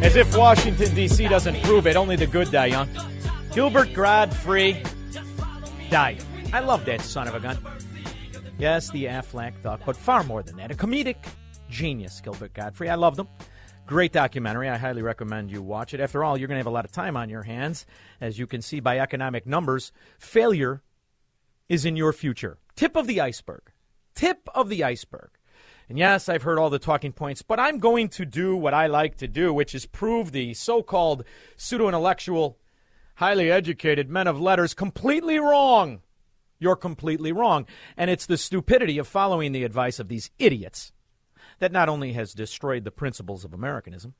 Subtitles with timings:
[0.00, 1.26] As if Washington, D.C.
[1.28, 2.88] doesn't prove it, only the good die young.
[3.52, 4.88] Gilbert Gottfried
[5.90, 6.22] died.
[6.52, 7.58] I love that son of a gun.
[8.58, 10.70] Yes, the Aflac duck, but far more than that.
[10.70, 11.16] A comedic
[11.68, 12.90] genius, Gilbert Gottfried.
[12.90, 13.28] I loved him.
[13.86, 14.68] Great documentary.
[14.68, 16.00] I highly recommend you watch it.
[16.00, 17.86] After all, you're going to have a lot of time on your hands.
[18.20, 20.82] As you can see by economic numbers, failure
[21.68, 22.58] is in your future.
[22.76, 23.62] Tip of the iceberg.
[24.14, 25.30] Tip of the iceberg.
[25.88, 28.86] And yes, I've heard all the talking points, but I'm going to do what I
[28.86, 31.24] like to do, which is prove the so called
[31.56, 32.58] pseudo intellectual,
[33.14, 36.02] highly educated men of letters completely wrong.
[36.58, 37.66] You're completely wrong.
[37.96, 40.92] And it's the stupidity of following the advice of these idiots
[41.58, 44.14] that not only has destroyed the principles of Americanism,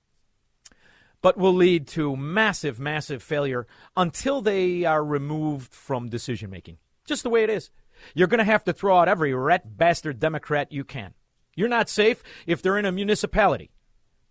[1.20, 6.78] but will lead to massive, massive failure until they are removed from decision making.
[7.04, 7.70] Just the way it is.
[8.14, 11.14] You're going to have to throw out every rat bastard Democrat you can.
[11.58, 13.72] You're not safe if they're in a municipality,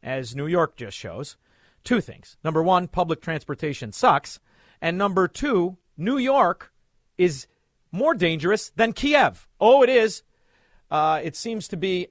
[0.02, 1.36] as New York just shows.
[1.83, 2.38] Two things.
[2.42, 4.39] Number one, public transportation sucks.
[4.81, 6.71] And number two, New York
[7.17, 7.45] is
[7.92, 9.45] more dangerous than Kiev.
[9.60, 10.23] Oh, it is.
[10.89, 12.08] Uh, it seems to be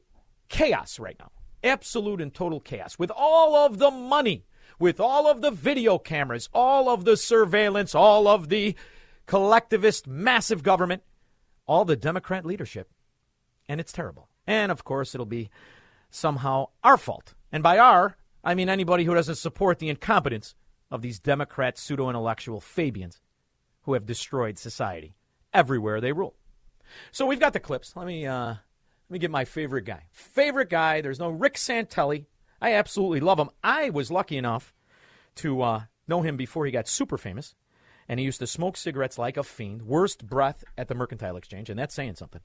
[0.50, 1.31] chaos right now.
[1.65, 2.98] Absolute and total chaos.
[2.98, 4.44] With all of the money,
[4.78, 8.75] with all of the video cameras, all of the surveillance, all of the
[9.25, 11.03] collectivist massive government,
[11.66, 12.91] all the Democrat leadership.
[13.66, 14.28] And it's terrible.
[14.47, 15.51] And of course, it'll be
[16.11, 17.34] somehow our fault.
[17.53, 20.55] And by our, I mean anybody who doesn't support the incompetence
[20.91, 23.21] of these Democrat pseudo intellectual Fabians
[23.83, 25.17] who have destroyed society
[25.53, 26.34] everywhere they rule.
[27.11, 27.95] So we've got the clips.
[27.97, 30.05] Let me uh, let me get my favorite guy.
[30.12, 31.01] Favorite guy.
[31.01, 32.27] There's no Rick Santelli.
[32.61, 33.51] I absolutely love him.
[33.63, 34.75] I was lucky enough
[35.37, 37.55] to uh, know him before he got super famous,
[38.09, 39.83] and he used to smoke cigarettes like a fiend.
[39.83, 42.41] Worst breath at the Mercantile Exchange, and that's saying something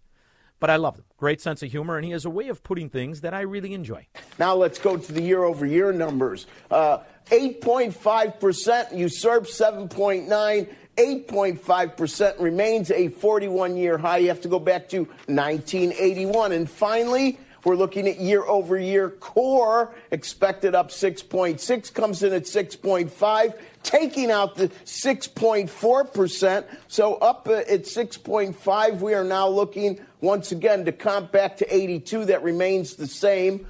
[0.62, 1.04] but I love him.
[1.18, 3.74] Great sense of humor, and he has a way of putting things that I really
[3.74, 4.08] enjoy.
[4.40, 6.46] Now let's go to the year over year numbers.
[6.70, 10.70] Uh, 8.5% usurped 7.9.
[10.98, 14.18] 8.5% remains a 41 year high.
[14.18, 16.52] You have to go back to 1981.
[16.52, 22.44] And finally, we're looking at year over year core expected up 6.6 comes in at
[22.44, 26.66] 6.5 taking out the 6.4%.
[26.88, 31.76] So up uh, at 6.5 we are now looking once again to comp back to
[31.76, 33.68] 82 that remains the same.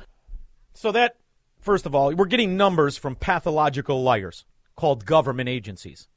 [0.74, 1.16] So that
[1.60, 6.08] first of all, we're getting numbers from pathological liars called government agencies.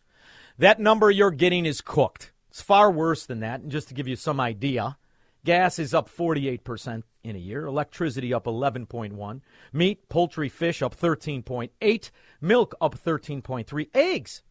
[0.59, 2.33] That number you're getting is cooked.
[2.51, 3.61] It's far worse than that.
[3.61, 4.97] And just to give you some idea,
[5.45, 9.41] gas is up 48% in a year, electricity up 11.1,
[9.73, 12.11] meat, poultry, fish up 13.8,
[12.41, 14.43] milk up 13.3, eggs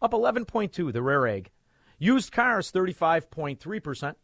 [0.00, 1.50] up 11.2, the rare egg.
[1.98, 4.14] Used cars 35.3%,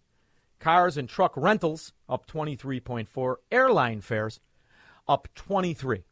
[0.60, 4.40] cars and truck rentals up 23.4, airline fares
[5.08, 6.04] up 23.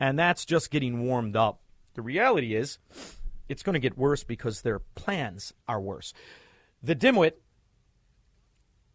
[0.00, 1.60] And that's just getting warmed up.
[1.94, 2.78] The reality is
[3.48, 6.12] it's going to get worse because their plans are worse.
[6.82, 7.34] The dimwit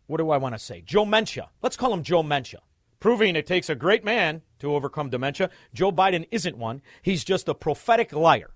[0.09, 0.81] what do I want to say?
[0.81, 1.49] Joe Mentia.
[1.61, 2.61] Let's call him Joe Mentia.
[2.99, 5.51] Proving it takes a great man to overcome dementia.
[5.71, 6.81] Joe Biden isn't one.
[7.03, 8.49] He's just a prophetic liar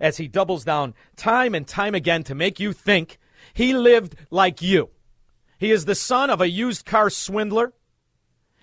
[0.00, 3.18] as he doubles down time and time again to make you think
[3.54, 4.90] he lived like you.
[5.56, 7.72] He is the son of a used car swindler.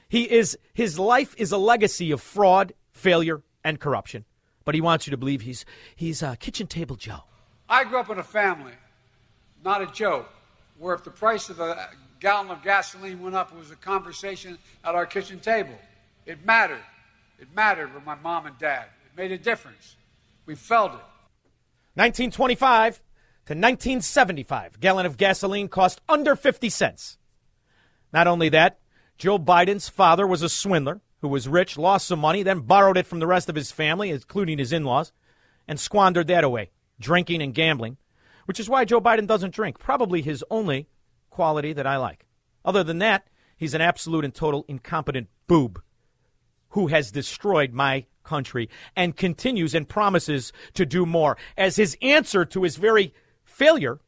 [0.09, 4.25] He is his life is a legacy of fraud, failure, and corruption.
[4.65, 5.63] But he wants you to believe he's
[5.95, 7.23] he's a kitchen table Joe.
[7.69, 8.73] I grew up in a family,
[9.63, 10.29] not a joke,
[10.77, 11.89] where if the price of a
[12.19, 15.75] gallon of gasoline went up, it was a conversation at our kitchen table.
[16.25, 16.83] It mattered.
[17.39, 18.85] It mattered with my mom and dad.
[19.06, 19.95] It made a difference.
[20.45, 21.03] We felt it.
[21.95, 22.95] 1925
[23.45, 27.17] to 1975, gallon of gasoline cost under 50 cents.
[28.12, 28.79] Not only that,
[29.17, 31.01] Joe Biden's father was a swindler.
[31.21, 34.12] who was rich, lost some money, then borrowed it from the rest of his family,
[34.12, 35.12] including his in laws,
[35.67, 36.69] and squandered that away,
[37.00, 37.97] drinking and gambling,
[38.45, 39.79] which is why Joe Biden doesn't drink.
[39.79, 40.88] Probably his only
[41.35, 42.25] quality that I like.
[42.63, 43.27] Other than that,
[43.57, 45.81] he's an absolute and total incompetent boob
[46.69, 51.35] who has destroyed my country and continues and promises to do more.
[51.57, 53.99] As his answer to his very failure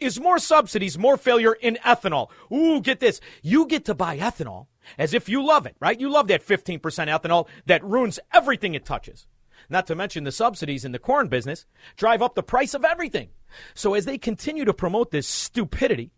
[0.00, 2.30] is more subsidies, more failure in ethanol.
[2.50, 3.20] Ooh, get this.
[3.42, 6.00] You get to buy ethanol as if you love it, right?
[6.00, 9.26] You love that 15% ethanol that ruins everything it touches.
[9.68, 13.28] Not to mention the subsidies in the corn business drive up the price of everything.
[13.74, 16.10] So as they continue to promote this stupidity,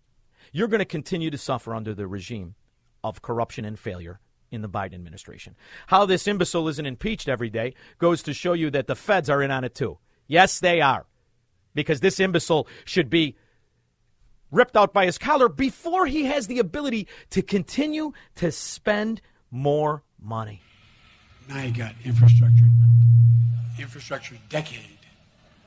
[0.56, 2.55] you're going to continue to suffer under the regime
[3.05, 4.20] of corruption and failure
[4.50, 5.55] in the Biden administration.
[5.87, 9.43] How this imbecile isn't impeached every day goes to show you that the feds are
[9.43, 9.99] in on it too.
[10.26, 11.05] Yes, they are.
[11.75, 13.37] Because this imbecile should be
[14.50, 19.20] ripped out by his collar before he has the ability to continue to spend
[19.50, 20.62] more money.
[21.50, 22.64] Now you got infrastructure,
[23.79, 25.00] infrastructure decade,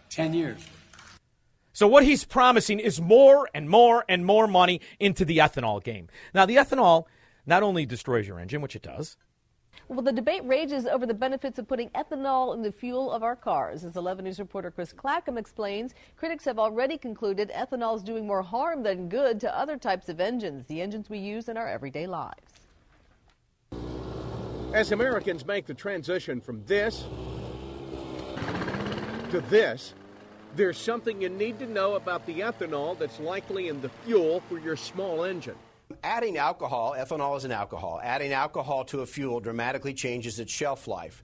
[0.10, 0.66] 10 years.
[1.80, 6.10] So what he's promising is more and more and more money into the ethanol game.
[6.34, 7.06] Now the ethanol
[7.46, 9.16] not only destroys your engine, which it does.
[9.88, 13.38] Well, the debate rages over the benefits of putting ethanol in the fuel of our
[13.38, 13.86] cars.
[13.86, 18.42] As 11 News reporter Chris Clackham explains, critics have already concluded ethanol is doing more
[18.42, 22.08] harm than good to other types of engines, the engines we use in our everyday
[22.08, 22.60] lives.
[24.74, 27.06] As Americans make the transition from this
[29.32, 29.94] to this,
[30.56, 34.60] there's something you need to know about the ethanol that's likely in the fuel for
[34.60, 35.56] your small engine.
[36.04, 40.88] Adding alcohol, ethanol is an alcohol, adding alcohol to a fuel dramatically changes its shelf
[40.88, 41.24] life.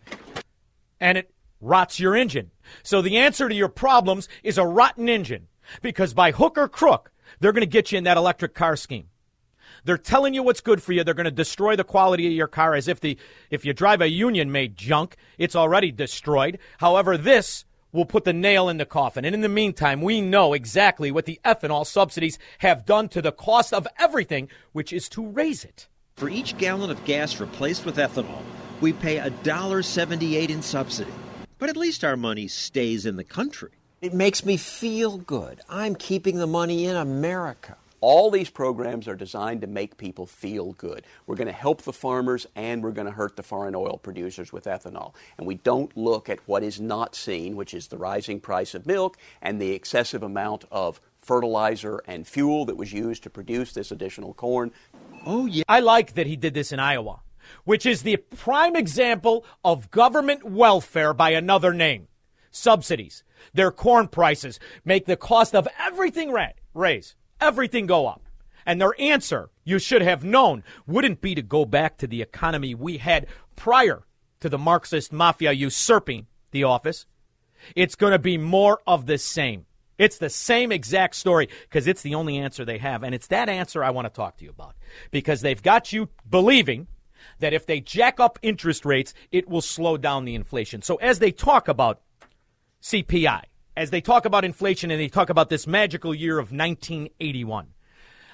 [1.00, 1.32] And it
[1.62, 2.52] rots your engine.
[2.84, 5.48] So the answer to your problems is a rotten engine.
[5.82, 9.08] Because by hook or crook, they're going to get you in that electric car scheme.
[9.84, 11.04] They're telling you what's good for you.
[11.04, 13.18] They're going to destroy the quality of your car as if the
[13.50, 16.60] if you drive a union made junk, it's already destroyed.
[16.80, 17.66] However, this
[17.96, 19.26] will put the nail in the coffin.
[19.26, 23.32] And in the meantime, we know exactly what the ethanol subsidies have done to the
[23.32, 25.88] cost of everything, which is to raise it.
[26.16, 28.44] For each gallon of gas replaced with ethanol,
[28.82, 31.12] we pay $1.78 in subsidy.
[31.58, 33.72] But at least our money stays in the country.
[34.02, 35.62] It makes me feel good.
[35.70, 37.78] I'm keeping the money in America.
[38.08, 41.08] All these programs are designed to make people feel good.
[41.26, 44.54] We're going to help the farmers and we're going to hurt the foreign oil producers
[44.54, 45.16] with ethanol.
[45.40, 48.86] And we don't look at what is not seen, which is the rising price of
[48.86, 53.92] milk and the excessive amount of fertilizer and fuel that was used to produce this
[53.92, 54.72] additional corn.
[55.26, 55.64] Oh, yeah.
[55.68, 57.22] I like that he did this in Iowa,
[57.64, 62.08] which is the prime example of government welfare by another name
[62.52, 63.24] subsidies.
[63.56, 68.22] Their corn prices make the cost of everything ra- raise everything go up.
[68.66, 72.74] And their answer, you should have known, wouldn't be to go back to the economy
[72.74, 74.04] we had prior
[74.40, 77.06] to the Marxist mafia usurping the office.
[77.76, 79.66] It's going to be more of the same.
[79.98, 83.04] It's the same exact story because it's the only answer they have.
[83.04, 84.76] And it's that answer I want to talk to you about
[85.12, 86.88] because they've got you believing
[87.40, 90.82] that if they jack up interest rates, it will slow down the inflation.
[90.82, 92.02] So as they talk about
[92.82, 93.44] CPI,
[93.78, 97.68] as they talk about inflation and they talk about this magical year of 1981,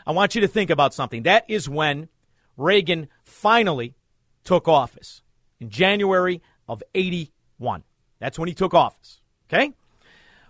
[0.05, 1.23] I want you to think about something.
[1.23, 2.09] That is when
[2.57, 3.95] Reagan finally
[4.43, 5.21] took office
[5.59, 7.83] in January of 81.
[8.19, 9.21] That's when he took office.
[9.49, 9.73] Okay?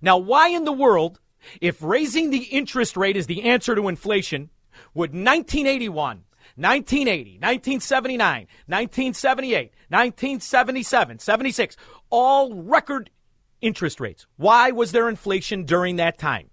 [0.00, 1.20] Now, why in the world
[1.60, 4.50] if raising the interest rate is the answer to inflation,
[4.94, 6.24] would 1981,
[6.56, 11.76] 1980, 1979, 1978, 1977, 76,
[12.10, 13.10] all record
[13.60, 14.26] interest rates.
[14.36, 16.50] Why was there inflation during that time?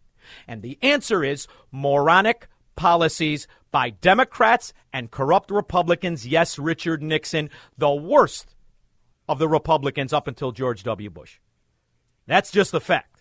[0.48, 6.26] And the answer is moronic policies by Democrats and corrupt Republicans.
[6.26, 8.56] Yes, Richard Nixon, the worst
[9.28, 11.10] of the Republicans up until George W.
[11.10, 11.40] Bush.
[12.28, 13.15] That's just the fact.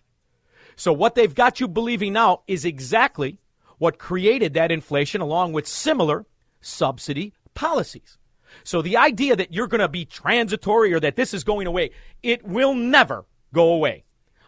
[0.77, 3.39] So what they've got you believing now is exactly
[3.79, 6.27] what created that inflation along with similar
[6.61, 8.19] subsidy policies.
[8.63, 11.91] So the idea that you're going to be transitory or that this is going away,
[12.23, 14.05] it will never go away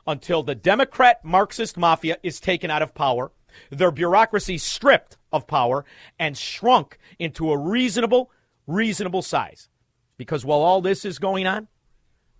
[0.06, 3.32] until the Democrat Marxist mafia is taken out of power,
[3.70, 5.84] their bureaucracy stripped of power
[6.18, 8.30] and shrunk into a reasonable,
[8.66, 9.68] reasonable size.
[10.16, 11.68] Because while all this is going on,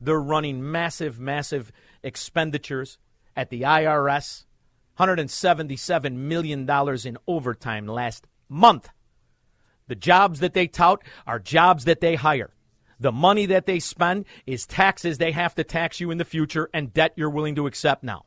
[0.00, 2.98] they're running massive, massive expenditures
[3.36, 4.44] at the IRS,
[4.98, 6.68] $177 million
[7.04, 8.88] in overtime last month.
[9.88, 12.54] The jobs that they tout are jobs that they hire.
[12.98, 16.70] The money that they spend is taxes they have to tax you in the future
[16.72, 18.24] and debt you're willing to accept now.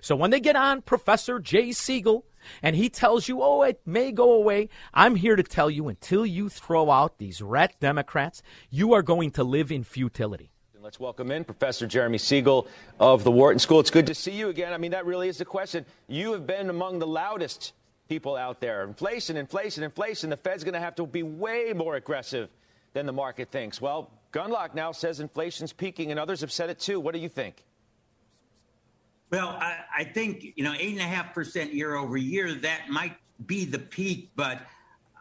[0.00, 2.24] So when they get on Professor Jay Siegel
[2.62, 6.24] and he tells you, oh, it may go away, I'm here to tell you until
[6.24, 10.52] you throw out these rat Democrats, you are going to live in futility.
[10.82, 12.66] Let's welcome in Professor Jeremy Siegel
[12.98, 13.80] of the Wharton School.
[13.80, 14.72] It's good to see you again.
[14.72, 15.84] I mean, that really is the question.
[16.08, 17.74] You have been among the loudest
[18.08, 18.82] people out there.
[18.84, 20.30] Inflation, inflation, inflation.
[20.30, 22.48] The Fed's going to have to be way more aggressive
[22.94, 23.78] than the market thinks.
[23.78, 26.98] Well, Gundlach now says inflation's peaking, and others have said it too.
[26.98, 27.62] What do you think?
[29.30, 34.30] Well, I, I think, you know, 8.5% year over year, that might be the peak,
[34.34, 34.62] but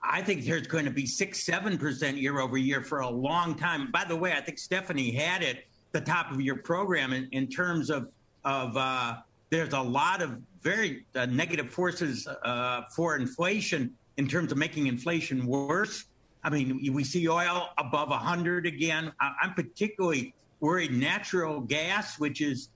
[0.04, 3.56] I think there's going to be six, seven percent year over year for a long
[3.56, 3.92] time.
[3.92, 7.48] By the way, I think Stephanie had it the top of your program in, in
[7.48, 8.10] terms of
[8.46, 9.18] of uh,
[9.50, 14.88] there's a lot of very uh, negative forces uh, for inflation in terms of making
[14.88, 16.06] inflation worse.
[16.44, 19.12] I mean, we see oil above 100 again.
[19.20, 22.70] I'm particularly worried natural gas, which is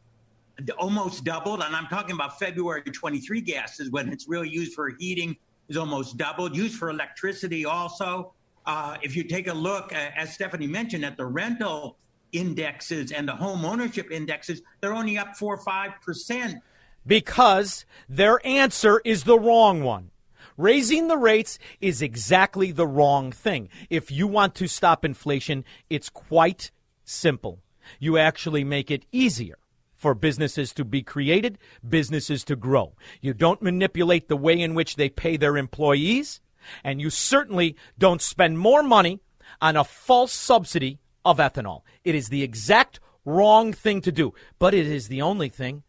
[0.77, 4.92] almost doubled, and I'm talking about February 23 gas is when it's really used for
[5.00, 5.36] heating
[5.70, 6.55] is almost doubled.
[6.55, 8.34] Used for electricity also.
[8.65, 11.98] Uh, if you take a look, uh, as Stephanie mentioned, at the rental
[12.32, 16.62] indexes and the home ownership indexes, they're only up four or five percent.
[17.05, 20.12] Because their answer is the wrong one.
[20.55, 23.70] Raising the rates is exactly the wrong thing.
[23.89, 26.72] If you want to stop inflation, it's quite
[27.03, 27.60] simple.
[28.00, 29.58] You actually make it easier
[30.03, 31.57] for businesses to be created,
[31.88, 32.93] businesses to grow.
[33.22, 36.41] You don't manipulate the way in which they pay their employees,
[36.83, 39.22] and you certainly don't spend more money
[39.62, 41.83] on a false subsidy of ethanol.
[42.03, 45.83] It is the exact wrong thing to do, but it is the only thing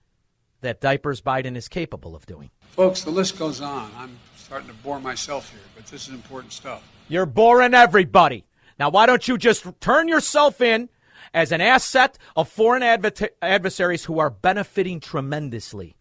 [0.60, 2.50] that Diapers Biden is capable of doing.
[2.70, 3.90] Folks, the list goes on.
[3.96, 6.88] I'm starting to bore myself here, but this is important stuff.
[7.08, 8.44] You're boring everybody.
[8.78, 10.88] Now, why don't you just turn yourself in
[11.34, 15.96] as an asset of foreign adver- adversaries who are benefiting tremendously.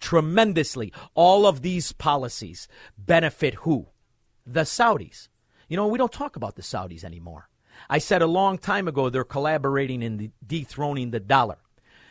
[0.00, 0.92] Tremendously.
[1.14, 3.88] All of these policies benefit who?
[4.46, 5.28] The Saudis.
[5.68, 7.48] You know, we don't talk about the Saudis anymore.
[7.90, 11.58] I said a long time ago they're collaborating in the dethroning the dollar.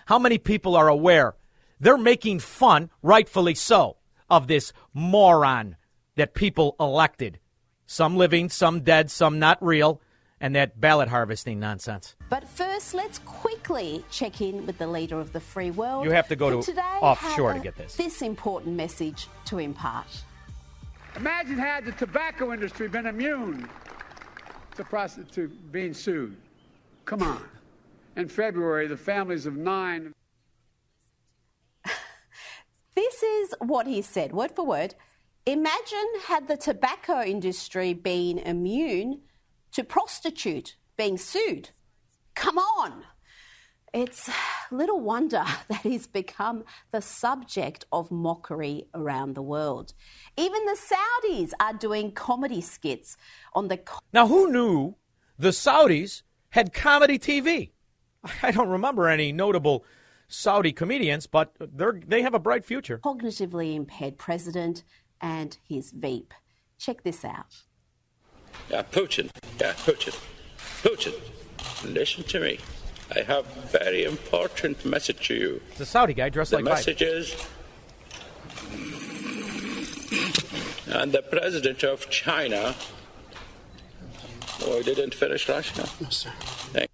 [0.06, 1.36] How many people are aware
[1.80, 3.98] they're making fun, rightfully so,
[4.30, 5.78] of this moron
[6.16, 7.40] that people elected?
[7.88, 10.02] Some living, some dead, some not real
[10.42, 12.16] and that ballot harvesting nonsense.
[12.30, 16.06] But first, let's quickly check in with the leader of the free world.
[16.06, 17.96] You have to go to offshore to get this.
[17.96, 20.08] This important message to impart.
[21.16, 23.70] Imagine had the tobacco industry been immune
[24.76, 26.36] to, prosti- to being sued.
[27.06, 27.42] Come on.
[28.18, 30.14] In February, the families of nine.
[32.96, 34.96] this is what he said, word for word.
[35.46, 39.22] Imagine had the tobacco industry been immune
[39.76, 41.72] to prostitute being sued.
[42.34, 43.04] Come on!
[43.94, 44.30] It's
[44.72, 49.94] little wonder that he's become the subject of mockery around the world.
[50.38, 53.18] Even the Saudis are doing comedy skits
[53.54, 53.82] on the.
[54.14, 54.96] Now, who knew
[55.38, 57.72] the Saudis had comedy TV?
[58.42, 59.84] I don't remember any notable
[60.30, 63.00] Saudi comedians, but they have a bright future.
[63.04, 64.86] Cognitively impaired president
[65.20, 66.34] and his Veep.
[66.78, 67.64] Check this out.
[68.70, 69.30] Yeah, Putin.
[69.60, 70.16] Yeah, Putin.
[70.82, 71.14] Putin,
[71.94, 72.60] listen to me.
[73.16, 75.62] I have very important message to you.
[75.72, 77.36] It's a Saudi guy dressed the like message is,
[80.88, 82.76] and the president of China.
[84.64, 85.88] Oh, I didn't finish Russia.
[86.02, 86.32] No, sir.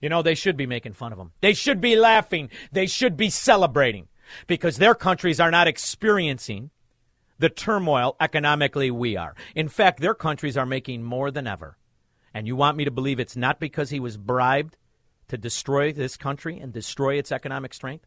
[0.01, 1.31] You know, they should be making fun of him.
[1.41, 2.49] They should be laughing.
[2.71, 4.07] They should be celebrating
[4.47, 6.71] because their countries are not experiencing
[7.41, 9.33] the turmoil economically we are.
[9.55, 11.75] In fact, their countries are making more than ever.
[12.35, 14.77] And you want me to believe it's not because he was bribed
[15.27, 18.05] to destroy this country and destroy its economic strength?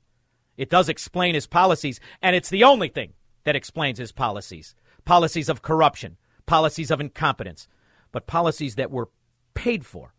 [0.56, 5.48] It does explain his policies, and it's the only thing that explains his policies policies
[5.48, 7.66] of corruption, policies of incompetence,
[8.12, 9.10] but policies that were
[9.52, 10.14] paid for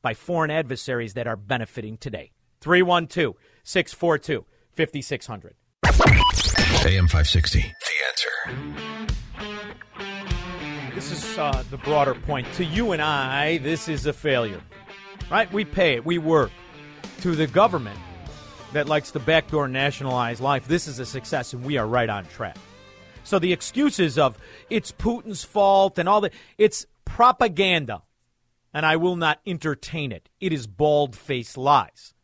[0.00, 2.30] by foreign adversaries that are benefiting today.
[2.60, 3.34] 312
[3.64, 5.56] 642 5600.
[6.86, 7.74] AM 560
[8.20, 8.30] answer.
[10.94, 12.46] This is uh, the broader point.
[12.54, 14.60] To you and I, this is a failure.
[15.30, 15.50] Right?
[15.52, 16.50] We pay it, we work.
[17.20, 17.98] To the government
[18.72, 22.24] that likes to backdoor nationalize life, this is a success, and we are right on
[22.26, 22.56] track.
[23.24, 24.38] So the excuses of
[24.70, 28.02] it's Putin's fault and all that, it's propaganda.
[28.72, 30.28] And I will not entertain it.
[30.40, 32.14] It is bald faced lies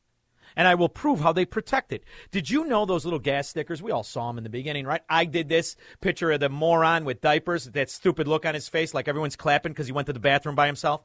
[0.56, 2.02] and I will prove how they protect it.
[2.30, 3.82] Did you know those little gas stickers?
[3.82, 5.02] We all saw them in the beginning, right?
[5.08, 8.94] I did this picture of the moron with diapers, that stupid look on his face,
[8.94, 11.02] like everyone's clapping because he went to the bathroom by himself.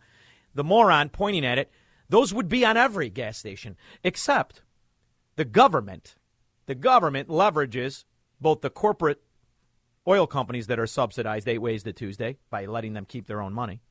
[0.56, 1.72] The moron pointing at it.
[2.10, 4.64] Those would be on every gas station, except
[5.36, 6.16] the government.
[6.66, 8.06] The government leverages
[8.40, 9.22] both the corporate
[10.08, 13.54] oil companies that are subsidized eight ways to Tuesday by letting them keep their own
[13.54, 13.82] money,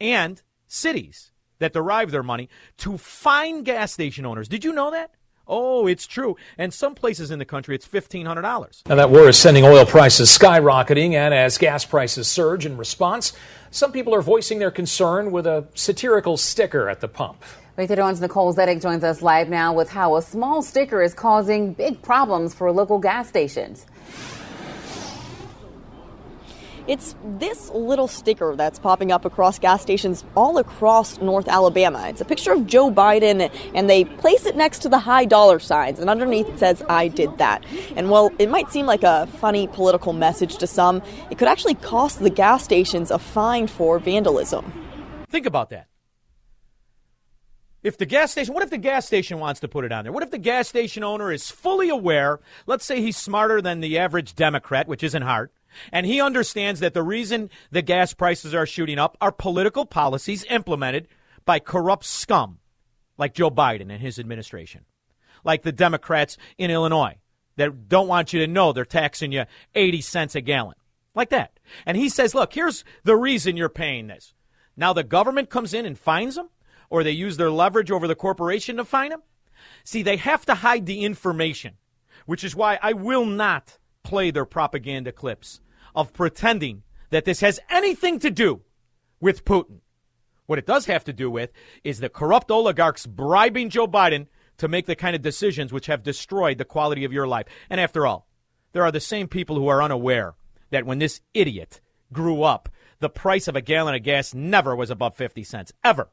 [0.00, 2.48] and cities that derive their money
[2.78, 4.48] to fine gas station owners.
[4.48, 5.10] Did you know that?
[5.48, 6.36] Oh, it's true.
[6.58, 8.86] And some places in the country, it's $1,500.
[8.86, 13.32] Now, that war is sending oil prices skyrocketing, and as gas prices surge in response,
[13.70, 17.42] some people are voicing their concern with a satirical sticker at the pump.
[17.76, 21.72] Victor Dawn's Nicole Zedek joins us live now with how a small sticker is causing
[21.72, 23.86] big problems for local gas stations.
[26.88, 32.08] It's this little sticker that's popping up across gas stations all across North Alabama.
[32.08, 35.58] It's a picture of Joe Biden, and they place it next to the high dollar
[35.58, 37.62] signs, and underneath it says, I did that.
[37.94, 41.74] And while it might seem like a funny political message to some, it could actually
[41.74, 44.72] cost the gas stations a fine for vandalism.
[45.28, 45.88] Think about that.
[47.82, 50.12] If the gas station, what if the gas station wants to put it on there?
[50.12, 53.98] What if the gas station owner is fully aware, let's say he's smarter than the
[53.98, 55.50] average Democrat, which isn't hard,
[55.92, 60.44] and he understands that the reason the gas prices are shooting up are political policies
[60.50, 61.08] implemented
[61.44, 62.58] by corrupt scum
[63.16, 64.84] like Joe Biden and his administration,
[65.44, 67.16] like the Democrats in Illinois
[67.56, 69.44] that don't want you to know they're taxing you
[69.74, 70.76] 80 cents a gallon,
[71.14, 71.58] like that.
[71.84, 74.32] And he says, look, here's the reason you're paying this.
[74.76, 76.48] Now the government comes in and fines them,
[76.88, 79.22] or they use their leverage over the corporation to fine them.
[79.84, 81.74] See, they have to hide the information,
[82.26, 85.60] which is why I will not play their propaganda clips
[85.94, 88.62] of pretending that this has anything to do
[89.20, 89.80] with Putin.
[90.46, 91.50] What it does have to do with
[91.84, 94.26] is the corrupt oligarchs bribing Joe Biden
[94.58, 97.46] to make the kind of decisions which have destroyed the quality of your life.
[97.70, 98.26] And after all,
[98.72, 100.34] there are the same people who are unaware
[100.70, 101.80] that when this idiot
[102.12, 102.68] grew up,
[103.00, 106.10] the price of a gallon of gas never was above 50 cents, ever.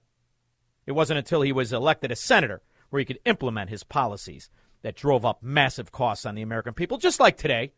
[0.85, 4.49] It wasn't until he was elected a senator where he could implement his policies
[4.85, 7.73] that drove up massive costs on the American people, just like today.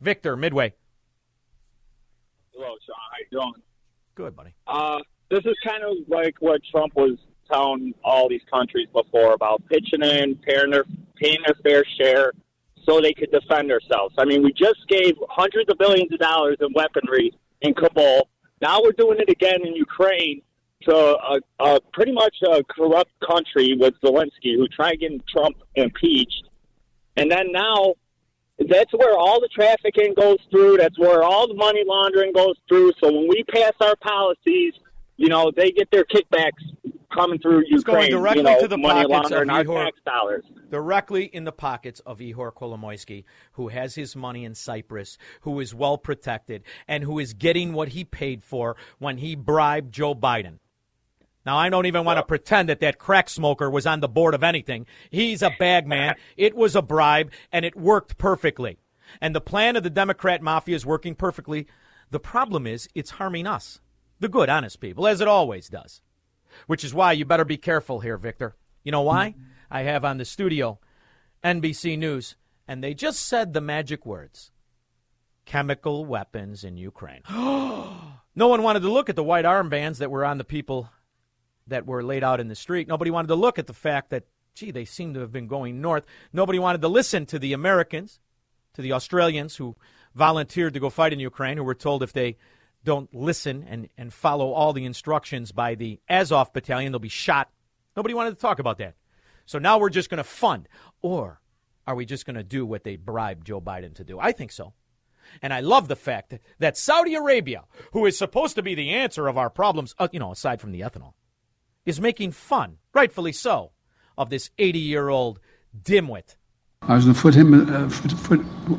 [0.00, 0.72] Victor, Midway.
[2.54, 2.96] Hello, Shaun.
[3.10, 3.62] How you doing?
[4.14, 4.54] Good, buddy.
[4.68, 7.18] Uh, this is kind of like what Trump was
[7.50, 10.84] telling all these countries before about pitching in, paying their,
[11.16, 12.32] paying their fair share
[12.84, 14.14] so they could defend themselves.
[14.16, 18.28] I mean, we just gave hundreds of billions of dollars in weaponry in Kabul.
[18.60, 20.42] Now we're doing it again in Ukraine
[20.82, 26.44] to a, a pretty much a corrupt country with Zelensky, who tried getting Trump impeached.
[27.16, 27.94] And then now
[28.58, 30.78] that's where all the trafficking goes through.
[30.78, 32.92] That's where all the money laundering goes through.
[33.02, 34.74] So when we pass our policies,
[35.16, 36.52] you know, they get their kickbacks
[37.12, 39.98] coming through It's going directly you know, to the money pockets of our Ihor, tax
[40.06, 40.44] dollars.
[40.70, 45.74] directly in the pockets of Ihor Kolomoisky, who has his money in Cyprus, who is
[45.74, 50.58] well protected, and who is getting what he paid for when he bribed Joe Biden.
[51.44, 54.34] Now, I don't even want to pretend that that crack smoker was on the board
[54.34, 54.86] of anything.
[55.10, 56.14] He's a bag man.
[56.36, 58.78] It was a bribe, and it worked perfectly.
[59.20, 61.66] And the plan of the Democrat mafia is working perfectly.
[62.10, 63.80] The problem is it's harming us,
[64.20, 66.00] the good, honest people, as it always does.
[66.66, 68.56] Which is why you better be careful here, Victor.
[68.84, 69.30] You know why?
[69.30, 69.42] Mm-hmm.
[69.70, 70.78] I have on the studio
[71.42, 72.36] NBC News,
[72.68, 74.50] and they just said the magic words
[75.44, 77.22] chemical weapons in Ukraine.
[77.30, 80.88] no one wanted to look at the white armbands that were on the people
[81.66, 82.88] that were laid out in the street.
[82.88, 85.80] Nobody wanted to look at the fact that, gee, they seem to have been going
[85.80, 86.04] north.
[86.32, 88.20] Nobody wanted to listen to the Americans,
[88.74, 89.76] to the Australians who
[90.14, 92.36] volunteered to go fight in Ukraine, who were told if they
[92.84, 97.50] don't listen and, and follow all the instructions by the Azov battalion, they'll be shot.
[97.96, 98.94] Nobody wanted to talk about that.
[99.46, 100.68] So now we're just going to fund.
[101.00, 101.40] Or
[101.86, 104.18] are we just going to do what they bribed Joe Biden to do?
[104.18, 104.72] I think so.
[105.40, 109.28] And I love the fact that Saudi Arabia, who is supposed to be the answer
[109.28, 111.14] of our problems, uh, you know, aside from the ethanol,
[111.84, 113.72] is making fun, rightfully so,
[114.16, 115.40] of this 80 year old
[115.80, 116.36] dimwit.
[116.82, 118.78] I was in the foot, Him- uh, foot, foot,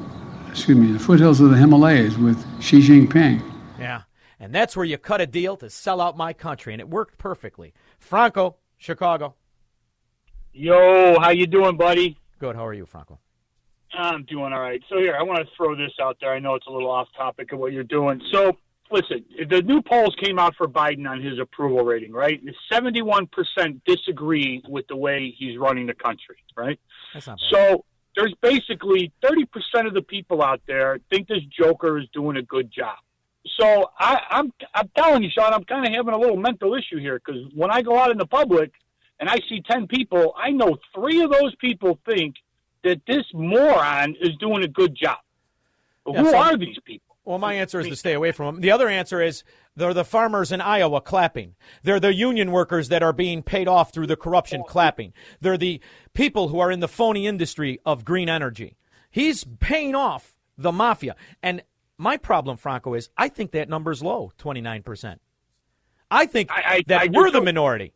[0.50, 3.42] excuse me, the foothills of the Himalayas with Xi Jinping.
[3.80, 4.04] Yeah.
[4.40, 7.18] And that's where you cut a deal to sell out my country, and it worked
[7.18, 7.74] perfectly.
[8.00, 9.36] Franco, Chicago.
[10.52, 12.18] Yo, how you doing, buddy?
[12.40, 12.56] Good.
[12.56, 13.20] How are you, Franco?
[13.94, 14.82] I'm doing all right.
[14.90, 16.34] So here, I want to throw this out there.
[16.34, 18.22] I know it's a little off topic of what you're doing.
[18.32, 18.58] So
[18.92, 22.42] listen, the new polls came out for Biden on his approval rating, right?
[22.72, 26.80] Seventy-one percent disagree with the way he's running the country, right?
[27.14, 31.98] That's not So there's basically thirty percent of the people out there think this Joker
[31.98, 32.98] is doing a good job.
[33.60, 37.00] So I, I'm I'm telling you, Shaun, I'm kind of having a little mental issue
[37.00, 38.72] here because when I go out in the public
[39.20, 42.36] and I see ten people, I know three of those people think
[42.84, 45.18] that this moron is doing a good job.
[46.08, 47.13] Yeah, who so- are these people?
[47.26, 48.62] Well, my answer is to stay away from them.
[48.62, 49.44] The other answer is
[49.76, 51.56] They're the farmers in Iowa clapping.
[51.84, 55.14] They're the union workers that are being paid off through the corruption oh, clapping.
[55.42, 55.80] They're the
[56.14, 58.78] people who are in the phony industry of green energy.
[59.10, 61.16] He's paying off the mafia.
[61.42, 61.64] And
[61.98, 65.20] my problem, Franco, is I think that number's low, 29%.
[66.12, 67.94] I think I- I- that I we're the minority.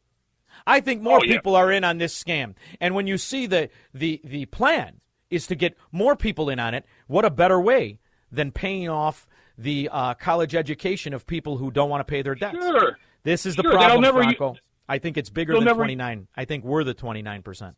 [0.65, 1.33] I think more Oh, yeah.
[1.35, 2.55] people are in on this scam.
[2.81, 6.73] And when you see the, the, the plan is to get more people in on
[6.73, 7.99] it, what a better way
[8.31, 12.35] than paying off the uh, college education of people who don't want to pay their
[12.35, 12.57] debts.
[12.57, 12.97] Sure.
[13.23, 14.55] This is the Sure, problem, Franco.
[14.87, 16.27] I think it's bigger than never- 29.
[16.35, 17.75] I think we're the 29%.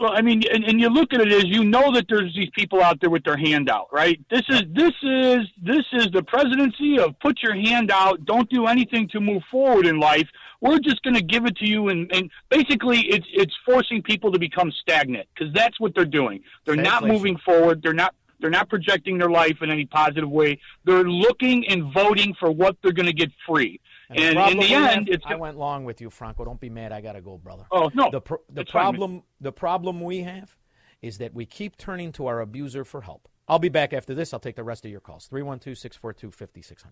[0.00, 2.50] Well, I mean, and, and you look at it as you know that there's these
[2.52, 4.20] people out there with their hand out, right?
[4.28, 8.66] This is this is this is the presidency of put your hand out, don't do
[8.66, 10.26] anything to move forward in life.
[10.60, 14.32] We're just going to give it to you, and, and basically, it's it's forcing people
[14.32, 16.42] to become stagnant because that's what they're doing.
[16.64, 17.80] They're not moving forward.
[17.80, 20.60] They're not they're not projecting their life in any positive way.
[20.84, 23.80] They're looking and voting for what they're going to get free.
[24.10, 26.44] And, the And, in the end, have- it's I went long with you, Franco.
[26.44, 26.92] Don't be mad.
[26.92, 27.64] I gotta go, brother.
[27.72, 28.10] Oh, no.
[28.10, 30.54] The pro- the That's fine, problem the problem we have
[31.00, 33.30] is that we keep turning to our abuser for help.
[33.48, 34.34] I'll be back after this.
[34.34, 35.26] I'll take the rest of your calls.
[35.32, 36.84] 312-642-5600.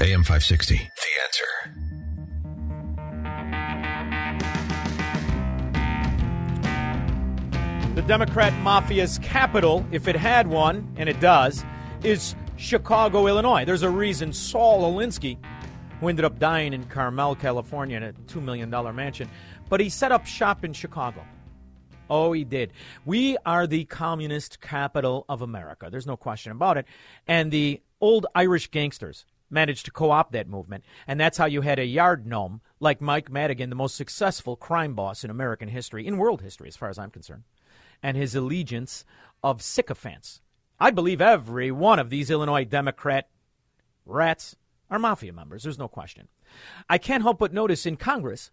[0.00, 0.76] AM 560.
[0.76, 0.82] The
[1.24, 2.05] answer.
[7.96, 11.64] The Democrat mafia's capital, if it had one, and it does,
[12.04, 13.64] is Chicago, Illinois.
[13.64, 15.38] There's a reason Saul Alinsky,
[15.98, 19.30] who ended up dying in Carmel, California, in a $2 million mansion,
[19.70, 21.24] but he set up shop in Chicago.
[22.10, 22.74] Oh, he did.
[23.06, 25.88] We are the communist capital of America.
[25.90, 26.84] There's no question about it.
[27.26, 30.84] And the old Irish gangsters managed to co opt that movement.
[31.06, 34.92] And that's how you had a yard gnome like Mike Madigan, the most successful crime
[34.92, 37.44] boss in American history, in world history, as far as I'm concerned,
[38.02, 39.04] and his allegiance
[39.42, 40.40] of sycophants.
[40.78, 43.28] I believe every one of these Illinois Democrat
[44.04, 44.56] rats
[44.90, 45.62] are mafia members.
[45.62, 46.28] There's no question.
[46.88, 48.50] I can't help but notice in Congress,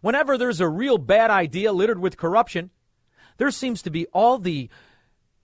[0.00, 2.70] whenever there's a real bad idea littered with corruption,
[3.36, 4.68] there seems to be all the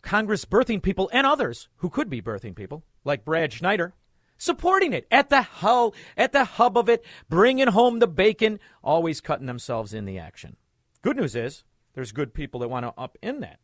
[0.03, 3.95] Congress birthing people and others who could be birthing people, like Brad Schneider,
[4.39, 9.21] supporting it at the hull, at the hub of it, bringing home the bacon, always
[9.21, 10.57] cutting themselves in the action.
[11.03, 13.61] Good news is there's good people that want to up in that.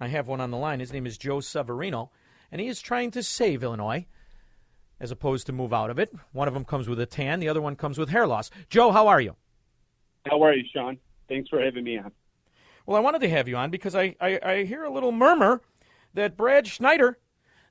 [0.00, 0.80] I have one on the line.
[0.80, 2.10] His name is Joe Severino,
[2.50, 4.06] and he is trying to save Illinois
[4.98, 6.12] as opposed to move out of it.
[6.32, 8.50] One of them comes with a tan, the other one comes with hair loss.
[8.68, 9.36] Joe, how are you?
[10.26, 10.98] How are you, Shaun?
[11.28, 12.12] Thanks for having me on.
[12.86, 15.62] Well, I wanted to have you on because I, I, I hear a little murmur
[16.14, 17.18] that Brad Schneider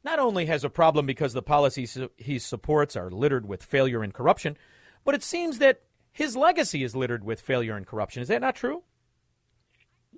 [0.04, 4.14] not only has a problem because the policies he supports are littered with failure and
[4.14, 4.58] corruption,
[5.04, 5.82] but it seems that
[6.12, 8.22] his legacy is littered with failure and corruption.
[8.22, 8.84] Is that not true?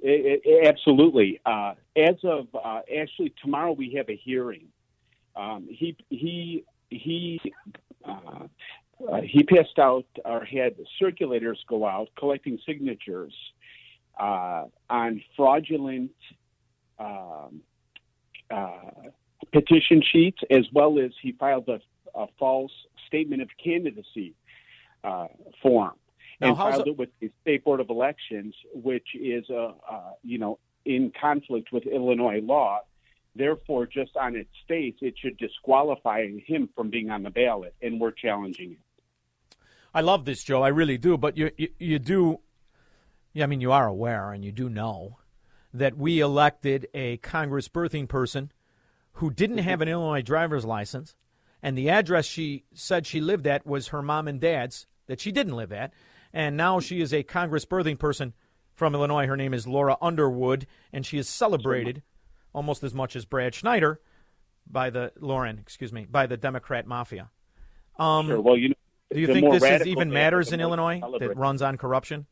[0.05, 1.39] I- I- absolutely.
[1.45, 4.67] Uh, as of uh, actually tomorrow, we have a hearing.
[5.35, 7.39] Um, he he he
[8.03, 8.47] uh,
[9.09, 13.33] uh, he passed out or had circulators go out collecting signatures
[14.19, 16.11] uh, on fraudulent
[16.99, 17.61] um,
[18.49, 19.09] uh,
[19.53, 21.79] petition sheets, as well as he filed a,
[22.15, 22.71] a false
[23.07, 24.33] statement of candidacy
[25.61, 25.93] form
[26.41, 30.11] Now, and filed it- it with the state board of elections, which is uh, uh,
[30.23, 32.79] you know in conflict with Illinois law.
[33.33, 37.99] Therefore, just on its face, it should disqualify him from being on the ballot, and
[37.99, 39.57] we're challenging it.
[39.93, 40.61] I love this, Joe.
[40.63, 41.17] I really do.
[41.17, 42.39] But you, you, you do,
[43.31, 45.19] yeah, I mean, you are aware and you do know
[45.73, 48.51] that we elected a Congress birthing person
[49.13, 51.15] who didn't have an Illinois driver's license,
[51.63, 55.31] and the address she said she lived at was her mom and dad's that she
[55.31, 55.93] didn't live at.
[56.33, 58.33] And now she is a Congress birthing person
[58.73, 59.27] from Illinois.
[59.27, 62.03] Her name is Lauren Underwood, and she is celebrated
[62.53, 63.99] almost as much as Brad Schneider
[64.69, 67.29] by the Lauren, excuse me, by the Democrat mafia.
[67.99, 68.41] Um, Sure.
[68.41, 68.75] Well, you know,
[69.13, 72.25] do you think this is even matters in Illinois that runs on corruption?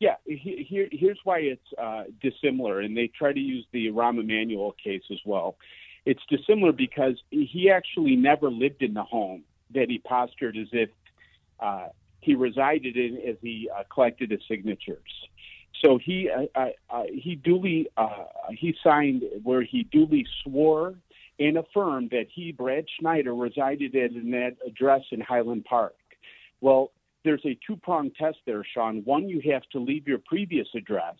[0.00, 4.18] Yeah, he- here, here's why it's uh, dissimilar, and they try to use the Rahm
[4.20, 5.56] Emanuel case as well.
[6.04, 10.90] It's dissimilar because he actually never lived in the home that he postured as if
[11.60, 11.88] uh,
[12.26, 15.12] he resided in as he uh, collected his signatures.
[15.84, 20.94] So he uh, uh, uh, he duly uh, he signed where he duly swore
[21.38, 25.94] and affirmed that he Brad Schneider resided at an address in Highland Park.
[26.60, 26.90] Well,
[27.24, 29.02] there's a two pronged test there, Shaun.
[29.04, 31.16] One, you have to leave your previous address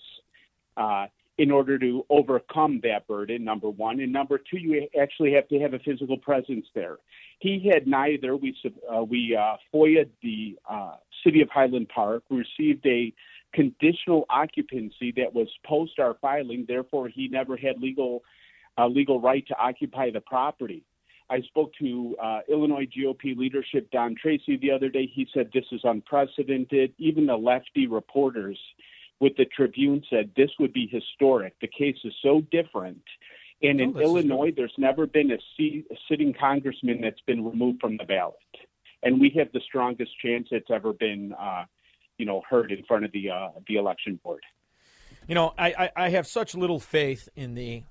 [0.77, 1.07] uh,
[1.39, 4.01] in order to overcome that burden, number one.
[4.01, 6.97] And number two, you actually have to have a physical presence there.
[7.41, 8.37] He had neither.
[8.37, 8.57] We,
[8.91, 13.13] uh, we uh, FOIA'd the uh, city of Highland Park, received a
[13.53, 18.23] conditional occupancy that was post our filing, therefore, he never had legal,
[18.79, 20.85] uh, legal right to occupy the property.
[21.29, 25.11] I spoke to uh, Illinois GOP leadership Don Tracy the other day.
[25.13, 26.93] He said this is unprecedented.
[26.99, 28.59] Even the lefty reporters
[29.21, 31.55] with the Tribune said this would be historic.
[31.61, 33.03] The case is so different.
[33.63, 37.81] And in Oh, Illinois, there's never been a, seat, a sitting congressman that's been removed
[37.81, 38.37] from the ballot.
[39.03, 41.65] And we have the strongest chance it's ever been, uh,
[42.19, 44.43] you know, heard in front of the uh, the election board.
[45.29, 47.83] You know, I, I, I have such little faith in the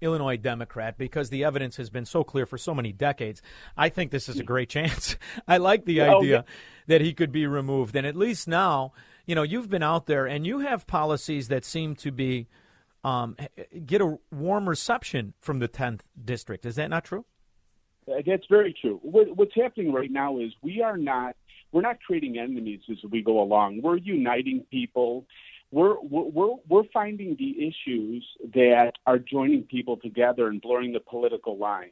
[0.00, 3.40] Illinois Democrat because the evidence has been so clear for so many decades.
[3.76, 5.16] I think this is a great chance.
[5.48, 6.52] I like the Oh, idea yeah.
[6.86, 7.96] that he could be removed.
[7.96, 8.92] And at least now,
[9.26, 12.46] you know, you've been out there and you have policies that seem to be
[13.04, 13.36] um,
[13.84, 16.64] get a warm reception from the 10th district.
[16.64, 17.24] Is that not true?
[18.08, 18.98] Uh, That's very true.
[19.02, 21.36] What, what's happening right now is we are not
[21.72, 23.82] we're not creating enemies as we go along.
[23.82, 25.26] We're uniting people.
[25.72, 31.58] We're we're we're finding the issues that are joining people together and blurring the political
[31.58, 31.90] line.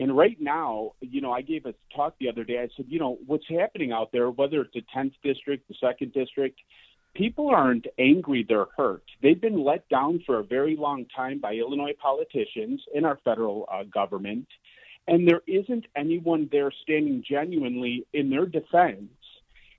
[0.00, 2.58] And right now, you know, I gave a talk the other day.
[2.58, 6.12] I said, you know, what's happening out there, whether it's the 10th district, the second
[6.12, 6.60] district,
[7.14, 9.04] people aren't angry, they're hurt.
[9.22, 13.66] They've been let down for a very long time by Illinois politicians and our federal
[13.72, 14.46] uh, government.
[15.08, 19.10] And there isn't anyone there standing genuinely in their defense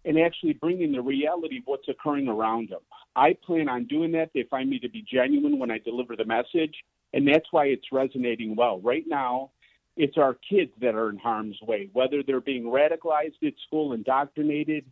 [0.04, 2.80] and actually bringing the reality of what's occurring around them.
[3.16, 4.32] I plan on doing that.
[4.34, 6.76] They find me to be genuine when I deliver the message,
[7.14, 8.80] and that's why it's resonating well.
[8.80, 9.52] Right now,
[9.98, 14.86] it's our kids that are in harm's way, whether they're being radicalized at school, indoctrinated,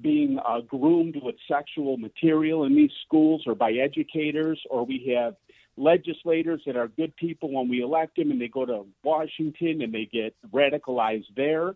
[0.00, 5.34] being uh, groomed with sexual material in these schools or by educators, or we have
[5.76, 9.92] legislators that are good people when we elect them and they go to Washington and
[9.92, 11.74] they get radicalized there.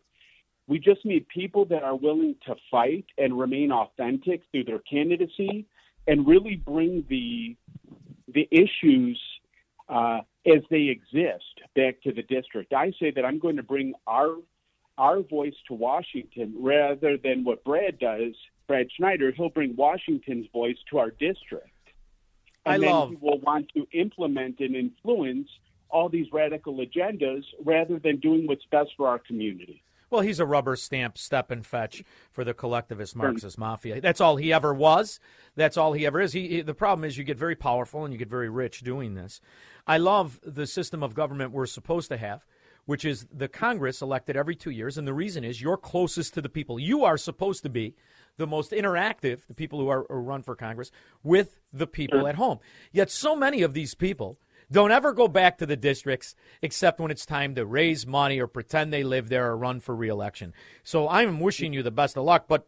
[0.67, 5.67] We just need people that are willing to fight and remain authentic through their candidacy
[6.07, 7.57] and really bring the
[8.33, 9.21] the issues
[9.89, 12.73] uh, as they exist back to the district.
[12.73, 14.37] I say that I'm going to bring our
[14.97, 18.35] our voice to Washington rather than what Brad does.
[18.69, 21.71] Brad Schneider, he'll bring Washington's voice to our district.
[22.65, 25.49] And I then love- he will want to implement and influence
[25.91, 29.83] all these radical agendas rather than doing what's best for our community.
[30.11, 33.21] Well, he's a rubber stamp step and fetch for the collectivist hmm.
[33.21, 34.01] Marxist mafia.
[34.01, 35.21] That's all he ever was.
[35.57, 36.33] That's all he ever is.
[36.33, 39.15] He, he- the problem is you get very powerful and you get very rich doing
[39.15, 39.41] this.
[39.87, 42.45] I love the system of government we're supposed to have,
[42.87, 46.43] which is the Congress elected every two years, and the reason is you're closest to
[46.43, 46.79] the people.
[46.79, 47.95] You are supposed to be
[48.37, 50.91] the most interactive, the people who are who run for Congress,
[51.23, 52.59] with the people at home.
[52.93, 54.39] Yet so many of these people
[54.75, 58.49] don't ever go back to the districts except when it's time to raise money or
[58.49, 60.53] pretend they live there or run for reelection.
[60.83, 62.47] So I'm wishing you the best of luck.
[62.49, 62.67] But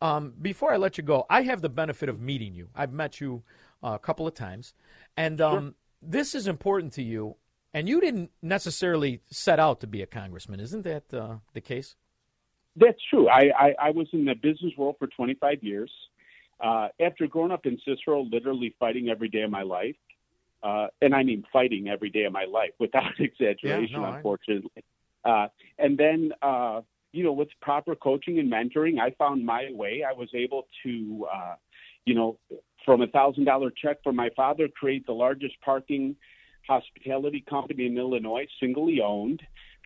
[0.00, 2.68] um, before I let you go, I have the benefit of meeting you.
[2.76, 3.42] I've met you
[3.82, 4.72] uh, a couple of times,
[5.16, 7.36] and um, this is important to you.
[7.74, 11.96] And you didn't necessarily set out to be a congressman, isn't that uh, the case?
[12.76, 13.28] That's true.
[13.28, 15.90] I, I, I was in the business world for 25 years.
[16.60, 19.96] Uh, after growing up in Cicero, literally fighting every day of my life,
[20.62, 24.84] uh, and I mean fighting every day of my life without exaggeration, no, I- unfortunately.
[25.24, 25.46] Uh,
[25.78, 26.80] and then, uh,
[27.12, 30.02] you know, with proper coaching and mentoring, I found my way.
[30.08, 31.54] I was able to, uh,
[32.06, 32.38] you know,
[32.84, 36.16] from a thousand dollar check from my father, create the largest parking
[36.66, 39.42] hospitality company in Illinois, singly owned.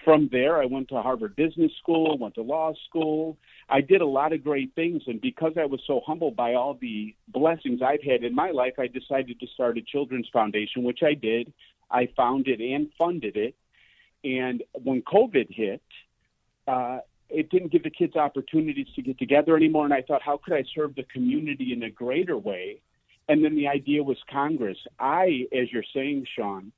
[0.07, 3.37] From there, I went to Harvard Business School, went to law school.
[3.69, 6.79] I did a lot of great things, and because I was so humbled by all
[6.81, 11.01] the blessings I've had in my life, I decided to start a children's foundation, which
[11.03, 11.53] I did.
[11.91, 13.57] I founded and funded it.
[14.23, 15.83] And when COVID hit,
[16.69, 19.87] uh, it didn't give the kids opportunities to get together anymore.
[19.87, 22.81] And I thought, how could I serve the community in a greater way?
[23.29, 24.79] And then the idea was Congress.
[25.01, 26.71] I, as you're saying, Shaun,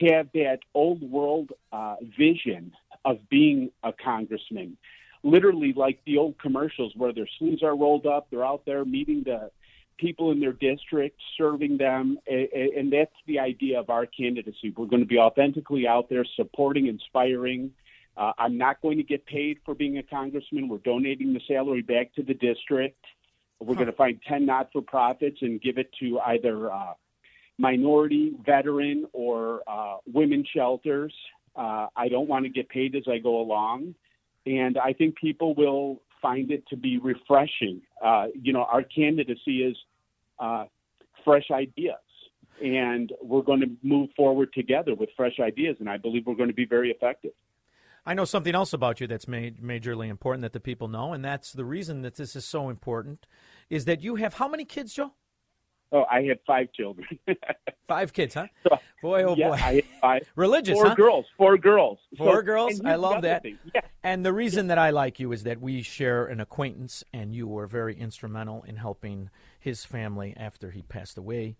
[0.00, 2.72] have that old world uh, vision
[3.04, 4.76] of being a congressman.
[5.22, 9.22] Literally, like the old commercials where their sleeves are rolled up, they're out there meeting
[9.24, 9.50] the
[9.98, 12.18] people in their district, serving them.
[12.26, 14.72] And that's the idea of our candidacy.
[14.74, 17.72] We're going to be authentically out there, supporting, inspiring.
[18.16, 20.68] Uh, I'm not going to get paid for being a congressman.
[20.68, 23.04] We're donating the salary back to the district.
[23.60, 26.94] We're going to find 10 not for profits and give it to either uh,
[27.60, 31.14] minority, veteran, or uh, women shelters.
[31.54, 33.94] Uh, I don't want to get paid as I go along.
[34.46, 37.82] And I think people will find it to be refreshing.
[38.02, 39.76] Uh, you know, our candidacy is
[40.38, 40.64] uh,
[41.24, 41.96] fresh ideas.
[42.62, 45.76] And we're going to move forward together with fresh ideas.
[45.80, 47.32] And I believe we're going to be very effective.
[48.06, 51.22] I know something else about you that's ma- majorly important that the people know, and
[51.22, 53.26] that's the reason that this is so important,
[53.68, 55.12] is that you have how many kids, Joe?
[55.92, 57.06] Oh, I had five children.
[57.88, 58.46] Five kids, huh?
[59.02, 59.54] Boy, oh yeah, boy.
[59.60, 60.94] I, I, Religious, Four huh?
[60.94, 61.26] girls.
[61.36, 61.98] Four girls.
[62.16, 62.80] Four So- girls.
[62.84, 63.44] I love that.
[63.74, 63.80] Yeah.
[64.04, 67.48] And the reason that I like you is that we share an acquaintance, and you
[67.48, 71.56] were very instrumental in helping his family after he passed away.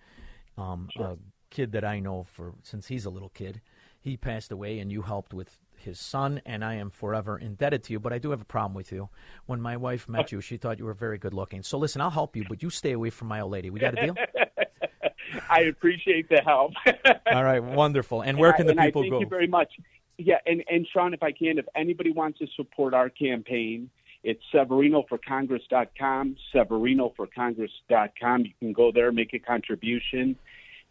[0.56, 1.16] Um, A
[1.50, 3.60] kid that I know for since he's a little kid,
[4.00, 7.92] he passed away, and you helped with his son, and I am forever indebted to
[7.92, 8.00] you.
[8.00, 9.08] But I do have a problem with you.
[9.46, 11.62] When my wife met you, she thought you were very good looking.
[11.62, 13.70] So listen, I'll help you, but you stay away from my old lady.
[13.70, 14.14] We got a deal?
[15.50, 16.72] I appreciate the help.
[17.32, 18.22] All right, wonderful.
[18.22, 19.18] And where can the and I people thank go?
[19.18, 19.72] Thank you very much.
[20.18, 23.90] Yeah, and, and Shaun, if I can, if anybody wants to support our campaign,
[24.22, 28.44] it's SeverinoForCongress.com, SeverinoForCongress.com.
[28.44, 30.36] You can go there, make a contribution.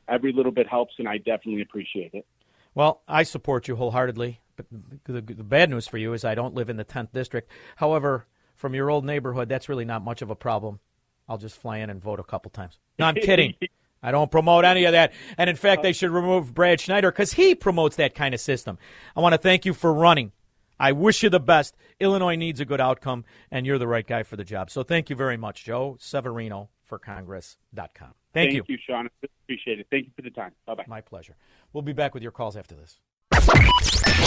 [0.08, 2.26] Every little bit helps, and I definitely appreciate it.
[2.74, 4.42] Well, I support you wholeheartedly.
[4.60, 4.66] But
[5.06, 7.50] the, the bad news for you is I don't live in the 10th district.
[7.78, 10.80] However, from your old neighborhood, that's really not much of a problem.
[11.28, 12.78] I'll just fly in and vote a couple times.
[12.98, 13.56] No, I'm kidding.
[14.04, 15.14] I don't promote any of that.
[15.38, 15.94] And in fact, they uh-huh.
[15.94, 18.78] should remove Brad Schneider because he promotes that kind of system.
[19.16, 20.32] I want to thank you for running.
[20.80, 21.76] I wish you the best.
[22.00, 24.72] Illinois needs a good outcome, and you're the right guy for the job.
[24.72, 28.14] So thank you very much, Joe Severino for Congress.com.
[28.34, 28.60] Thank, you.
[28.60, 29.10] Thank you, Shaun.
[29.44, 29.88] Appreciate it.
[29.92, 30.54] Thank you for the time.
[30.66, 30.86] Bye bye.
[30.88, 31.36] My pleasure.
[31.74, 33.00] We'll be back with your calls after this.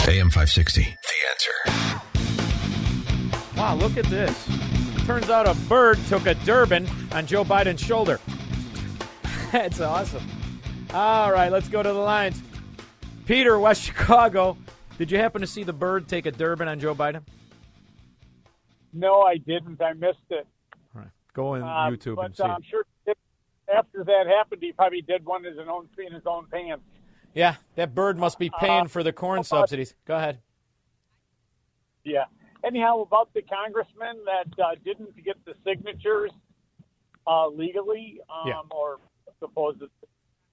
[0.07, 0.81] AM 560.
[0.83, 0.89] The
[1.29, 1.51] answer.
[3.57, 4.47] Wow, look at this.
[5.05, 8.19] Turns out a bird took a Durbin on Joe Biden's shoulder.
[9.51, 10.23] That's awesome.
[10.93, 12.41] All right, let's go to the lines.
[13.25, 14.57] Peter, West Chicago.
[14.97, 17.21] Did you happen to see the bird take a Durbin on Joe Biden?
[18.93, 19.81] No, I didn't.
[19.81, 20.47] I missed it.
[21.33, 22.43] Go on Uh, YouTube but and see.
[22.43, 23.17] uh, I'm sure if,
[23.75, 26.83] after that happened, he probably did one in his own in his own pants.
[27.33, 29.95] Yeah, that bird must be paying Uh, for the corn about- subsidies.
[30.05, 30.41] Go ahead.
[32.03, 32.25] Yeah.
[32.63, 36.31] Anyhow, about the congressman that uh, didn't get the signatures
[37.27, 38.61] uh, legally, um, Yeah.
[38.71, 38.99] or
[39.39, 39.89] supposedly,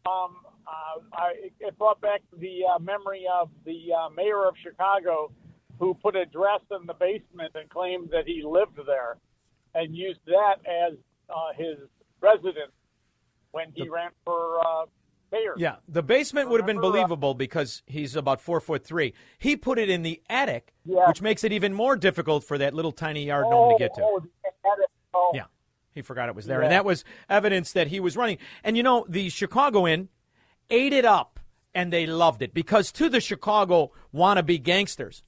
[0.07, 5.33] um, uh, I, it brought back the uh, memory of the uh, mayor of Chicago
[5.79, 9.17] who put a dress in the basement and claimed that he lived there,
[9.75, 10.95] and used that as
[11.29, 11.79] uh, his
[12.21, 12.73] residence
[13.53, 14.61] when he ran for
[15.57, 19.15] Yeah, the basement would have been uh, believable because he's about four foot three.
[19.39, 21.07] He put it in the attic, Yeah.
[21.09, 24.03] which makes it even more difficult for that little tiny yard gnome to get to.
[24.03, 24.87] Oh, attic.
[25.15, 25.31] Oh.
[25.35, 25.45] Yeah.
[25.93, 26.59] He forgot it was there.
[26.61, 26.65] Yeah.
[26.67, 28.39] And that was evidence that he was running.
[28.65, 30.09] And you know, the Chicagoan
[30.69, 31.39] ate it up
[31.75, 35.23] and they loved it because to the Chicago wannabe gangsters,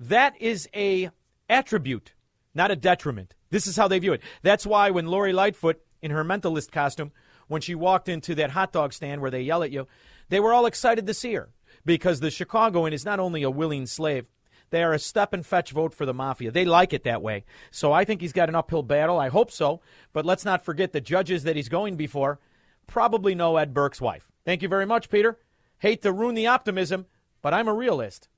[0.00, 1.10] that is a
[1.48, 2.14] attribute,
[2.54, 3.34] not a detriment.
[3.50, 4.22] This is how they view it.
[4.42, 7.12] That's why when Lori Lightfoot in her mentalist costume,
[7.48, 9.86] when she walked into that hot dog stand where they yell at you,
[10.28, 11.50] they were all excited to see her
[11.84, 14.26] because the Chicagoan is not only a willing slave,
[14.70, 16.50] they are a step and fetch vote for the mafia.
[16.50, 17.44] They like it that way.
[17.70, 19.18] So I think he's got an uphill battle.
[19.18, 19.82] I hope so.
[20.14, 22.40] But let's not forget the judges that he's going before
[22.86, 24.30] probably know Ed Burke's wife.
[24.44, 25.38] Thank you very much, Peter.
[25.78, 27.06] Hate to ruin the optimism,
[27.40, 28.28] but I'm a realist.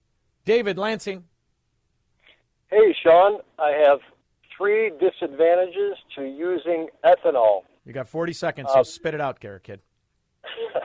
[0.45, 1.25] David Lansing.
[2.69, 4.01] Hey, Shaun, I have
[4.57, 7.63] three disadvantages to using ethanol.
[7.85, 9.81] You got 40 seconds, so Uh, spit it out, Garrett Kid.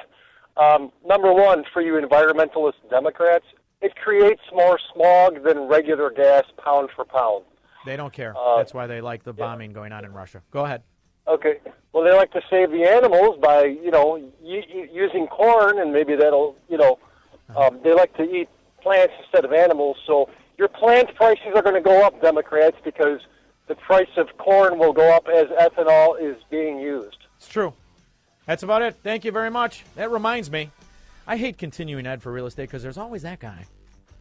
[0.57, 3.45] Um, number one, for you environmentalist Democrats,
[3.81, 7.45] it creates more smog than regular gas pound for pound.
[7.85, 8.35] They don't care.
[8.37, 10.41] Uh, That's why they like the bombing going on in Russia.
[10.51, 10.83] Go ahead.
[11.29, 11.59] Okay.
[11.93, 15.93] Well, they like to save the animals by, you know, y- y- using corn, and
[15.93, 16.99] maybe that'll, you know,
[17.55, 18.49] um, they like to eat
[18.81, 19.95] plants instead of animals.
[20.05, 23.21] So your plant prices are going to go up, Democrats, because
[23.69, 27.17] the price of corn will go up as ethanol is being used.
[27.37, 27.71] It's true.
[28.45, 28.97] That's about it.
[29.03, 29.85] Thank you very much.
[29.95, 30.71] That reminds me,
[31.27, 33.65] I hate continuing ed for real estate because there's always that guy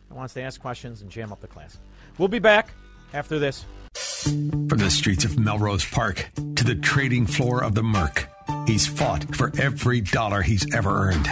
[0.08, 1.78] that wants to ask questions and jam up the class.
[2.18, 2.68] We'll be back
[3.14, 3.64] after this.
[3.94, 8.28] From the streets of Melrose Park to the trading floor of the Merc,
[8.66, 11.26] he's fought for every dollar he's ever earned.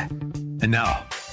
[0.63, 1.05] And now,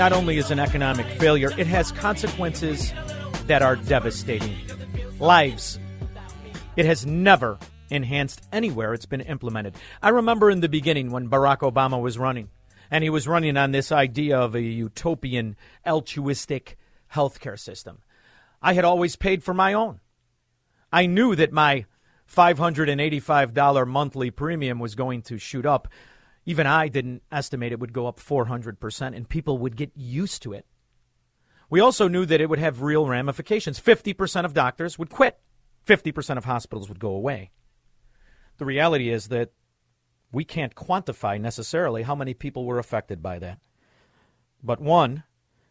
[0.00, 2.94] not only is an economic failure, it has consequences
[3.46, 4.56] that are devastating.
[5.18, 5.78] Lives.
[6.74, 7.58] It has never
[7.90, 9.74] enhanced anywhere it's been implemented.
[10.00, 12.48] I remember in the beginning when Barack Obama was running,
[12.90, 15.54] and he was running on this idea of a utopian,
[15.86, 16.78] altruistic
[17.12, 17.98] healthcare system.
[18.62, 20.00] I had always paid for my own.
[20.90, 21.84] I knew that my
[22.26, 25.88] $585 monthly premium was going to shoot up.
[26.50, 30.52] Even I didn't estimate it would go up 400%, and people would get used to
[30.52, 30.66] it.
[31.68, 33.78] We also knew that it would have real ramifications.
[33.78, 35.38] 50% of doctors would quit,
[35.86, 37.52] 50% of hospitals would go away.
[38.58, 39.52] The reality is that
[40.32, 43.60] we can't quantify necessarily how many people were affected by that.
[44.60, 45.22] But one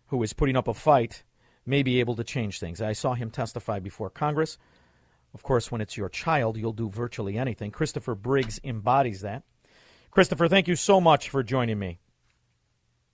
[0.08, 1.26] who is putting up a fight
[1.66, 2.82] may be able to change things.
[2.82, 4.58] I saw him testify before Congress.
[5.34, 7.70] Of course, when it's your child, you'll do virtually anything.
[7.70, 9.44] Christopher Briggs embodies that.
[10.12, 12.00] Christopher, thank you so much for joining me.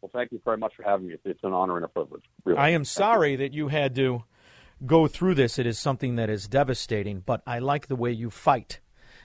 [0.01, 1.15] Well, thank you very much for having me.
[1.25, 2.23] It's an honor and a privilege.
[2.43, 2.59] Really.
[2.59, 4.23] I am sorry that you had to
[4.85, 5.57] go through this.
[5.57, 8.79] It is something that is devastating, but I like the way you fight.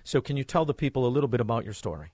[0.04, 2.12] So, can you tell the people a little bit about your story?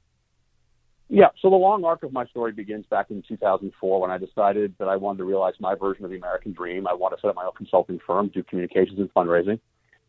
[1.09, 4.74] Yeah, so the long arc of my story begins back in 2004 when I decided
[4.78, 6.88] that I wanted to realize my version of the American dream.
[6.88, 9.61] I wanted to set up my own consulting firm, do communications and fundraising.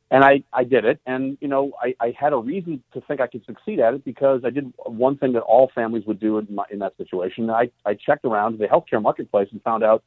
[0.10, 1.02] And I, I did it.
[1.06, 4.06] And, you know, I, I had a reason to think I could succeed at it
[4.06, 7.50] because I did one thing that all families would do in, my, in that situation.
[7.50, 10.04] I, I checked around the healthcare marketplace and found out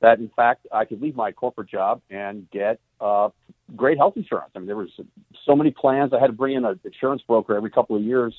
[0.00, 3.30] that, in fact, I could leave my corporate job and get uh,
[3.74, 4.52] great health insurance.
[4.54, 4.90] I mean, there was
[5.44, 6.12] so many plans.
[6.14, 8.34] I had to bring in an insurance broker every couple of years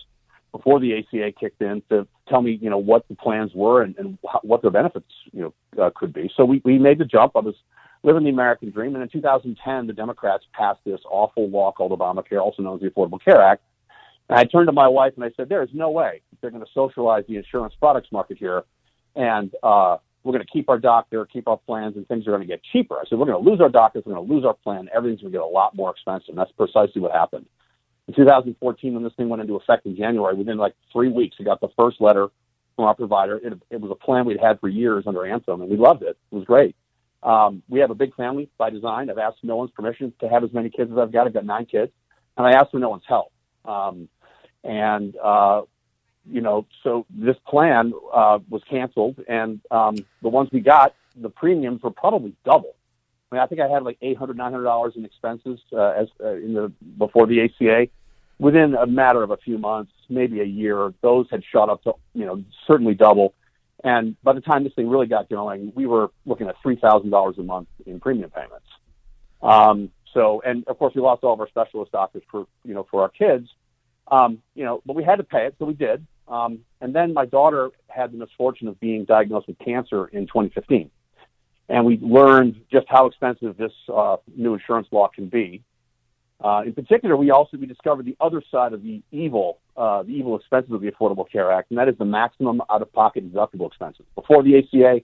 [0.53, 3.97] before the ACA kicked in to tell me, you know, what the plans were and,
[3.97, 6.29] and what their benefits, you know, uh, could be.
[6.35, 7.33] So we, we made the jump.
[7.35, 7.55] I was
[8.03, 8.95] living the American dream.
[8.95, 12.89] And in 2010, the Democrats passed this awful law called Obamacare, also known as the
[12.89, 13.63] Affordable Care Act.
[14.29, 16.63] And I turned to my wife and I said, there is no way they're going
[16.63, 18.63] to socialize the insurance products market here.
[19.15, 22.41] And, uh, we're going to keep our doctor, keep our plans, and things are going
[22.41, 22.97] to get cheaper.
[22.97, 25.21] I said, we're going to lose our doctors, we're going to lose our plan, everything's
[25.21, 26.29] going to get a lot more expensive.
[26.29, 27.47] And that's precisely what happened.
[28.07, 31.45] In 2014, when this thing went into effect in January, within like three weeks, we
[31.45, 32.27] got the first letter
[32.75, 33.37] from our provider.
[33.37, 36.17] It, it was a plan we'd had for years under Anthem, and we loved it.
[36.31, 36.75] It was great.
[37.23, 39.09] Um, we have a big family by design.
[39.09, 41.27] I've asked no one's permission to have as many kids as I've got.
[41.27, 41.91] I've got nine kids,
[42.37, 43.31] and I asked for no one's help.
[43.65, 44.09] Um,
[44.63, 45.61] and uh,
[46.29, 51.29] you know, so this plan uh, was canceled, and um, the ones we got, the
[51.29, 52.75] premiums were probably double.
[53.31, 55.89] I mean, I think I had like eight hundred, nine hundred dollars in expenses uh,
[55.91, 57.87] as uh, in the before the ACA
[58.41, 61.93] within a matter of a few months, maybe a year, those had shot up to,
[62.15, 63.35] you know, certainly double.
[63.83, 67.43] And by the time this thing really got going, we were looking at $3,000 a
[67.43, 68.67] month in premium payments.
[69.41, 72.85] Um, so, and of course we lost all of our specialist doctors for, you know,
[72.91, 73.49] for our kids.
[74.11, 76.05] Um, you know, but we had to pay it, so we did.
[76.27, 80.91] Um, and then my daughter had the misfortune of being diagnosed with cancer in 2015.
[81.69, 85.63] And we learned just how expensive this uh, new insurance law can be.
[86.43, 90.11] Uh, in particular, we also we discovered the other side of the evil, uh, the
[90.11, 94.05] evil expenses of the Affordable Care Act, and that is the maximum out-of-pocket deductible expenses.
[94.15, 95.01] Before the ACA,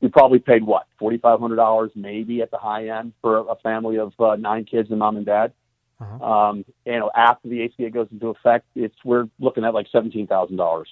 [0.00, 3.56] we probably paid what forty five hundred dollars, maybe at the high end, for a
[3.62, 5.52] family of uh, nine kids and mom and dad.
[6.00, 6.24] Uh-huh.
[6.24, 10.26] Um, you know, after the ACA goes into effect, it's we're looking at like seventeen
[10.26, 10.88] thousand dollars,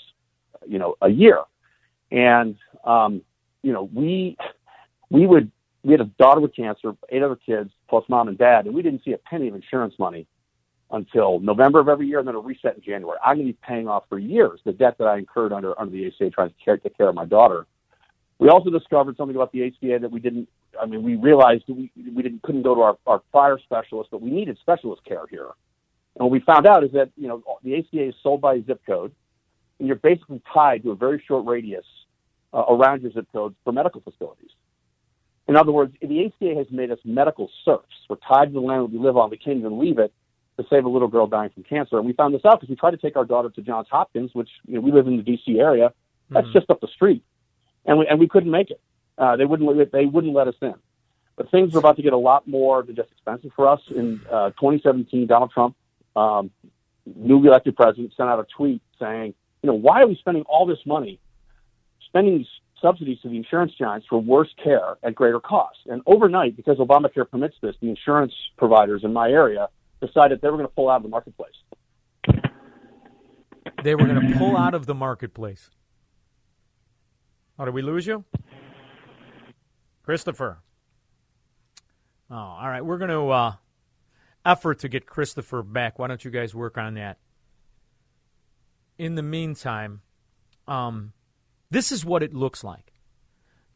[0.67, 1.41] you know, a year,
[2.11, 3.23] and um,
[3.63, 4.37] you know we
[5.09, 5.51] we would
[5.83, 8.83] we had a daughter with cancer, eight other kids, plus mom and dad, and we
[8.83, 10.27] didn't see a penny of insurance money
[10.91, 13.19] until November of every year, and then a reset in January.
[13.25, 15.93] I'm going to be paying off for years the debt that I incurred under under
[15.93, 17.67] the ACA trying to care, take care of my daughter.
[18.39, 20.49] We also discovered something about the ACA that we didn't.
[20.81, 24.23] I mean, we realized we we didn't couldn't go to our, our fire specialist, but
[24.23, 25.51] we needed specialist care here.
[26.15, 28.81] And what we found out is that you know the ACA is sold by zip
[28.87, 29.13] code,
[29.79, 31.85] and you're basically tied to a very short radius
[32.55, 34.51] uh, around your zip code for medical facilities.
[35.49, 37.87] In other words, the ACA has made us medical serfs.
[38.09, 39.31] We're tied to the land that we live on.
[39.31, 40.13] We can't even leave it
[40.59, 41.97] to save a little girl dying from cancer.
[41.97, 44.31] And we found this out because we tried to take our daughter to Johns Hopkins,
[44.35, 45.59] which you know, we live in the D.C.
[45.59, 45.93] area.
[46.31, 46.59] That's mm-hmm.
[46.59, 47.25] just up the street,
[47.87, 48.81] and we and we couldn't make it.
[49.17, 50.75] Uh, they wouldn't they wouldn't let us in.
[51.37, 53.81] But things were about to get a lot more than just expensive for us.
[53.95, 55.77] In uh, 2017, Donald Trump,
[56.17, 56.51] um,
[57.07, 60.67] newly elected president, sent out a tweet saying, you know, why are we spending all
[60.67, 61.21] this money
[62.09, 62.47] spending these
[62.81, 65.79] subsidies to the insurance giants for worse care at greater cost.
[65.87, 69.69] And overnight, because Obamacare permits this, the insurance providers in my area
[70.01, 71.55] decided they were going to pull out of the marketplace.
[73.83, 75.71] They were going to pull out of the marketplace.
[77.59, 78.25] Oh, did we lose you?
[80.03, 80.59] Christopher.
[82.31, 82.85] Oh, all right.
[82.85, 83.53] We're going to uh,
[84.45, 85.99] effort to get Christopher back.
[85.99, 87.19] Why don't you guys work on that?
[88.97, 90.03] In the meantime,
[90.67, 91.13] um,
[91.71, 92.93] this is what it looks like.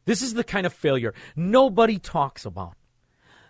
[0.05, 2.75] This is the kind of failure nobody talks about.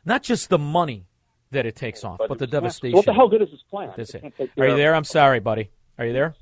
[0.05, 1.07] Not just the money
[1.53, 2.95] that it takes off, but, but the devastation.
[2.95, 3.93] What the hell good is this plan?
[3.97, 4.51] It.
[4.57, 4.93] Are you there?
[4.93, 5.69] I'm sorry, buddy.
[5.97, 6.35] Are you there?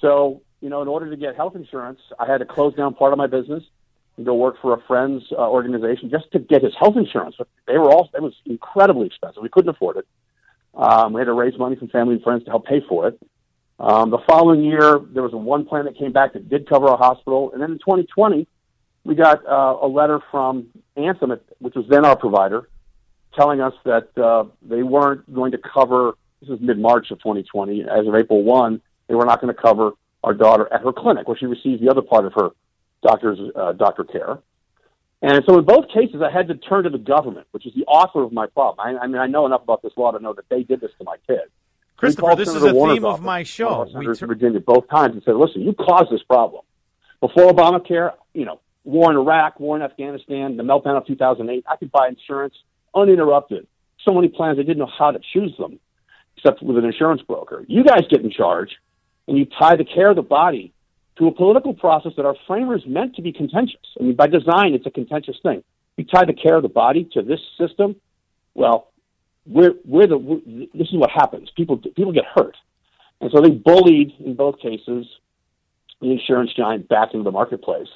[0.00, 3.12] So, you know, in order to get health insurance, I had to close down part
[3.12, 3.62] of my business
[4.16, 7.36] and go work for a friend's uh, organization just to get his health insurance.
[7.66, 9.42] They were all, it was incredibly expensive.
[9.42, 10.06] We couldn't afford it.
[10.74, 13.18] Um, we had to raise money from family and friends to help pay for it.
[13.78, 16.88] Um, the following year, there was a one plan that came back that did cover
[16.88, 18.46] our hospital, and then in 2020,
[19.04, 22.68] we got uh, a letter from Anthem, which was then our provider,
[23.34, 26.14] telling us that uh, they weren't going to cover.
[26.40, 27.82] This is mid March of 2020.
[27.82, 31.28] As of April 1, they were not going to cover our daughter at her clinic,
[31.28, 32.50] where she received the other part of her
[33.02, 34.38] doctor's uh, doctor care.
[35.22, 37.84] And so in both cases, I had to turn to the government, which is the
[37.84, 38.86] author of my problem.
[38.86, 40.90] I, I mean, I know enough about this law to know that they did this
[40.98, 41.40] to my kid.
[41.96, 43.86] Christopher, this is a theme of my show.
[43.94, 46.62] We tur- Virginia both times and said, "Listen, you caused this problem."
[47.20, 51.76] Before Obamacare, you know, war in Iraq, war in Afghanistan, the meltdown of 2008, I
[51.76, 52.54] could buy insurance
[52.94, 53.66] uninterrupted.
[54.04, 55.78] So many plans, I didn't know how to choose them,
[56.36, 57.64] except with an insurance broker.
[57.68, 58.70] You guys get in charge,
[59.28, 60.72] and you tie the care of the body
[61.18, 63.80] to a political process that our framers meant to be contentious.
[63.98, 65.62] I mean, by design, it's a contentious thing.
[65.96, 67.96] You tie the care of the body to this system.
[68.54, 68.90] Well,
[69.46, 70.40] we're, we're the we're,
[70.74, 71.50] this is what happens.
[71.56, 72.56] People people get hurt,
[73.20, 75.06] and so they bullied in both cases
[76.00, 77.88] the insurance giant back into the marketplace.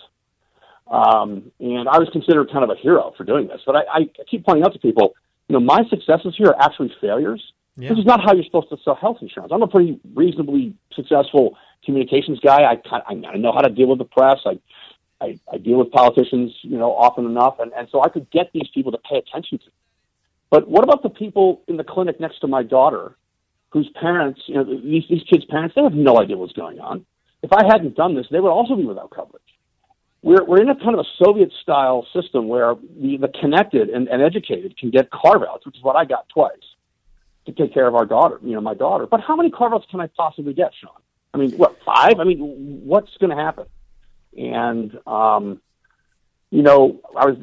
[0.86, 3.60] Um, and I was considered kind of a hero for doing this.
[3.64, 5.14] But I, I keep pointing out to people,
[5.48, 7.42] you know, my successes here are actually failures.
[7.76, 7.88] Yeah.
[7.88, 9.50] This is not how you're supposed to sell health insurance.
[9.52, 12.64] I'm a pretty reasonably successful communications guy.
[12.64, 14.40] I kind I know how to deal with the press.
[14.46, 14.58] I,
[15.20, 18.50] I I deal with politicians, you know, often enough, and and so I could get
[18.52, 19.66] these people to pay attention to.
[19.66, 19.72] Me.
[20.50, 23.16] But what about the people in the clinic next to my daughter,
[23.70, 27.04] whose parents, you know, these these kids' parents, they have no idea what's going on.
[27.42, 29.42] If I hadn't done this, they would also be without coverage.
[30.24, 34.08] We're we're in a kind of a Soviet style system where the, the connected and,
[34.08, 36.66] and educated can get carve outs, which is what I got twice
[37.44, 39.06] to take care of our daughter, you know, my daughter.
[39.06, 40.98] But how many carve outs can I possibly get, Shaun?
[41.34, 42.20] I mean, what five?
[42.20, 42.38] I mean,
[42.84, 43.66] what's going to happen?
[44.34, 45.60] And um,
[46.50, 47.36] you know, I was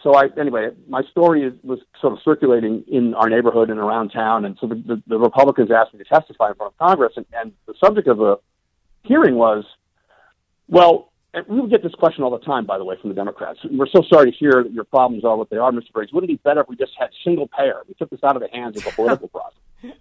[0.00, 0.70] so I anyway.
[0.88, 4.68] My story is, was sort of circulating in our neighborhood and around town, and so
[4.68, 7.74] the, the, the Republicans asked me to testify in front of Congress, and, and the
[7.84, 8.36] subject of the
[9.02, 9.64] hearing was,
[10.68, 11.09] well.
[11.32, 13.60] And we would get this question all the time, by the way, from the Democrats.
[13.70, 15.92] We're so sorry to hear that your problems are what they are, Mr.
[15.92, 16.12] Briggs.
[16.12, 17.82] Wouldn't it be better if we just had single payer?
[17.86, 19.28] We took this out of the hands of the political
[19.82, 19.96] process.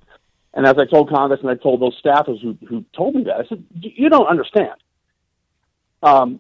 [0.54, 3.36] And as I told Congress and I told those staffers who, who told me that,
[3.36, 4.74] I said, you don't understand.
[6.02, 6.40] Um,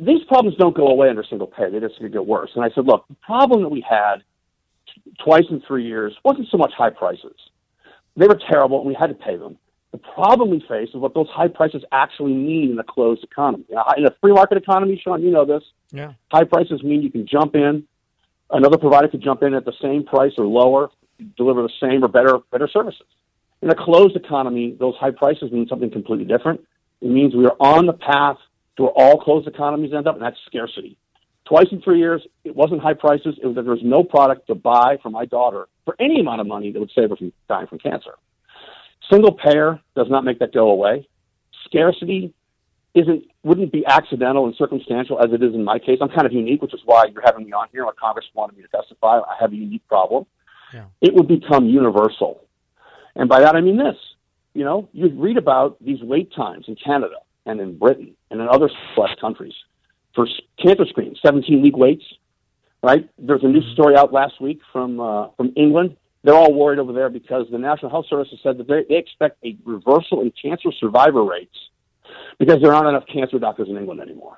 [0.00, 1.70] these problems don't go away under single payer.
[1.70, 2.50] They just get worse.
[2.56, 4.16] And I said, look, the problem that we had
[5.24, 7.36] twice in three years wasn't so much high prices.
[8.16, 9.56] They were terrible, and we had to pay them.
[9.92, 13.64] The problem we face is what those high prices actually mean in a closed economy.
[13.96, 15.62] In a free market economy, Shaun, you know this.
[15.90, 16.12] Yeah.
[16.30, 17.84] High prices mean you can jump in,
[18.50, 20.90] another provider could jump in at the same price or lower,
[21.36, 23.06] deliver the same or better better services.
[23.62, 26.60] In a closed economy, those high prices mean something completely different.
[27.00, 28.36] It means we are on the path
[28.76, 30.96] to where all closed economies end up, and that's scarcity.
[31.46, 33.38] Twice in three years, it wasn't high prices.
[33.42, 36.40] It was that there was no product to buy for my daughter for any amount
[36.42, 38.12] of money that would save her from dying from cancer.
[39.10, 41.08] Single payer does not make that go away.
[41.64, 42.34] Scarcity
[42.94, 45.98] isn't wouldn't be accidental and circumstantial as it is in my case.
[46.00, 47.84] I'm kind of unique, which is why you're having me on here.
[47.84, 49.18] Like Congress wanted me to testify.
[49.18, 50.26] I have a unique problem.
[50.72, 50.84] Yeah.
[51.00, 52.42] It would become universal,
[53.14, 53.96] and by that I mean this.
[54.54, 58.48] You know, you read about these wait times in Canada and in Britain and in
[58.48, 59.54] other West countries
[60.14, 60.26] for
[60.62, 62.04] cancer screenings, 17 week waits.
[62.82, 63.08] Right?
[63.18, 66.92] There's a new story out last week from uh, from England they're all worried over
[66.92, 70.32] there because the National Health Service has said that they, they expect a reversal in
[70.40, 71.56] cancer survivor rates
[72.38, 74.36] because there aren't enough cancer doctors in England anymore.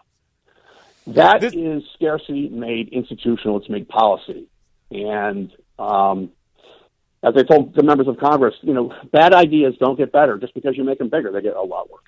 [1.06, 3.58] That this- is scarcity made institutional.
[3.58, 4.46] It's made policy.
[4.90, 6.30] And um,
[7.22, 10.54] as I told the members of Congress, you know, bad ideas don't get better just
[10.54, 11.30] because you make them bigger.
[11.32, 12.02] They get a lot worse.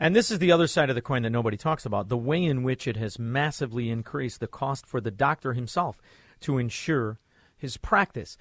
[0.00, 2.42] And this is the other side of the coin that nobody talks about the way
[2.44, 5.98] in which it has massively increased the cost for the doctor himself
[6.40, 7.18] to ensure
[7.56, 8.36] his practice.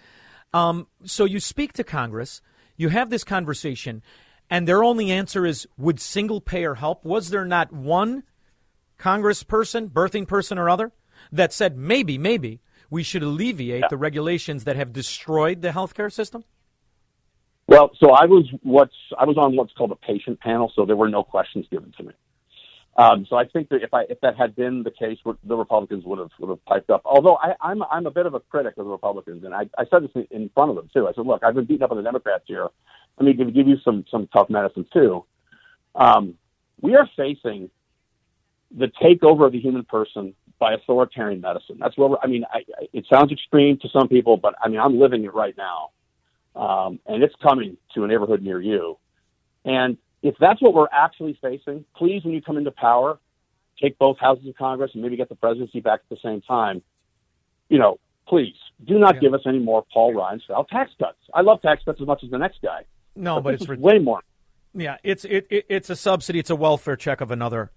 [0.54, 2.42] Um, so you speak to Congress,
[2.78, 4.04] you have this conversation,
[4.50, 7.04] and their only answer is would single payer help?
[7.04, 8.24] Was there not one
[9.00, 10.92] congressperson, birthing person or other,
[11.32, 13.88] that said maybe, maybe we should alleviate Yeah.
[13.90, 16.44] the regulations that have destroyed the healthcare system?
[17.68, 20.98] Well, so I was what's I was on what's called a patient panel, so there
[20.98, 22.14] were no questions given to me.
[22.96, 26.04] Um, so I think that if I if that had been the case, the Republicans
[26.06, 27.02] would have would have piped up.
[27.06, 29.86] Although I, I'm I'm a bit of a critic of the Republicans, and I, I
[29.90, 31.08] said this in front of them too.
[31.08, 32.68] I said, look, I've been beaten up on the Democrats here.
[33.18, 35.26] Let me give, give you some some tough medicine too.
[35.96, 36.36] Um,
[36.82, 37.72] we are facing
[38.76, 41.78] the takeover of the human person by authoritarian medicine.
[41.80, 44.80] That's we're, I mean, I, I, it sounds extreme to some people, but I mean,
[44.80, 45.90] I'm living it right now,
[46.56, 48.98] um, and it's coming to a neighborhood near you.
[49.66, 53.20] And if that's what we're actually facing, please, when you come into power,
[53.80, 56.82] take both houses of Congress and maybe get the presidency back at the same time.
[57.70, 58.56] You know, please
[58.88, 61.18] do not give us any more Paul Ryan style tax cuts.
[61.34, 62.86] I love tax cuts as much as the next guy.
[63.16, 64.22] No, but, this it's is way more.
[64.74, 66.40] Yeah, it's it, it it's a subsidy.
[66.40, 67.72] It's a welfare check of another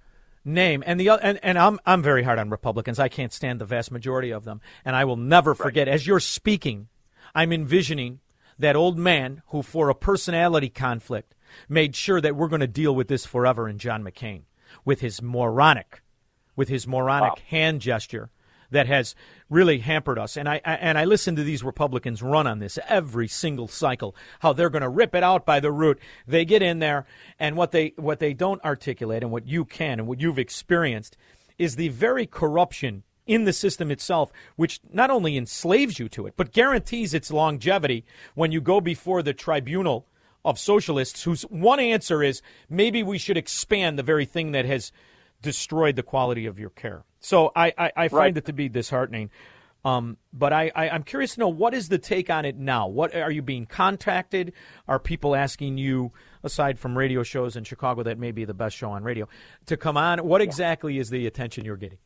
[0.44, 0.82] name.
[0.86, 2.98] And the and, and I'm I'm very hard on Republicans.
[2.98, 5.88] I can't stand the vast majority of them, and I will never forget.
[5.88, 6.88] As you're speaking,
[7.34, 8.20] I'm envisioning
[8.58, 11.34] that old man who, for a personality conflict,
[11.68, 14.42] made sure that we're going to deal with this forever in John McCain
[14.84, 16.02] with his moronic,
[16.54, 17.42] with his moronic wow.
[17.48, 18.30] hand gesture
[18.70, 19.14] that has
[19.48, 20.36] really hampered us.
[20.36, 24.16] And I, I, and I listen to these Republicans run on this every single cycle,
[24.40, 25.98] how they're going to rip it out by the root.
[26.26, 27.06] They get in there,
[27.38, 31.16] and what they what they don't articulate, and what you can and what you've experienced,
[31.58, 36.34] is the very corruption in the system itself, which not only enslaves you to it,
[36.36, 38.04] but guarantees its longevity
[38.34, 40.06] when you go before the tribunal
[40.46, 42.40] of socialists, whose one answer is
[42.70, 44.92] maybe we should expand the very thing that has
[45.42, 47.04] destroyed the quality of your care.
[47.20, 48.36] So I, I, I find right.
[48.38, 49.30] it to be disheartening.
[49.84, 52.88] Um, but I, I, am curious to know what is the take on it now?
[52.88, 54.52] What are you being contacted?
[54.88, 58.76] Are people asking you, aside from radio shows in Chicago that may be the best
[58.76, 59.28] show on radio,
[59.66, 60.26] to come on?
[60.26, 61.98] What exactly is the attention you're getting?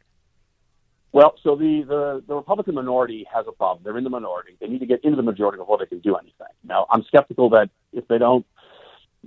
[1.13, 3.83] Well, so the, the, the Republican minority has a problem.
[3.83, 4.57] They're in the minority.
[4.61, 6.55] They need to get into the majority before they can do anything.
[6.63, 8.47] Now, I'm skeptical that if they don't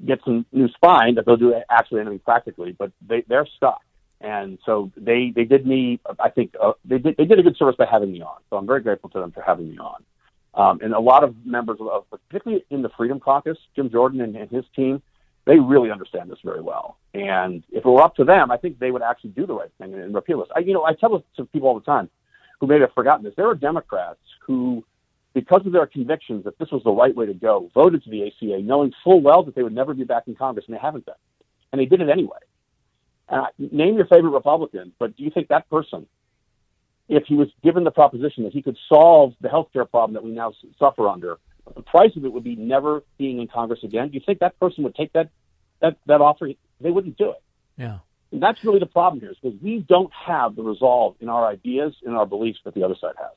[0.05, 2.71] get some new spine, that they'll do actually anything practically.
[2.71, 3.81] But they they're stuck,
[4.21, 5.99] and so they they did me.
[6.19, 8.37] I think uh, they did they did a good service by having me on.
[8.49, 10.03] So I'm very grateful to them for having me on.
[10.55, 14.35] Um, and a lot of members of, particularly in the Freedom Caucus, Jim Jordan and,
[14.35, 15.01] and his team,
[15.45, 16.97] they really understand this very well.
[17.13, 19.71] And if it were up to them, I think they would actually do the right
[19.77, 20.49] thing and, repeal this.
[20.55, 22.09] I, you know, I tell this to people all the time
[22.59, 23.33] who may have forgotten this.
[23.35, 24.85] There are Democrats who,
[25.33, 28.27] because of their convictions that this was the right way to go, voted to the
[28.27, 31.05] ACA, knowing full well that they would never be back in Congress, and they haven't
[31.05, 31.15] been.
[31.71, 32.37] And they did it anyway.
[33.27, 36.05] Uh, name your favorite Republican, but do you think that person,
[37.09, 40.23] if he was given the proposition that he could solve the health care problem that
[40.23, 41.37] we now suffer under,
[41.75, 44.09] the price of it would be never being in Congress again.
[44.09, 45.29] Do you think that person would take that
[45.81, 46.49] that that offer?
[46.81, 47.41] They wouldn't do it.
[47.77, 47.99] Yeah.
[48.31, 51.45] And that's really the problem here, is because we don't have the resolve in our
[51.45, 53.31] ideas, in our beliefs that the other side has.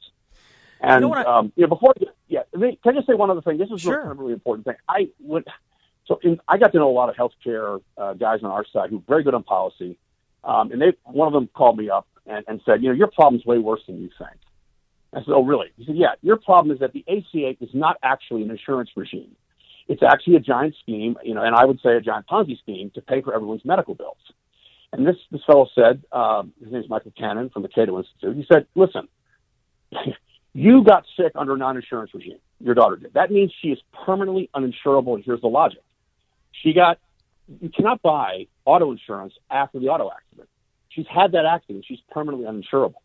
[0.81, 1.95] And you know, I, um, you know before,
[2.29, 3.59] yeah, can I just say one other thing?
[3.59, 4.11] This is sure.
[4.11, 4.77] a really important thing.
[4.89, 5.47] I would,
[6.07, 8.91] so in, I got to know a lot of healthcare uh, guys on our side
[8.91, 9.99] who are very good on policy,
[10.45, 13.09] um, and they one of them called me up and, and said, you know, your
[13.09, 14.39] problem's way worse than you think.
[15.13, 15.69] I said, Oh, really?
[15.77, 19.37] He said, Yeah, your problem is that the ACA is not actually an insurance regime.
[19.89, 22.91] It's actually a giant scheme, you know, and I would say a giant Ponzi scheme
[22.95, 24.19] to pay for everyone's medical bills.
[24.93, 28.37] And this, this fellow said, um, his name is Michael Cannon from the Cato Institute.
[28.37, 29.09] He said, Listen,
[30.53, 32.39] you got sick under a non insurance regime.
[32.61, 33.15] Your daughter did.
[33.15, 35.15] That means she is permanently uninsurable.
[35.15, 35.83] And here's the logic
[36.63, 36.99] she got,
[37.61, 40.49] you cannot buy auto insurance after the auto accident.
[40.89, 41.85] She's had that accident.
[41.87, 43.03] She's permanently uninsurable.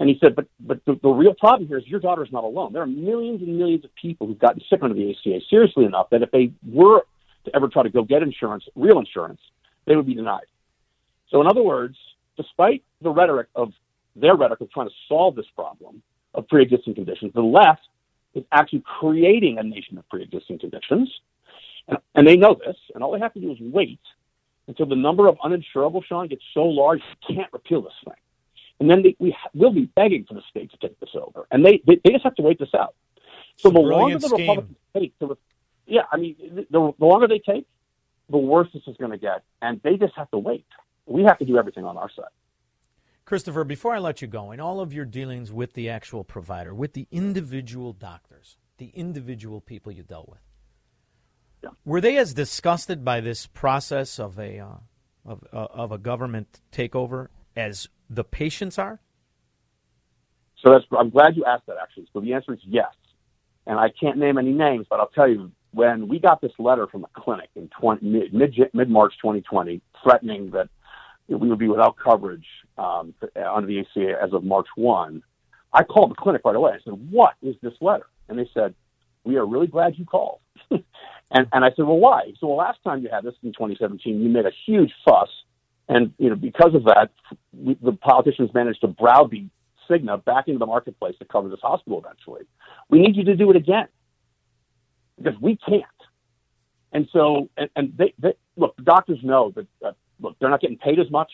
[0.00, 2.44] And he said, but but the, the real problem here is your daughter is not
[2.44, 2.72] alone.
[2.72, 6.10] There are millions and millions of people who've gotten sick under the ACA seriously enough
[6.10, 7.02] that if they were
[7.44, 9.40] to ever try to go get insurance, real insurance,
[9.86, 10.46] they would be denied.
[11.30, 11.96] So in other words,
[12.36, 13.72] despite the rhetoric of
[14.16, 16.02] their rhetoric of trying to solve this problem
[16.34, 17.82] of pre-existing conditions, the left
[18.34, 21.12] is actually creating a nation of pre-existing conditions.
[21.88, 24.00] And, and they know this, and all they have to do is wait
[24.68, 28.14] until the number of uninsurable, Shaun, gets so large you can't repeal this thing
[28.82, 31.64] and then they, we will be begging for the state to take this over, and
[31.64, 32.96] they they, they just have to wait this out.
[33.54, 34.40] So the longer the scheme.
[34.40, 35.38] Republicans take, to,
[35.86, 36.34] yeah, I mean,
[36.68, 37.64] the, the longer they take,
[38.28, 40.66] the worse this is going to get, and they just have to wait.
[41.06, 42.24] We have to do everything on our side.
[43.24, 46.74] Christopher, before I let you go, in all of your dealings with the actual provider,
[46.74, 50.40] with the individual doctors, the individual people you dealt with,
[51.62, 51.70] yeah.
[51.84, 54.66] were they as disgusted by this process of a uh,
[55.24, 59.00] of, uh, of a government takeover as the patients are?
[60.62, 62.08] So that's I'm glad you asked that actually.
[62.12, 62.92] So the answer is yes.
[63.66, 66.86] And I can't name any names, but I'll tell you when we got this letter
[66.86, 70.68] from a clinic in 20, mid mid March 2020, threatening that
[71.28, 72.46] we would be without coverage
[72.76, 75.22] um, under the ACA as of March 1,
[75.72, 76.72] I called the clinic right away.
[76.72, 78.74] I said, "What is this letter?" And they said,
[79.24, 80.40] "We are really glad you called."
[80.70, 80.82] and
[81.30, 84.28] and I said, "Well, why?" So, well, last time you had this in 2017, you
[84.28, 85.30] made a huge fuss
[85.88, 87.10] and you know, because of that,
[87.52, 89.50] we, the politicians managed to browbeat
[89.88, 92.42] Cigna back into the marketplace to cover this hospital eventually.
[92.88, 93.88] We need you to do it again
[95.20, 95.84] because we can't.
[96.92, 100.78] And so, and, and they, they look, doctors know that uh, look, they're not getting
[100.78, 101.30] paid as much.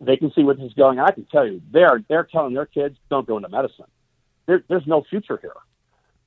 [0.00, 0.98] They can see where this is going.
[0.98, 3.86] And I can tell you, they're they're telling their kids don't go into medicine.
[4.46, 5.52] There, there's no future here.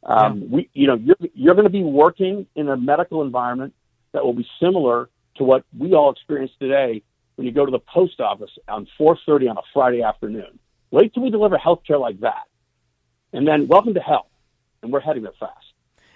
[0.03, 0.47] Um, yeah.
[0.49, 3.73] We, you know, you're you're going to be working in a medical environment
[4.11, 7.03] that will be similar to what we all experience today
[7.39, 10.59] when you go to the post office on 4:30 on a Friday afternoon.
[10.91, 12.43] Wait till we deliver health care like that,
[13.31, 14.27] and then welcome to hell.
[14.81, 15.73] And we're heading there fast.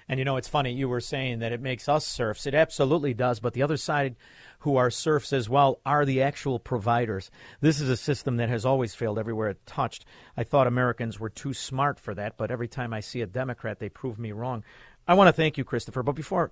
[0.09, 2.45] And you know, it's funny, you were saying that it makes us serfs.
[2.45, 3.39] It absolutely does.
[3.39, 4.17] But the other side,
[4.59, 7.31] who are serfs as well, are the actual providers.
[7.61, 10.03] This is a system that has always failed everywhere it touched.
[10.35, 13.79] I thought Americans were too smart for that, but every time I see a Democrat,
[13.79, 14.65] they prove me wrong.
[15.07, 16.03] I want to thank you, Christopher.
[16.03, 16.51] But before,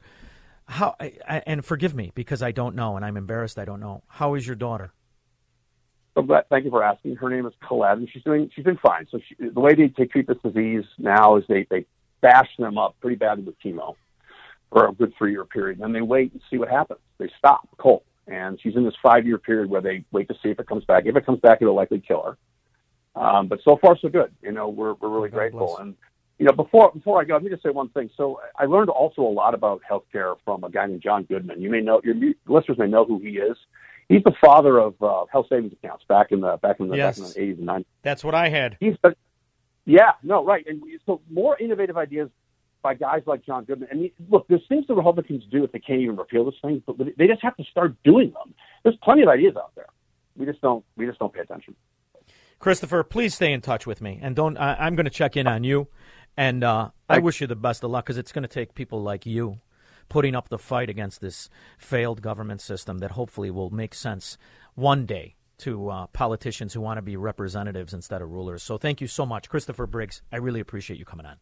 [0.67, 4.03] how, I, and forgive me because I don't know, and I'm embarrassed I don't know.
[4.07, 4.93] How is your daughter?
[6.13, 7.15] Glad, thank you for asking.
[7.15, 9.07] Her name is Colette, and she's doing she's been fine.
[9.09, 11.85] So she, the way they, they treat this disease now is they they
[12.21, 13.95] bash them up pretty badly with chemo
[14.71, 16.99] for a good three year period, and then they wait and see what happens.
[17.17, 20.49] They stop cold, and she's in this five year period where they wait to see
[20.49, 21.05] if it comes back.
[21.05, 22.37] If it comes back, it'll likely kill her.
[23.15, 24.33] Um, but so far, so good.
[24.41, 25.67] You know, we're we're really God grateful.
[25.67, 25.79] bless.
[25.79, 25.95] And
[26.41, 28.09] you know, before before I go, let me just say one thing.
[28.17, 31.61] So I learned also a lot about healthcare from a guy named John Goodman.
[31.61, 32.15] You may know your
[32.47, 33.55] listeners may know who he is.
[34.09, 37.19] He's the father of uh, health savings accounts back in the back in the Yes.
[37.19, 37.85] back in the eighties and nineties.
[38.01, 38.75] That's what I had.
[38.79, 38.95] He's
[39.85, 40.65] yeah, no, right.
[40.67, 42.29] And so more innovative ideas
[42.81, 43.89] by guys like John Goodman.
[43.91, 46.81] And he- look, there's things the Republicans do if they can't even repeal this thing,
[46.87, 48.55] but they just have to start doing them.
[48.81, 49.85] There's plenty of ideas out there.
[50.35, 50.83] We just don't.
[50.97, 51.75] We just don't pay attention.
[52.59, 54.55] Christopher, please stay in touch with me, and don't.
[54.57, 55.87] I, I'm going to check in on you,
[56.37, 59.01] and uh, I wish you the best of luck because it's going to take people
[59.01, 59.59] like you
[60.09, 64.37] putting up the fight against this failed government system that hopefully will make sense
[64.75, 68.63] one day to uh, politicians who want to be representatives instead of rulers.
[68.63, 70.21] So thank you so much, Christopher Briggs.
[70.31, 71.37] I really appreciate you coming on.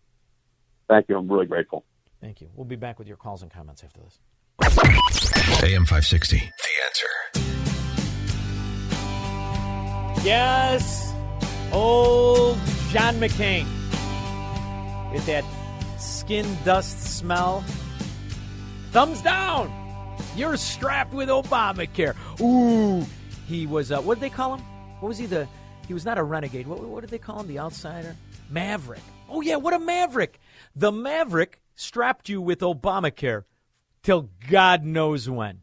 [0.87, 1.17] Thank you.
[1.17, 1.85] I'm really grateful.
[2.21, 2.49] Thank you.
[2.53, 4.19] We'll be back with your calls and comments after this.
[5.63, 6.37] AM 560.
[6.37, 6.43] The
[6.85, 7.07] answer.
[10.27, 11.13] Yes,
[11.71, 12.57] old
[12.91, 13.65] John McCain
[15.11, 15.43] with that
[15.97, 17.63] skin dust smell.
[18.91, 19.71] Thumbs down.
[20.35, 22.15] You're strapped with Obamacare.
[22.41, 23.05] Ooh,
[23.47, 23.91] he was.
[23.91, 24.65] Uh, what did they call him?
[24.99, 25.25] What was he?
[25.25, 25.47] The
[25.87, 26.67] he was not a renegade.
[26.67, 27.47] What, what did they call him?
[27.47, 28.15] The outsider,
[28.49, 29.01] maverick.
[29.27, 30.39] Oh yeah, what a maverick!
[30.75, 33.45] The maverick strapped you with Obamacare
[34.03, 35.61] till God knows when.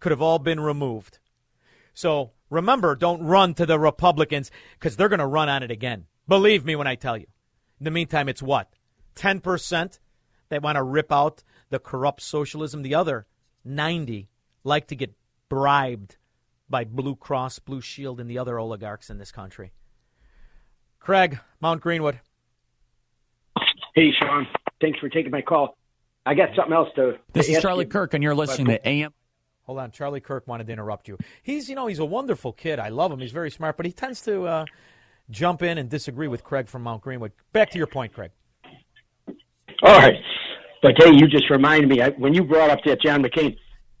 [0.00, 1.18] Could have all been removed.
[1.94, 6.06] So remember, don't run to the Republicans because they're going to run on it again.
[6.26, 7.26] Believe me when I tell you.
[7.78, 8.72] In the meantime, it's what?
[9.16, 9.98] 10%
[10.48, 12.82] that want to rip out the corrupt socialism.
[12.82, 13.26] The other
[13.64, 14.28] 90
[14.64, 15.14] like to get
[15.48, 16.16] bribed
[16.68, 19.72] by Blue Cross, Blue Shield, and the other oligarchs in this country.
[21.00, 22.20] Craig, Mount Greenwood.
[23.94, 24.46] Hey, Shaun.
[24.80, 25.76] Thanks for taking my call.
[26.24, 27.14] I got something else to.
[27.32, 27.90] This to is ask Charlie you.
[27.90, 29.12] Kirk, and you're listening to AM.
[29.64, 31.16] Hold on, Charlie Kirk wanted to interrupt you.
[31.42, 32.78] He's, you know, he's a wonderful kid.
[32.78, 33.20] I love him.
[33.20, 34.64] He's very smart, but he tends to uh,
[35.30, 37.32] jump in and disagree with Craig from Mount Greenwood.
[37.52, 38.30] Back to your point, Craig.
[39.82, 40.22] All right.
[40.82, 43.56] But hey, you just reminded me I, when you brought up that John McCain.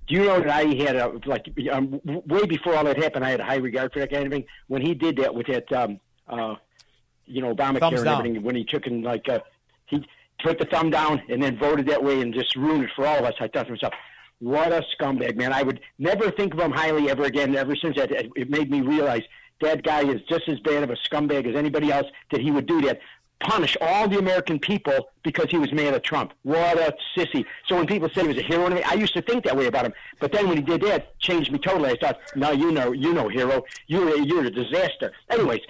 [0.08, 3.24] Do you know that I had a like um, way before all that happened?
[3.24, 4.44] I had a high regard for that kind of thing.
[4.66, 6.56] When he did that with that, um, uh,
[7.26, 8.42] you know, Obamacare and everything.
[8.42, 9.38] When he took and like uh,
[9.86, 10.04] he
[10.42, 13.18] put the thumb down and then voted that way and just ruined it for all
[13.18, 13.34] of us.
[13.40, 13.94] I thought to myself,
[14.40, 15.52] what a scumbag, man!
[15.52, 17.54] I would never think of him highly ever again.
[17.54, 19.22] Ever since that, it it made me realize
[19.60, 22.06] that guy is just as bad of a scumbag as anybody else.
[22.32, 22.98] That he would do that,
[23.40, 26.32] punish all the American people because he was mad at Trump.
[26.42, 27.44] What a sissy!
[27.66, 29.86] So when people say he was a hero I used to think that way about
[29.86, 29.94] him.
[30.20, 31.90] But then when he did that, changed me totally.
[31.90, 35.12] I thought, no, you know, you know, hero, you're a, you're a disaster.
[35.30, 35.60] Anyways,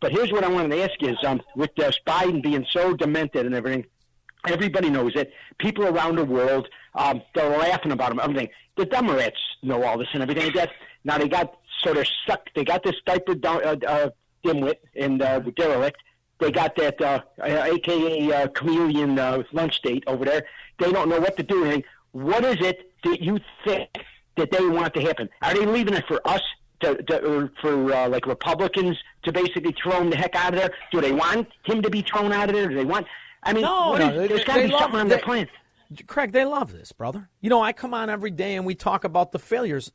[0.00, 2.94] but here's what I wanted to ask you: is um, with uh, Biden being so
[2.94, 3.84] demented and everything,
[4.46, 5.32] everybody knows it.
[5.58, 8.20] People around the world, um, they're laughing about him.
[8.20, 8.48] Everything.
[8.76, 10.70] The Democrats know all this and everything like that.
[11.04, 12.42] Now they got sort of stuck.
[12.54, 14.10] They got this diaper down, uh, uh,
[14.44, 16.00] dimwit and uh, derelict.
[16.40, 20.46] They got that, uh, uh, AKA uh, chameleon uh, lunch date over there.
[20.78, 21.64] They don't know what to do.
[21.64, 21.82] And
[22.12, 23.88] what is it that you think
[24.36, 25.28] that they want to happen?
[25.42, 26.40] Are they leaving it for us
[26.80, 30.60] to, to or for uh, like Republicans to basically throw him the heck out of
[30.60, 30.70] there?
[30.92, 32.68] Do they want him to be thrown out of there?
[32.68, 33.06] Do they want?
[33.42, 35.48] I mean, No, what no, is- there's got to be love- something on their plan.
[36.06, 37.30] Craig, they love this, brother.
[37.40, 39.90] You know, I come on every day and we talk about the failures.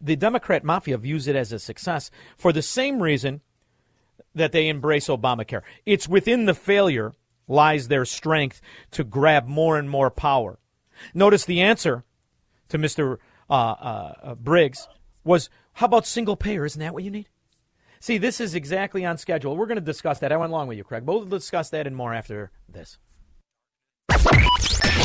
[0.00, 3.42] The Democrat mafia views it as a success for the same reason
[4.34, 5.62] that they embrace Obamacare.
[5.86, 7.12] It's within the failure
[7.48, 8.60] lies their strength
[8.92, 10.58] to grab more and more power.
[11.14, 12.04] Notice the answer
[12.68, 13.18] to Mr.
[13.48, 14.86] Uh, uh, uh, Briggs
[15.24, 16.64] was, "How about single payer?
[16.64, 17.28] Isn't that what you need?"
[18.02, 19.56] See, this is exactly on schedule.
[19.56, 20.32] We're going to discuss that.
[20.32, 21.04] I went along with you, Craig.
[21.04, 22.96] But we'll discuss that and more after this.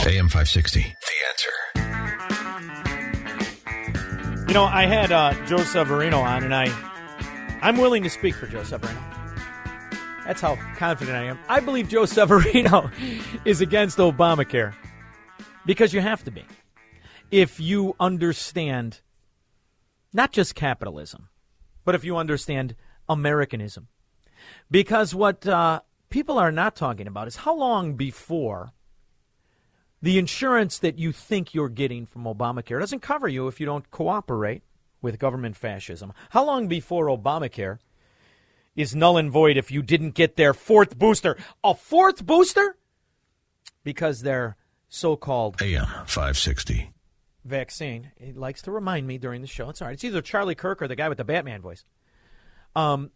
[0.07, 0.79] AM 560.
[0.81, 0.87] The
[1.29, 1.51] answer.
[4.47, 6.67] You know, I had uh, Joe Severino on, and I,
[7.65, 9.01] I'm willing to speak for Joe Severino.
[10.23, 11.39] That's how confident I am.
[11.49, 12.91] I believe Joe Severino
[13.45, 14.75] is against Obamacare
[15.65, 16.45] because you have to be.
[17.31, 19.01] If you understand
[20.13, 21.29] not just capitalism,
[21.83, 22.75] but if you understand
[23.09, 23.87] Americanism.
[24.69, 28.73] Because what uh, people are not talking about is how long before
[30.03, 33.89] the insurance that you think you're getting from Obamacare doesn't cover you if you don't
[33.89, 34.61] cooperate
[35.01, 36.13] with government fascism.
[36.31, 37.79] How long before Obamacare
[38.75, 41.37] is null and void if you didn't get their fourth booster?
[41.63, 42.77] A fourth booster?
[43.83, 44.57] Because their
[44.89, 46.91] so called AM 560.
[47.43, 49.69] vaccine, he likes to remind me during the show.
[49.69, 49.93] It's all right.
[49.93, 51.83] It's either Charlie Kirk or the guy with the Batman voice.
[52.75, 53.11] Um,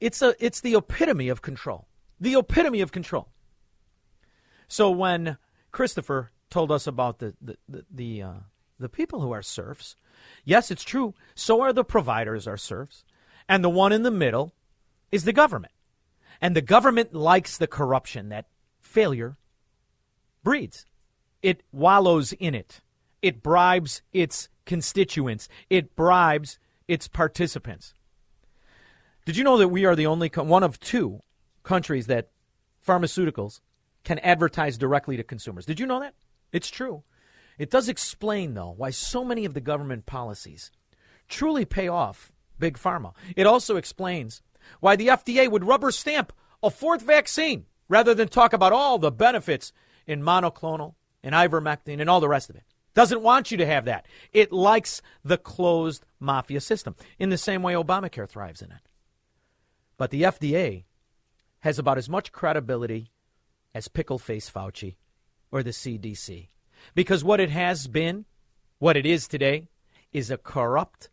[0.00, 1.86] it's a it's the epitome of control.
[2.20, 3.28] The epitome of control.
[4.68, 5.38] So when
[5.72, 8.32] Christopher told us about the the the the, uh,
[8.80, 9.96] the people who are serfs,
[10.44, 11.14] yes, it's true.
[11.34, 13.04] So are the providers are serfs,
[13.48, 14.54] and the one in the middle
[15.12, 15.72] is the government,
[16.40, 18.46] and the government likes the corruption that
[18.80, 19.36] failure
[20.42, 20.86] breeds.
[21.42, 22.80] It wallows in it.
[23.22, 25.48] It bribes its constituents.
[25.68, 26.58] It bribes
[26.88, 27.94] its participants.
[29.24, 31.20] Did you know that we are the only co- one of two
[31.62, 32.30] countries that
[32.86, 33.60] pharmaceuticals
[34.04, 35.66] can advertise directly to consumers?
[35.66, 36.14] Did you know that?
[36.52, 37.02] It's true.
[37.60, 40.70] It does explain, though, why so many of the government policies
[41.28, 43.12] truly pay off big pharma.
[43.36, 44.40] It also explains
[44.80, 46.32] why the FDA would rubber stamp
[46.62, 49.74] a fourth vaccine rather than talk about all the benefits
[50.06, 52.64] in monoclonal and ivermectin and all the rest of it.
[52.94, 54.06] Doesn't want you to have that.
[54.32, 58.88] It likes the closed mafia system in the same way Obamacare thrives in it.
[59.98, 60.84] But the FDA
[61.58, 63.12] has about as much credibility
[63.74, 64.96] as pickle face Fauci
[65.52, 66.48] or the CDC.
[66.94, 68.24] Because what it has been,
[68.78, 69.68] what it is today,
[70.12, 71.08] is a corrupt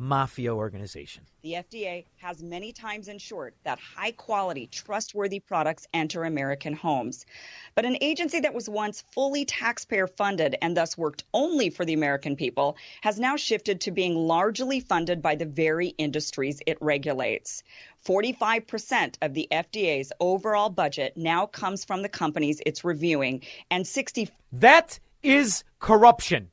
[0.00, 1.22] mafia organization.
[1.42, 7.26] The FDA has many times ensured that high quality, trustworthy products enter American homes.
[7.74, 11.92] But an agency that was once fully taxpayer funded and thus worked only for the
[11.92, 17.62] American people has now shifted to being largely funded by the very industries it regulates.
[18.06, 24.30] 45% of the FDA's overall budget now comes from the companies it's reviewing, and 60
[24.52, 26.50] That is corruption.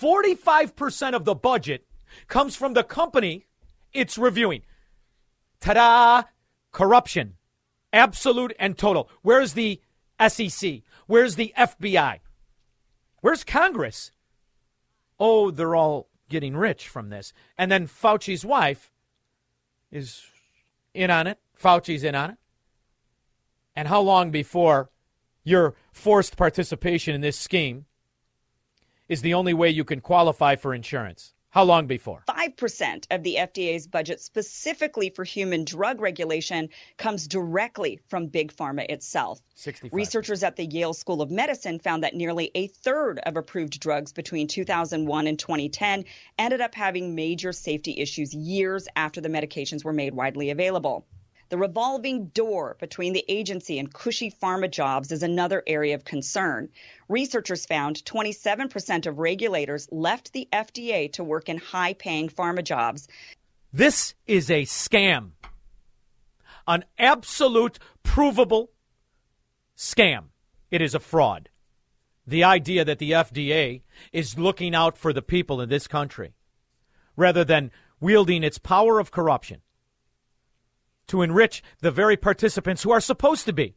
[0.00, 1.86] 45% of the budget
[2.28, 3.46] comes from the company
[3.92, 4.62] it's reviewing.
[5.60, 6.22] Ta da!
[6.72, 7.34] Corruption.
[7.92, 9.08] Absolute and total.
[9.22, 9.80] Where's the
[10.28, 10.82] SEC?
[11.06, 12.18] Where's the FBI?
[13.20, 14.10] Where's Congress?
[15.18, 17.32] Oh, they're all getting rich from this.
[17.56, 18.90] And then Fauci's wife
[19.92, 20.22] is
[20.92, 21.38] in on it.
[21.56, 22.36] Fauci's in on it.
[23.76, 24.90] And how long before
[25.44, 27.86] your forced participation in this scheme
[29.08, 31.32] is the only way you can qualify for insurance?
[31.50, 32.24] How long before?
[32.28, 38.84] 5% of the FDA's budget specifically for human drug regulation comes directly from Big Pharma
[38.90, 39.40] itself.
[39.54, 39.96] 65.
[39.96, 44.12] Researchers at the Yale School of Medicine found that nearly a third of approved drugs
[44.12, 46.04] between 2001 and 2010
[46.40, 51.06] ended up having major safety issues years after the medications were made widely available.
[51.50, 56.70] The revolving door between the agency and cushy pharma jobs is another area of concern.
[57.08, 63.08] Researchers found 27% of regulators left the FDA to work in high paying pharma jobs.
[63.72, 65.32] This is a scam.
[66.66, 68.70] An absolute, provable
[69.76, 70.26] scam.
[70.70, 71.50] It is a fraud.
[72.26, 73.82] The idea that the FDA
[74.12, 76.32] is looking out for the people in this country
[77.16, 77.70] rather than
[78.00, 79.60] wielding its power of corruption
[81.08, 83.76] to enrich the very participants who are supposed to be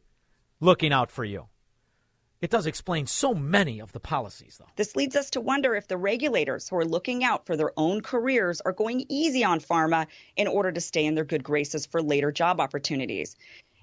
[0.60, 1.46] looking out for you.
[2.40, 4.68] It does explain so many of the policies, though.
[4.76, 8.00] This leads us to wonder if the regulators who are looking out for their own
[8.00, 10.06] careers are going easy on pharma
[10.36, 13.34] in order to stay in their good graces for later job opportunities.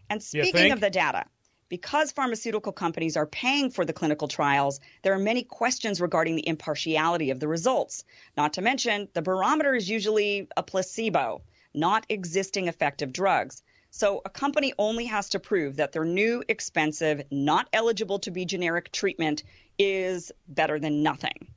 [0.10, 1.26] And speaking of the data,
[1.68, 6.48] because pharmaceutical companies are paying for the clinical trials, there are many questions regarding the
[6.48, 8.06] impartiality of the results.
[8.38, 11.42] Not to mention, the barometer is usually a placebo,
[11.76, 13.62] not existing effective drugs.
[13.92, 18.46] So a company only has to prove that their new, expensive, not eligible to be
[18.46, 19.44] generic treatment
[19.78, 21.54] is better than nothing.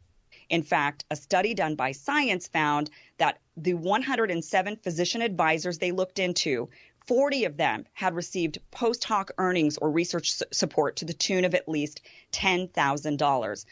[0.49, 6.19] In fact, a study done by Science found that the 107 physician advisors they looked
[6.19, 6.71] into,
[7.07, 11.55] 40 of them had received post hoc earnings or research support to the tune of
[11.55, 12.03] at least
[12.33, 13.65] $10,000.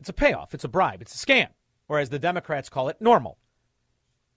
[0.00, 1.48] It's a payoff, it's a bribe, it's a scam,
[1.88, 3.38] or as the Democrats call it, normal.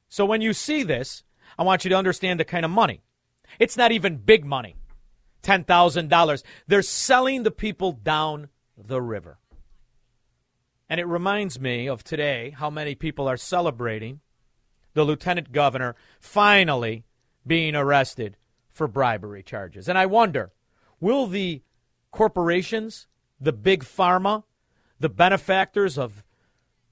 [0.08, 1.24] So when you see this,
[1.58, 3.02] I want you to understand the kind of money.
[3.60, 4.76] It's not even big money
[5.44, 6.44] $10,000.
[6.68, 9.38] They're selling the people down the river.
[10.90, 14.22] And it reminds me of today how many people are celebrating
[14.94, 17.06] the lieutenant governor finally
[17.46, 18.38] being arrested
[18.70, 19.88] for bribery charges.
[19.88, 20.52] And I wonder
[21.00, 21.62] will the
[22.12, 23.08] corporations,
[23.40, 24.44] the big pharma,
[25.00, 26.24] the benefactors of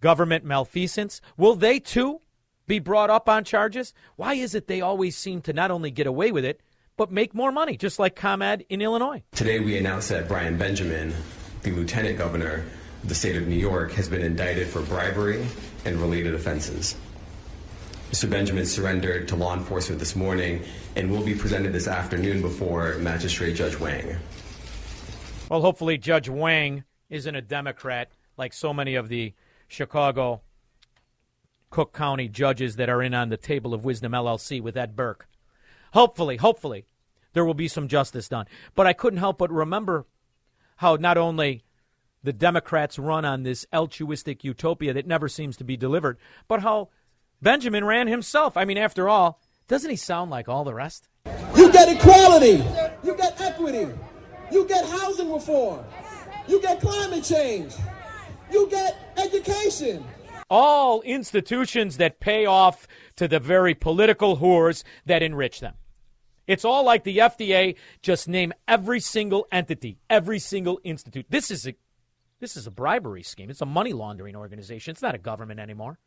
[0.01, 2.21] government malfeasance, will they too
[2.67, 3.93] be brought up on charges?
[4.15, 6.61] Why is it they always seem to not only get away with it,
[6.97, 9.23] but make more money, just like ComEd in Illinois?
[9.31, 11.13] Today we announced that Brian Benjamin
[11.63, 12.65] the lieutenant governor
[13.01, 15.45] of the state of New York, has been indicted for bribery
[15.85, 16.95] and related offenses.
[18.11, 18.29] Mr.
[18.29, 20.63] Benjamin surrendered to law enforcement this morning
[20.95, 24.17] and will be presented this afternoon before Magistrate Judge Wang.
[25.49, 29.33] Well, hopefully, Judge Wang isn't a Democrat like so many of the
[29.67, 30.41] Chicago
[31.73, 35.27] Cook County judges that are in on the table of wisdom LLC with Ed Burke.
[35.93, 36.85] Hopefully, hopefully,
[37.33, 38.45] there will be some justice done.
[38.75, 40.05] But I couldn't help but remember
[40.75, 41.63] how not only
[42.21, 46.89] the Democrats run on this altruistic utopia that never seems to be delivered, but how
[47.41, 48.55] Benjamin ran himself.
[48.55, 51.09] I mean, after all, doesn't he sound like all the rest?
[51.55, 52.63] You get equality.
[53.03, 53.91] You get equity.
[54.51, 55.83] You get housing reform.
[56.47, 57.73] You get climate change.
[58.51, 60.05] You get education.
[60.55, 65.73] All institutions that pay off to the very political whores that enrich them.
[66.45, 67.75] It's all like the FDA.
[68.03, 71.25] Just name every single entity, every single institute.
[71.27, 71.73] This is a
[72.39, 73.49] this is a bribery scheme.
[73.49, 74.91] It's a money laundering organization.
[74.91, 75.97] It's not a government anymore.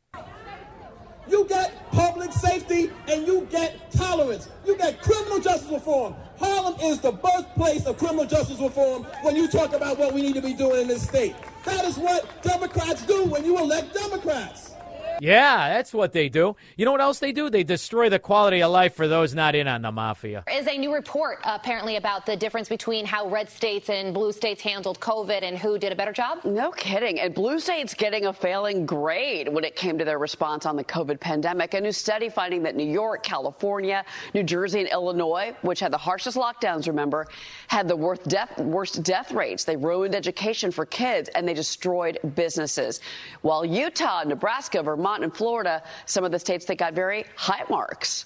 [1.28, 4.48] You get public safety and you get tolerance.
[4.64, 6.14] You get criminal justice reform.
[6.38, 10.34] Harlem is the birthplace of criminal justice reform when you talk about what we need
[10.34, 11.34] to be doing in this state.
[11.64, 14.75] That is what Democrats do when you elect Democrats.
[15.20, 16.56] Yeah, that's what they do.
[16.76, 17.48] You know what else they do?
[17.50, 20.44] They destroy the quality of life for those not in on the mafia.
[20.46, 24.32] There is a new report apparently about the difference between how red states and blue
[24.32, 26.44] states handled COVID and who did a better job.
[26.44, 27.20] No kidding.
[27.20, 30.84] And blue states getting a failing grade when it came to their response on the
[30.84, 31.74] COVID pandemic.
[31.74, 34.04] A new study finding that New York, California,
[34.34, 37.26] New Jersey, and Illinois, which had the harshest lockdowns, remember,
[37.68, 39.64] had the worst death, worst death rates.
[39.64, 43.00] They ruined education for kids and they destroyed businesses.
[43.42, 47.62] While Utah, Nebraska, Vermont, Vermont and Florida, some of the states that got very high
[47.70, 48.24] marks.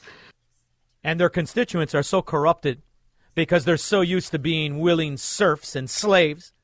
[1.04, 2.80] And their constituents are so corrupted
[3.34, 6.54] because they're so used to being willing serfs and slaves.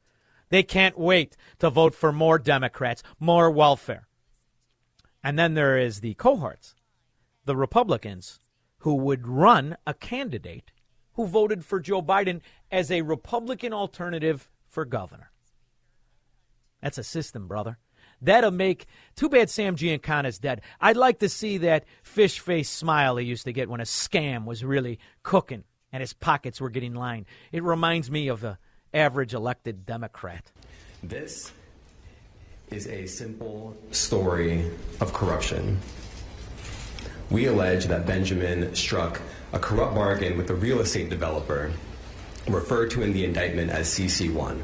[0.48, 4.08] They can't wait to vote for more Democrats, more welfare.
[5.22, 6.74] And then there is the cohorts,
[7.44, 8.40] the Republicans,
[8.78, 10.72] who would run a candidate
[11.12, 12.40] who voted for Joe Biden
[12.70, 15.30] as a Republican alternative for governor.
[16.80, 17.78] That's a system, brother.
[18.22, 18.86] That'll make.
[19.14, 20.62] Too bad Sam Giancana's dead.
[20.80, 24.44] I'd like to see that fish face smile he used to get when a scam
[24.44, 27.26] was really cooking and his pockets were getting lined.
[27.52, 28.58] It reminds me of the
[28.92, 30.50] average elected Democrat.
[31.02, 31.52] This
[32.70, 35.78] is a simple story of corruption.
[37.30, 39.20] We allege that Benjamin struck
[39.52, 41.72] a corrupt bargain with a real estate developer,
[42.48, 44.62] referred to in the indictment as CC1.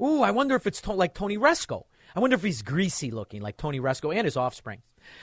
[0.00, 1.84] Ooh, I wonder if it's to- like Tony Rezko.
[2.16, 4.82] I wonder if he's greasy looking like Tony Rezko and his offspring.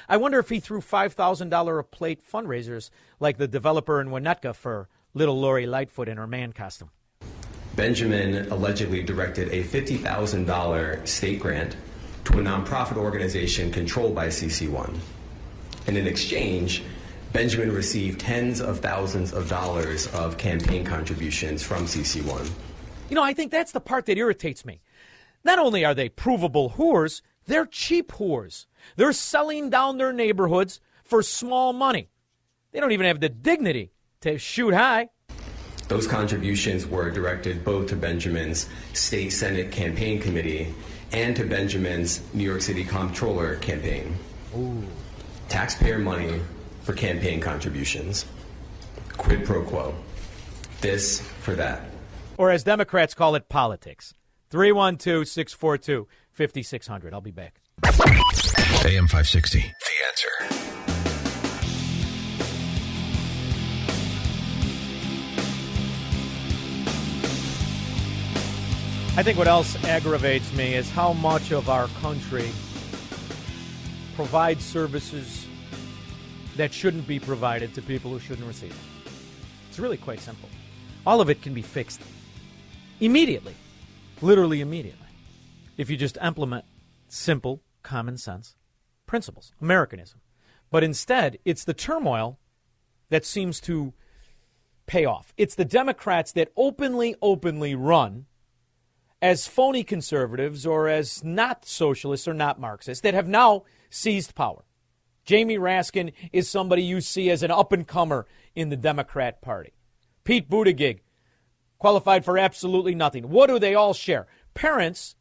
[0.10, 2.90] I wonder if he threw $5,000 a plate fundraisers
[3.20, 6.92] like the developer in Winnetka for little Lori Lightfoot in her man costume.
[7.76, 11.78] Benjamin allegedly directed a $50,000 state grant
[12.26, 14.98] to a nonprofit organization controlled by CC1.
[15.88, 16.84] And in exchange,
[17.32, 22.52] Benjamin received tens of thousands of dollars of campaign contributions from CC1.
[23.10, 24.82] You know, I think that's the part that irritates me.
[25.44, 28.66] Not only are they provable whores, they're cheap whores.
[28.96, 32.10] They're selling down their neighborhoods for small money.
[32.72, 35.10] They don't even have the dignity to shoot high.
[35.88, 40.74] Those contributions were directed both to Benjamin's state Senate campaign committee
[41.12, 44.16] and to Benjamin's New York City comptroller campaign.
[44.56, 44.84] Ooh.
[45.50, 46.40] Taxpayer money
[46.84, 48.26] for campaign contributions.
[49.18, 49.94] Quid pro quo.
[50.80, 51.82] This for that.
[52.38, 54.14] Or as Democrats call it, politics.
[54.52, 57.14] 312 642 5600.
[57.14, 57.62] I'll be back.
[57.86, 59.60] AM 560.
[59.60, 59.66] The
[60.08, 60.28] answer.
[69.18, 72.50] I think what else aggravates me is how much of our country
[74.16, 75.48] provides services
[76.58, 79.14] that shouldn't be provided to people who shouldn't receive them.
[79.70, 80.50] It's really quite simple.
[81.06, 82.02] All of it can be fixed
[83.00, 83.56] immediately,
[84.22, 85.08] literally immediately,
[85.78, 86.66] if you just implement
[87.08, 88.56] simple common sense
[89.06, 90.22] principles, Americanism.
[90.70, 92.40] But instead, it's the turmoil
[93.10, 93.94] that seems to
[94.86, 95.34] pay off.
[95.38, 98.26] It's the Democrats that openly, openly run
[99.22, 104.64] as phony conservatives or as not socialists or not Marxists that have now seized power.
[105.26, 109.74] Jamie Raskin is somebody you see as an up and comer in the Democrat Party.
[110.24, 111.00] Pete Buttigieg,
[111.82, 113.28] qualified for absolutely nothing.
[113.28, 114.28] What do they all share?
[114.54, 115.16] Parents,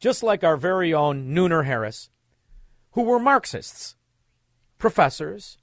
[0.00, 2.10] just like our very own Nooner Harris,
[2.90, 3.94] who were Marxists,
[4.78, 5.58] professors,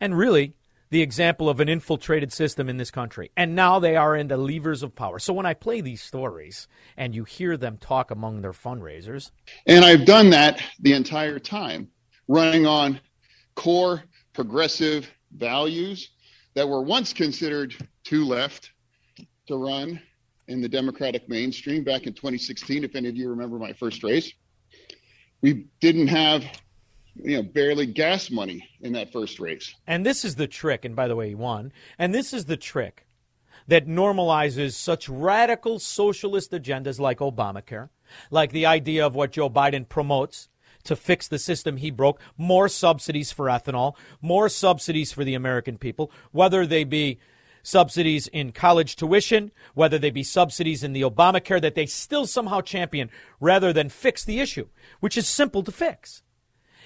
[0.00, 0.54] and really
[0.88, 3.30] the example of an infiltrated system in this country.
[3.36, 5.18] And now they are in the levers of power.
[5.18, 6.66] So when I play these stories
[6.96, 9.30] and you hear them talk among their fundraisers.
[9.66, 11.88] And I've done that the entire time,
[12.28, 12.98] running on
[13.56, 16.08] core progressive values
[16.54, 18.70] that were once considered too left
[19.46, 20.00] to run
[20.48, 24.32] in the Democratic mainstream back in 2016, if any of you remember my first race.
[25.40, 26.44] We didn't have
[27.16, 29.74] you know, barely gas money in that first race.
[29.86, 31.72] And this is the trick, and by the way, he won.
[31.98, 33.06] And this is the trick
[33.68, 37.88] that normalizes such radical socialist agendas like Obamacare,
[38.30, 40.48] like the idea of what Joe Biden promotes
[40.84, 45.78] to fix the system he broke, more subsidies for ethanol, more subsidies for the American
[45.78, 47.18] people, whether they be
[47.66, 52.60] subsidies in college tuition, whether they be subsidies in the Obamacare that they still somehow
[52.60, 53.10] champion
[53.40, 54.68] rather than fix the issue,
[55.00, 56.22] which is simple to fix.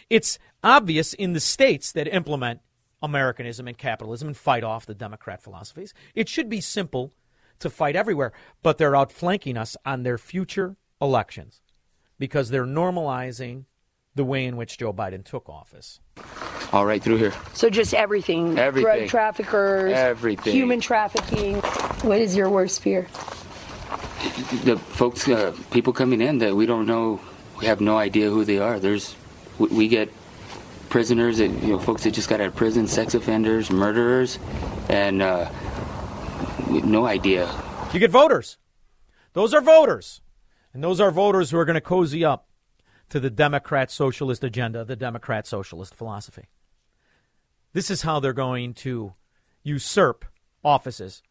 [0.09, 2.61] It's obvious in the states that implement
[3.03, 5.93] Americanism and capitalism and fight off the Democrat philosophies.
[6.15, 7.13] It should be simple
[7.59, 11.61] to fight everywhere, but they're outflanking us on their future elections
[12.19, 13.67] because they're normalizing
[14.15, 16.01] the way in which Joe Biden took office.
[16.73, 17.33] All right, through here.
[17.53, 18.59] So just everything.
[18.59, 18.99] Everything.
[18.99, 19.93] Drug traffickers.
[19.93, 20.53] Everything.
[20.53, 21.57] Human trafficking.
[22.03, 23.09] What is your worst fear?
[24.65, 27.21] The folks, uh, people coming in that we don't know,
[27.59, 28.79] we have no idea who they are.
[28.79, 29.17] There's
[29.59, 30.11] we, we get
[30.89, 34.39] prisoners, that, you know, folks that just got out of prison, sex offenders, murderers,
[34.89, 35.51] and uh,
[36.69, 37.49] no idea.
[37.93, 38.59] You get voters.
[39.33, 40.21] Those are voters.
[40.73, 42.47] And those are voters who are going to cozy up
[43.11, 46.47] to the Democrat socialist agenda, the Democrat socialist philosophy.
[47.73, 49.15] This is how they're going to
[49.63, 50.25] usurp
[50.65, 51.23] offices,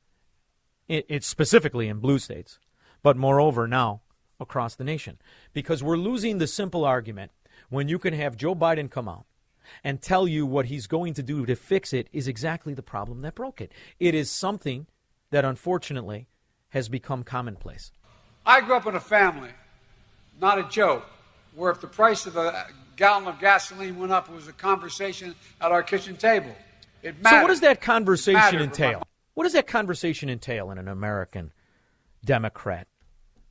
[0.88, 2.60] it's specifically in blue states,
[3.04, 4.02] but moreover now
[4.40, 5.18] across the nation.
[5.54, 7.32] Because we're losing the simple argument
[7.70, 9.26] when you can have Joe Biden come out
[9.84, 13.22] and tell you what he's going to do to fix it is exactly the problem
[13.22, 13.72] that broke it.
[14.00, 14.88] It is something
[15.30, 16.28] that unfortunately
[16.70, 17.92] has become commonplace.
[18.46, 19.52] I grew up in a family,
[20.42, 21.06] not a joke,
[21.60, 25.36] where if the price of a gallon of gasoline went up, it was a conversation
[25.60, 26.56] at our kitchen table.
[27.04, 27.36] It mattered.
[27.36, 29.04] So, what does that conversation mattered, entail?
[29.34, 31.52] What does that conversation entail in an American
[32.24, 32.88] Democrat,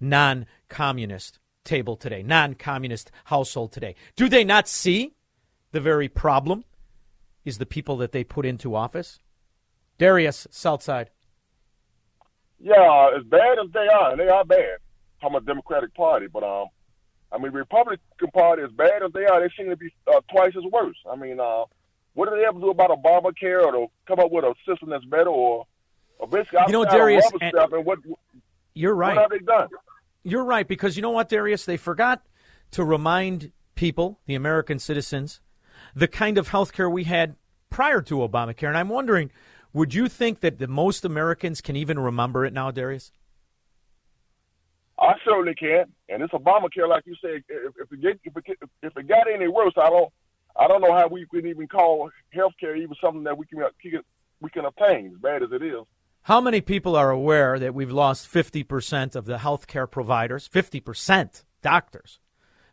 [0.01, 3.95] non communist table today, non communist household today?
[4.17, 5.15] Do they not see
[5.73, 6.65] the very problem
[7.45, 9.21] is the people that they put into office?
[9.99, 11.11] Darius, Southside.
[12.59, 14.79] Yeah, as bad as they are, and they are bad.
[15.23, 16.69] I'm a Democratic Party, but um,
[17.31, 20.55] I mean, Republican Party, as bad as they are, they seem to be uh, twice
[20.57, 20.97] as worse.
[21.11, 21.65] I mean, uh,
[22.15, 25.05] what do they ever do about Obamacare, or to come up with a system that's
[25.05, 25.67] better, or,
[26.19, 27.99] or basically, you know, Darius, and, and what?
[28.75, 29.17] You're right.
[29.17, 29.69] What have they done?
[30.25, 32.23] You're right because you know what, Darius, they forgot
[32.73, 35.41] to remind people, the American citizens,
[35.95, 37.37] the kind of health care we had
[37.71, 38.69] prior to Obamacare.
[38.69, 39.31] And I'm wondering,
[39.73, 43.13] would you think that the most Americans can even remember it now, Darius?
[45.09, 47.43] I certainly can't, and it's Obamacare, like you said.
[47.49, 50.13] If, if it get, if it, if it got any worse, I don't
[50.55, 53.63] I don't know how we can even call health care even something that we can
[54.43, 55.81] we can obtain, as bad as it is.
[56.23, 61.45] How many people are aware that we've lost 50% of the health care providers, 50%
[61.63, 62.19] doctors,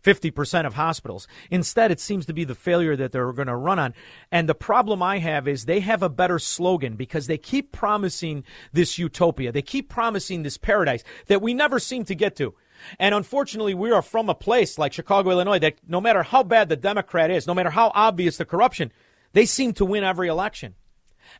[0.05, 1.27] 50% of hospitals?
[1.49, 3.93] Instead, it seems to be the failure that they're going to run on.
[4.31, 8.43] And the problem I have is they have a better slogan because they keep promising
[8.71, 9.51] this utopia.
[9.51, 12.53] They keep promising this paradise that we never seem to get to.
[12.99, 16.69] And unfortunately, we are from a place like Chicago, Illinois, that no matter how bad
[16.69, 18.91] the Democrat is, no matter how obvious the corruption,
[19.33, 20.75] they seem to win every election.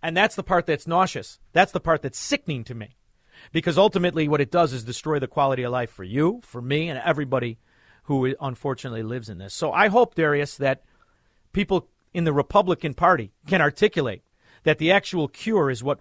[0.01, 1.39] And that's the part that's nauseous.
[1.53, 2.95] That's the part that's sickening to me.
[3.51, 6.89] Because ultimately, what it does is destroy the quality of life for you, for me,
[6.89, 7.59] and everybody
[8.05, 9.53] who unfortunately lives in this.
[9.53, 10.83] So I hope, Darius, that
[11.53, 14.23] people in the Republican Party can articulate
[14.63, 15.99] that the actual cure is what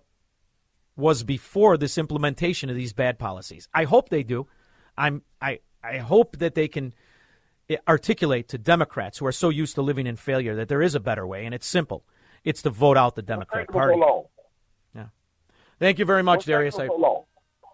[0.97, 3.69] was before this implementation of these bad policies.
[3.75, 4.47] I hope they do.
[4.97, 6.95] I'm I I hope that they can
[7.69, 10.95] eh, articulate to Democrats who are so used to living in failure that there is
[10.95, 12.05] a better way and it's simple.
[12.45, 14.01] It's to vote out the Democrat Party.
[14.95, 15.07] Yeah.
[15.81, 16.79] Thank you very much, Darius.
[16.79, 16.89] I,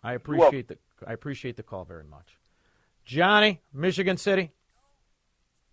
[0.02, 2.40] I appreciate the I appreciate the call very much.
[3.11, 4.53] Johnny, Michigan City.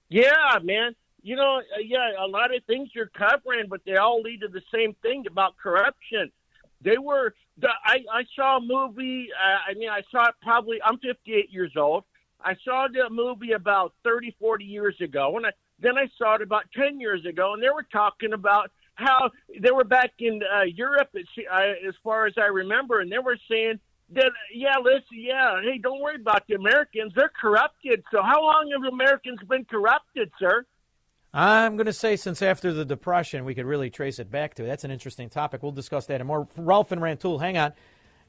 [0.10, 0.96] Yeah, man.
[1.22, 4.48] You know, uh, yeah, a lot of things you're covering, but they all lead to
[4.48, 6.32] the same thing about corruption.
[6.82, 7.36] They were.
[7.60, 9.30] The, I I saw a movie.
[9.32, 10.82] Uh, I mean, I saw it probably.
[10.84, 12.06] I'm 58 years old.
[12.42, 16.42] I saw the movie about 30, 40 years ago, and I, then I saw it
[16.42, 20.64] about 10 years ago, and they were talking about how they were back in uh,
[20.64, 23.80] Europe, as, uh, as far as I remember, and they were saying
[24.14, 28.04] that yeah, listen, yeah, hey, don't worry about the Americans; they're corrupted.
[28.12, 30.66] So how long have Americans been corrupted, sir?
[31.34, 34.64] I'm going to say since after the Depression, we could really trace it back to.
[34.64, 35.62] That's an interesting topic.
[35.62, 36.48] We'll discuss that and more.
[36.56, 37.74] Ralph and Rantoul, hang on.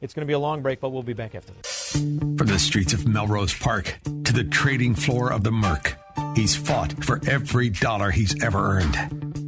[0.01, 1.93] It's going to be a long break, but we'll be back after this.
[1.93, 5.97] From the streets of Melrose Park to the trading floor of the Merc,
[6.37, 9.48] he's fought for every dollar he's ever earned.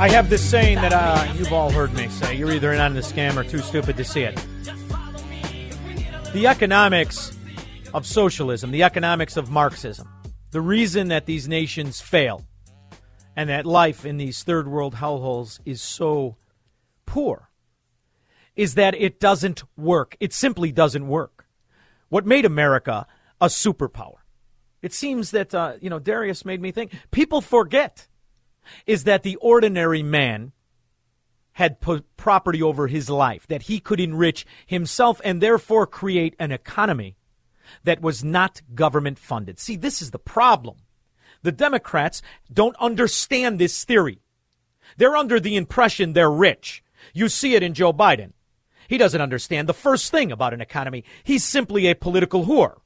[0.00, 2.94] I have this saying that uh, you've all heard me say you're either in on
[2.94, 4.36] the scam or too stupid to see it.
[6.32, 7.36] The economics
[7.92, 10.08] of socialism, the economics of Marxism,
[10.52, 12.46] the reason that these nations fail
[13.34, 16.36] and that life in these third world hellholes is so
[17.04, 17.50] poor
[18.54, 20.16] is that it doesn't work.
[20.20, 21.48] It simply doesn't work.
[22.08, 23.04] What made America
[23.40, 24.18] a superpower?
[24.80, 28.06] It seems that, uh, you know, Darius made me think people forget
[28.86, 30.52] is that the ordinary man
[31.52, 31.78] had
[32.16, 37.16] property over his life, that he could enrich himself and therefore create an economy
[37.84, 39.58] that was not government funded.
[39.58, 40.76] See, this is the problem.
[41.42, 42.22] The Democrats
[42.52, 44.20] don't understand this theory.
[44.96, 46.82] They're under the impression they're rich.
[47.12, 48.32] You see it in Joe Biden.
[48.88, 51.04] He doesn't understand the first thing about an economy.
[51.22, 52.78] He's simply a political whore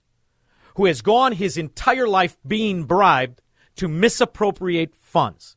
[0.76, 3.40] who has gone his entire life being bribed
[3.76, 5.56] to misappropriate funds.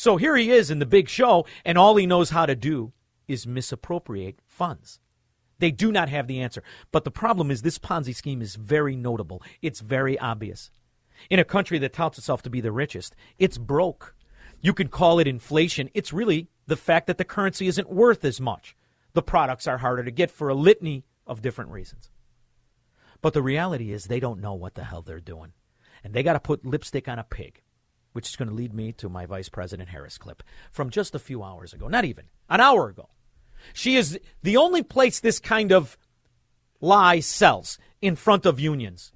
[0.00, 2.94] So here he is in the big show, and all he knows how to do
[3.28, 4.98] is misappropriate funds.
[5.58, 6.62] They do not have the answer.
[6.90, 9.42] But the problem is this Ponzi scheme is very notable.
[9.60, 10.70] It's very obvious.
[11.28, 14.14] In a country that touts itself to be the richest, it's broke.
[14.62, 15.90] You can call it inflation.
[15.92, 18.74] It's really the fact that the currency isn't worth as much.
[19.12, 22.08] The products are harder to get for a litany of different reasons.
[23.20, 25.52] But the reality is they don't know what the hell they're doing.
[26.02, 27.60] And they got to put lipstick on a pig
[28.12, 31.18] which is going to lead me to my Vice President Harris clip from just a
[31.18, 33.08] few hours ago, not even an hour ago.
[33.72, 35.96] She is the only place this kind of
[36.80, 39.12] lie sells in front of unions,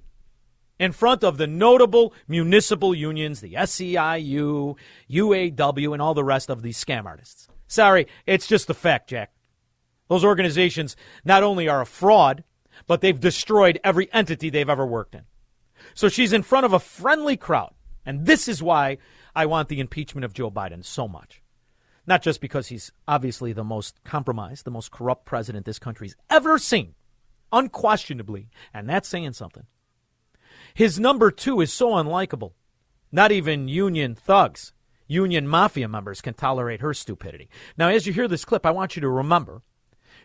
[0.79, 4.77] in front of the notable municipal unions, the SEIU,
[5.09, 7.47] UAW, and all the rest of these scam artists.
[7.67, 9.31] Sorry, it's just the fact, Jack.
[10.07, 12.43] Those organizations not only are a fraud,
[12.87, 15.23] but they've destroyed every entity they've ever worked in.
[15.93, 17.73] So she's in front of a friendly crowd
[18.05, 18.97] and this is why
[19.35, 21.41] I want the impeachment of Joe Biden so much.
[22.07, 26.59] Not just because he's obviously the most compromised, the most corrupt president this country's ever
[26.59, 26.93] seen,
[27.51, 29.65] unquestionably, and that's saying something.
[30.73, 32.51] His number two is so unlikable.
[33.11, 34.73] Not even union thugs,
[35.07, 37.49] union mafia members can tolerate her stupidity.
[37.77, 39.61] Now, as you hear this clip, I want you to remember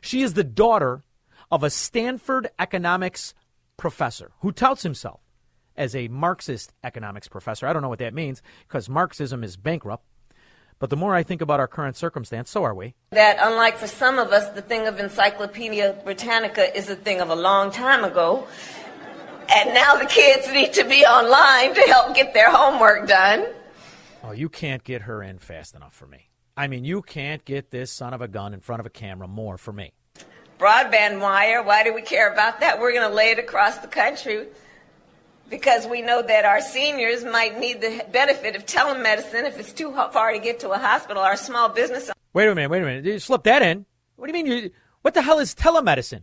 [0.01, 1.05] she is the daughter
[1.51, 3.35] of a Stanford economics
[3.77, 5.20] professor who touts himself
[5.81, 7.66] as a Marxist economics professor.
[7.66, 10.05] I don't know what that means because Marxism is bankrupt.
[10.78, 12.94] But the more I think about our current circumstance, so are we.
[13.12, 17.31] That, unlike for some of us, the thing of Encyclopedia Britannica is a thing of
[17.31, 18.47] a long time ago.
[19.55, 23.47] And now the kids need to be online to help get their homework done.
[24.23, 26.28] Oh, you can't get her in fast enough for me.
[26.57, 29.27] I mean, you can't get this son of a gun in front of a camera
[29.27, 29.93] more for me.
[30.59, 32.81] Broadband wire, why do we care about that?
[32.81, 34.47] We're going to lay it across the country
[35.51, 39.93] because we know that our seniors might need the benefit of telemedicine if it's too
[39.93, 41.22] far to get to a hospital.
[41.22, 42.10] Our small business.
[42.32, 43.05] Wait a minute, wait a minute.
[43.05, 43.85] You slip that in.
[44.16, 44.52] What do you mean?
[44.52, 44.70] You,
[45.02, 46.22] what the hell is telemedicine?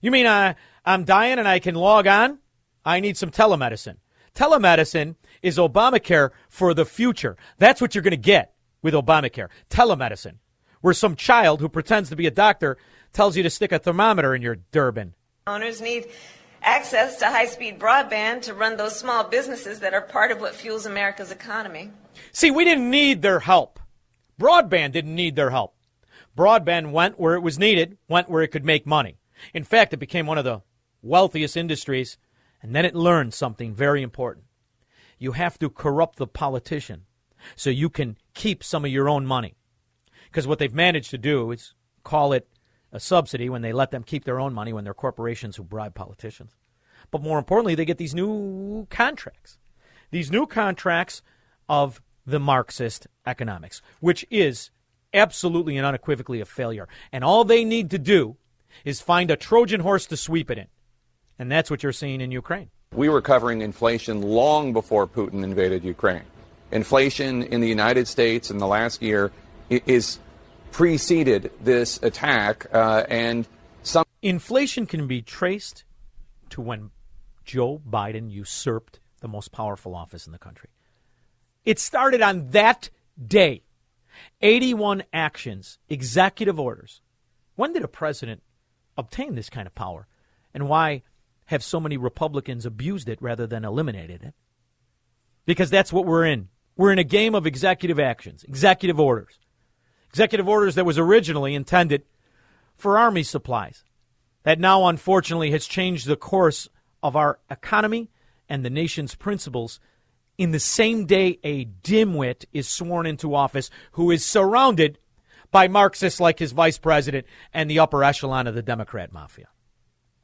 [0.00, 0.54] You mean uh,
[0.84, 2.38] I'm dying and I can log on?
[2.84, 3.96] I need some telemedicine.
[4.34, 7.36] Telemedicine is Obamacare for the future.
[7.58, 8.52] That's what you're going to get
[8.82, 9.48] with Obamacare.
[9.70, 10.36] Telemedicine,
[10.82, 12.76] where some child who pretends to be a doctor
[13.12, 15.14] tells you to stick a thermometer in your Durbin.
[15.46, 16.08] Owners need
[16.64, 20.54] access to high speed broadband to run those small businesses that are part of what
[20.54, 21.90] fuels America's economy.
[22.32, 23.78] See, we didn't need their help.
[24.40, 25.76] Broadband didn't need their help.
[26.36, 29.18] Broadband went where it was needed, went where it could make money.
[29.52, 30.62] In fact, it became one of the
[31.02, 32.18] wealthiest industries,
[32.62, 34.46] and then it learned something very important.
[35.18, 37.02] You have to corrupt the politician
[37.54, 39.54] so you can keep some of your own money.
[40.24, 42.48] Because what they've managed to do is call it
[42.94, 45.94] a subsidy when they let them keep their own money when they're corporations who bribe
[45.94, 46.54] politicians.
[47.10, 49.58] But more importantly, they get these new contracts.
[50.10, 51.20] These new contracts
[51.68, 54.70] of the Marxist economics, which is
[55.12, 56.88] absolutely and unequivocally a failure.
[57.12, 58.36] And all they need to do
[58.84, 60.68] is find a Trojan horse to sweep it in.
[61.38, 62.70] And that's what you're seeing in Ukraine.
[62.92, 66.22] We were covering inflation long before Putin invaded Ukraine.
[66.70, 69.32] Inflation in the United States in the last year
[69.68, 70.20] is
[70.74, 73.46] preceded this attack, uh, and
[73.84, 75.84] some inflation can be traced
[76.50, 76.90] to when
[77.44, 80.70] Joe Biden usurped the most powerful office in the country.
[81.64, 82.90] It started on that
[83.24, 83.62] day.
[84.42, 87.00] 81 actions, executive orders.
[87.54, 88.42] When did a president
[88.98, 90.08] obtain this kind of power?
[90.52, 91.02] And why
[91.46, 94.34] have so many Republicans abused it rather than eliminated it?
[95.46, 96.48] Because that's what we're in.
[96.76, 99.38] We're in a game of executive actions, executive orders.
[100.14, 102.04] Executive orders that was originally intended
[102.76, 103.82] for Army supplies,
[104.44, 106.68] that now unfortunately has changed the course
[107.02, 108.12] of our economy
[108.48, 109.80] and the nation's principles
[110.38, 115.00] in the same day a dimwit is sworn into office who is surrounded
[115.50, 119.48] by Marxists like his vice president and the upper echelon of the Democrat mafia.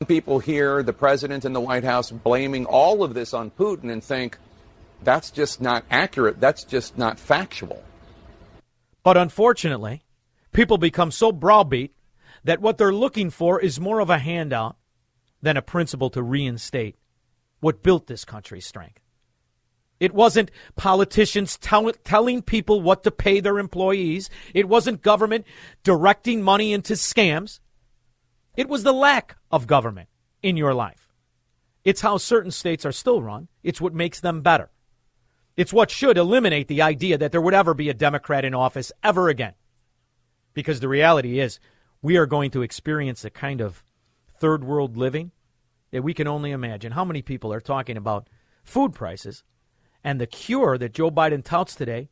[0.06, 4.04] People hear the president and the White House blaming all of this on Putin and
[4.04, 4.38] think
[5.02, 6.38] that's just not accurate.
[6.38, 7.82] That's just not factual.
[9.02, 10.04] But unfortunately,
[10.52, 11.94] people become so browbeat
[12.44, 14.76] that what they're looking for is more of a handout
[15.42, 16.96] than a principle to reinstate
[17.60, 19.00] what built this country's strength.
[19.98, 24.30] It wasn't politicians tell, telling people what to pay their employees.
[24.54, 25.44] It wasn't government
[25.82, 27.60] directing money into scams.
[28.56, 30.08] It was the lack of government
[30.42, 31.12] in your life.
[31.84, 33.48] It's how certain states are still run.
[33.62, 34.70] It's what makes them better.
[35.60, 38.92] It's what should eliminate the idea that there would ever be a Democrat in office
[39.04, 39.52] ever again.
[40.54, 41.60] Because the reality is,
[42.00, 43.84] we are going to experience a kind of
[44.38, 45.32] third world living
[45.90, 46.92] that we can only imagine.
[46.92, 48.28] How many people are talking about
[48.64, 49.44] food prices
[50.02, 52.08] and the cure that Joe Biden touts today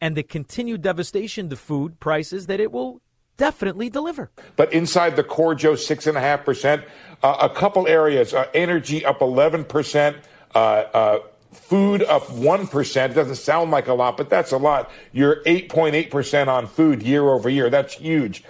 [0.00, 3.00] and the continued devastation to food prices that it will
[3.36, 4.32] definitely deliver.
[4.56, 6.84] But inside the core, Joe, 6.5%.
[7.22, 10.16] Uh, a couple areas uh, energy up 11%.
[10.52, 11.18] Uh, uh,
[11.52, 13.10] food up 1%.
[13.10, 14.90] It doesn't sound like a lot, but that's a lot.
[15.12, 17.70] You're 8.8% on food year over year.
[17.70, 18.44] That's huge.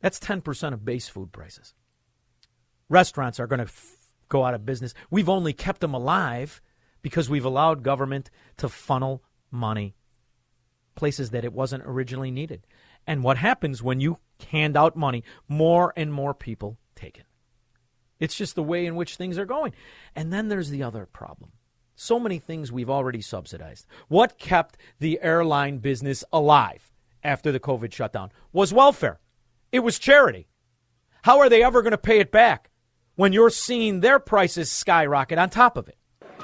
[0.00, 1.74] That's 10% of base food prices.
[2.88, 3.96] Restaurants are going to f-
[4.28, 4.94] go out of business.
[5.10, 6.60] We've only kept them alive
[7.02, 9.96] because we've allowed government to funnel money
[10.94, 12.66] places that it wasn't originally needed.
[13.06, 14.18] And what happens when you
[14.50, 17.26] hand out money, more and more people take it.
[18.18, 19.72] It's just the way in which things are going.
[20.14, 21.52] And then there's the other problem.
[21.96, 23.86] So many things we've already subsidized.
[24.08, 26.92] What kept the airline business alive
[27.24, 29.18] after the COVID shutdown was welfare.
[29.72, 30.46] It was charity.
[31.22, 32.70] How are they ever going to pay it back
[33.14, 35.96] when you're seeing their prices skyrocket on top of it?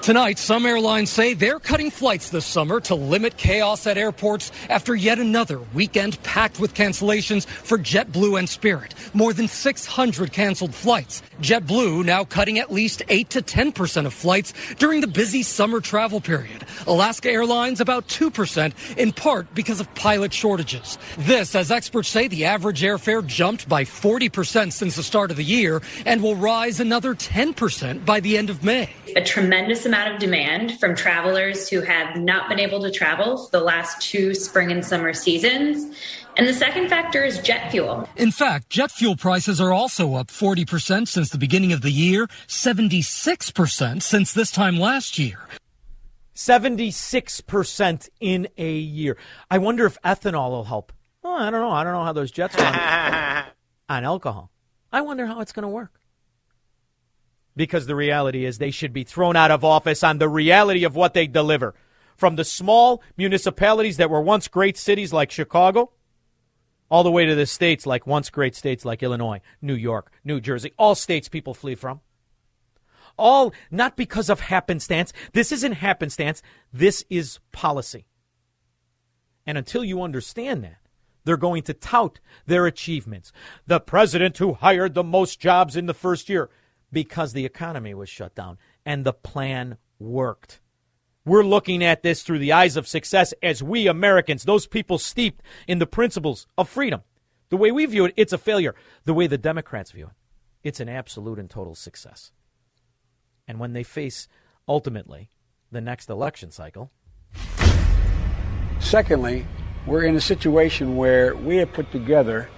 [0.03, 4.93] Tonight, some airlines say they're cutting flights this summer to limit chaos at airports after
[4.93, 8.95] yet another weekend packed with cancellations for JetBlue and Spirit.
[9.13, 11.23] More than 600 canceled flights.
[11.41, 16.19] JetBlue now cutting at least 8 to 10% of flights during the busy summer travel
[16.19, 16.65] period.
[16.85, 20.97] Alaska Airlines about 2%, in part because of pilot shortages.
[21.19, 25.45] This, as experts say, the average airfare jumped by 40% since the start of the
[25.45, 28.89] year and will rise another 10% by the end of May.
[29.15, 33.51] A tremendous amount of demand from travelers who have not been able to travel for
[33.51, 35.95] the last two spring and summer seasons.
[36.35, 38.09] And the second factor is jet fuel.
[38.15, 42.27] In fact, jet fuel prices are also up 40% since the beginning of the year,
[42.47, 45.39] 76% since this time last year.
[46.35, 49.17] 76% in a year.
[49.51, 50.91] I wonder if ethanol will help.
[51.23, 51.69] Oh, I don't know.
[51.69, 52.73] I don't know how those jets run
[53.89, 54.49] on alcohol.
[54.91, 55.99] I wonder how it's going to work
[57.55, 60.95] because the reality is they should be thrown out of office on the reality of
[60.95, 61.73] what they deliver.
[62.15, 65.91] From the small municipalities that were once great cities like Chicago,
[66.89, 70.39] all the way to the states like once great states like Illinois, New York, New
[70.39, 72.01] Jersey, all states people flee from.
[73.17, 75.13] All not because of happenstance.
[75.33, 76.41] This isn't happenstance.
[76.71, 78.05] This is policy.
[79.45, 80.77] And until you understand that,
[81.25, 83.31] they're going to tout their achievements.
[83.65, 86.49] The president who hired the most jobs in the first year
[86.93, 90.61] because the economy was shut down and the plan worked.
[91.25, 95.41] We're looking at this through the eyes of success as we Americans, those people steeped
[95.67, 97.01] in the principles of freedom.
[97.49, 98.75] The way we view it, it's a failure.
[99.05, 102.31] The way the Democrats view it, it's an absolute and total success.
[103.47, 104.27] And when they face
[104.67, 105.29] ultimately
[105.71, 106.91] the next election cycle.
[108.79, 109.45] Secondly,
[109.85, 112.49] we're in a situation where we have put together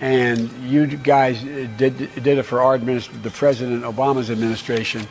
[0.00, 5.06] and you guys did did it for our the President Obama's administration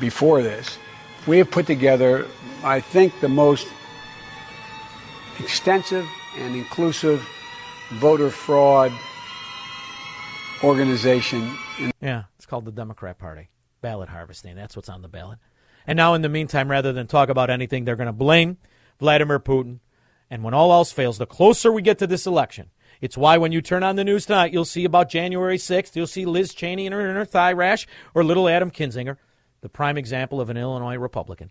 [0.00, 0.78] before this.
[1.26, 2.26] We have put together,
[2.62, 3.66] I think, the most
[5.40, 6.06] extensive
[6.38, 7.26] and inclusive
[7.94, 8.92] voter fraud
[10.62, 11.56] organization.
[12.00, 13.48] yeah, it's called the Democrat Party.
[13.80, 14.56] Ballot harvesting.
[14.56, 15.38] That's what's on the ballot.
[15.86, 18.58] And now, in the meantime, rather than talk about anything, they're going to blame
[18.98, 19.78] Vladimir Putin.
[20.30, 22.70] And when all else fails, the closer we get to this election,
[23.00, 26.06] It's why when you turn on the news tonight, you'll see about January 6th, you'll
[26.06, 29.16] see Liz Cheney in her, in her thigh rash or little Adam Kinzinger,
[29.60, 31.50] the prime example of an Illinois Republican.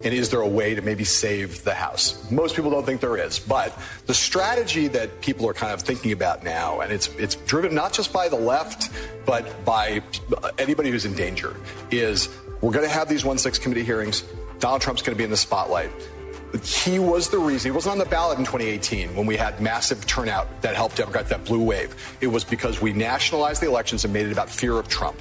[0.00, 2.30] And is there a way to maybe save the House?
[2.30, 3.76] Most people don't think there is, but
[4.06, 7.92] the strategy that people are kind of thinking about now, and it's it's driven not
[7.92, 8.90] just by the left,
[9.24, 10.02] but by
[10.58, 11.56] anybody who's in danger,
[11.92, 12.28] is
[12.60, 14.24] we're going to have these 1-6 committee hearings.
[14.58, 15.90] Donald Trump's going to be in the spotlight.
[16.62, 17.70] He was the reason.
[17.70, 21.28] He wasn't on the ballot in 2018 when we had massive turnout that helped Democrats,
[21.30, 21.94] that blue wave.
[22.20, 25.18] It was because we nationalized the elections and made it about fear of Trump.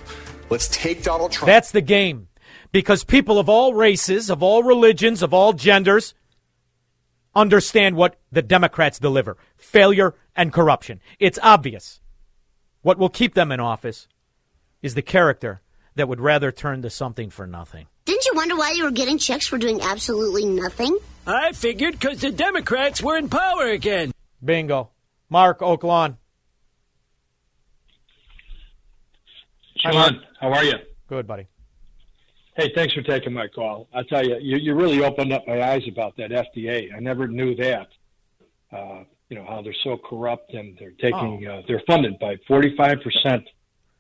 [0.50, 1.48] Let's take Donald Trump.
[1.48, 2.28] That's the game.
[2.72, 6.14] Because people of all races, of all religions, of all genders
[7.36, 11.00] understand what the Democrats deliver failure and corruption.
[11.20, 12.00] It's obvious.
[12.82, 14.08] What will keep them in office
[14.82, 15.62] is the character
[15.96, 17.88] that would rather turn to something for nothing.
[18.06, 20.98] Didn't you wonder why you were getting checks for doing absolutely nothing?
[21.26, 24.12] I figured because the Democrats were in power again.
[24.44, 24.90] Bingo.
[25.30, 26.18] Mark Oaklawn.
[29.78, 30.76] Shaun, how are you?
[31.08, 31.48] Good, buddy.
[32.56, 33.88] Hey, thanks for taking my call.
[33.94, 36.94] I tell you, you, you really opened up my eyes about that FDA.
[36.96, 37.88] I never knew that.
[38.72, 41.52] Uh, you know how they're so corrupt and they're taking Oh.
[41.60, 43.50] uh, they're funded by 45 percent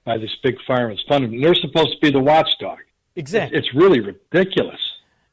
[0.06, 0.91] by this big pharma.
[0.94, 2.80] It's funded, and they're supposed to be the watchdog.
[3.16, 3.58] Exactly.
[3.58, 4.80] It's, it's really ridiculous.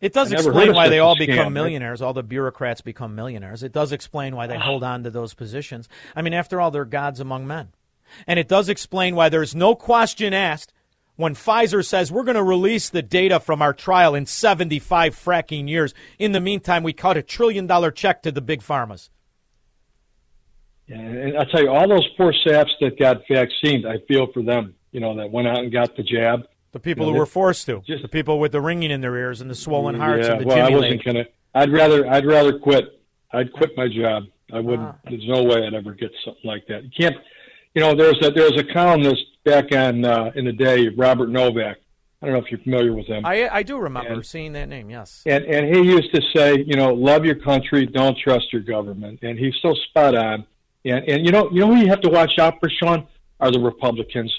[0.00, 1.26] It does I never heard explain why they all scam.
[1.26, 2.00] become millionaires.
[2.00, 3.62] All the bureaucrats become millionaires.
[3.62, 4.60] It does explain why they ah.
[4.60, 5.88] hold on to those positions.
[6.16, 7.68] I mean, after all, they're gods among men.
[8.26, 10.72] And it does explain why there's no question asked
[11.16, 15.68] when Pfizer says we're going to release the data from our trial in 75 fracking
[15.68, 15.94] years.
[16.18, 19.10] In the meantime, we cut a trillion dollar check to the big pharmas.
[20.88, 24.42] And, and I tell you, all those poor saps that got vaccinated, I feel for
[24.42, 24.74] them.
[24.92, 26.48] You know, that went out and got the jab.
[26.72, 27.82] The people You know, who were forced to.
[27.86, 30.40] Just, the people with the ringing in their ears and the swollen hearts yeah, and
[30.42, 31.24] the well, I wasn't gonna.
[31.54, 32.06] I'd rather.
[32.08, 33.00] I'd rather quit.
[33.32, 34.24] I'd quit my job.
[34.52, 34.88] I wouldn't.
[34.88, 34.96] Ah.
[35.08, 36.84] There's no way I'd ever get something like that.
[36.84, 37.16] You can't.
[37.74, 41.78] You know, there's a there's a columnist back on uh, in the day, Robert Novak.
[42.22, 43.24] I don't know if you're familiar with him.
[43.24, 45.22] I, I do remember And- seeing that name, yes.
[45.24, 49.20] And and he used to say, you know, love your country, don't trust your government.
[49.22, 50.44] And he's so spot on.
[50.84, 53.06] And and you know, you know who you have to watch out for, Shaun,
[53.40, 54.32] are the Republicans,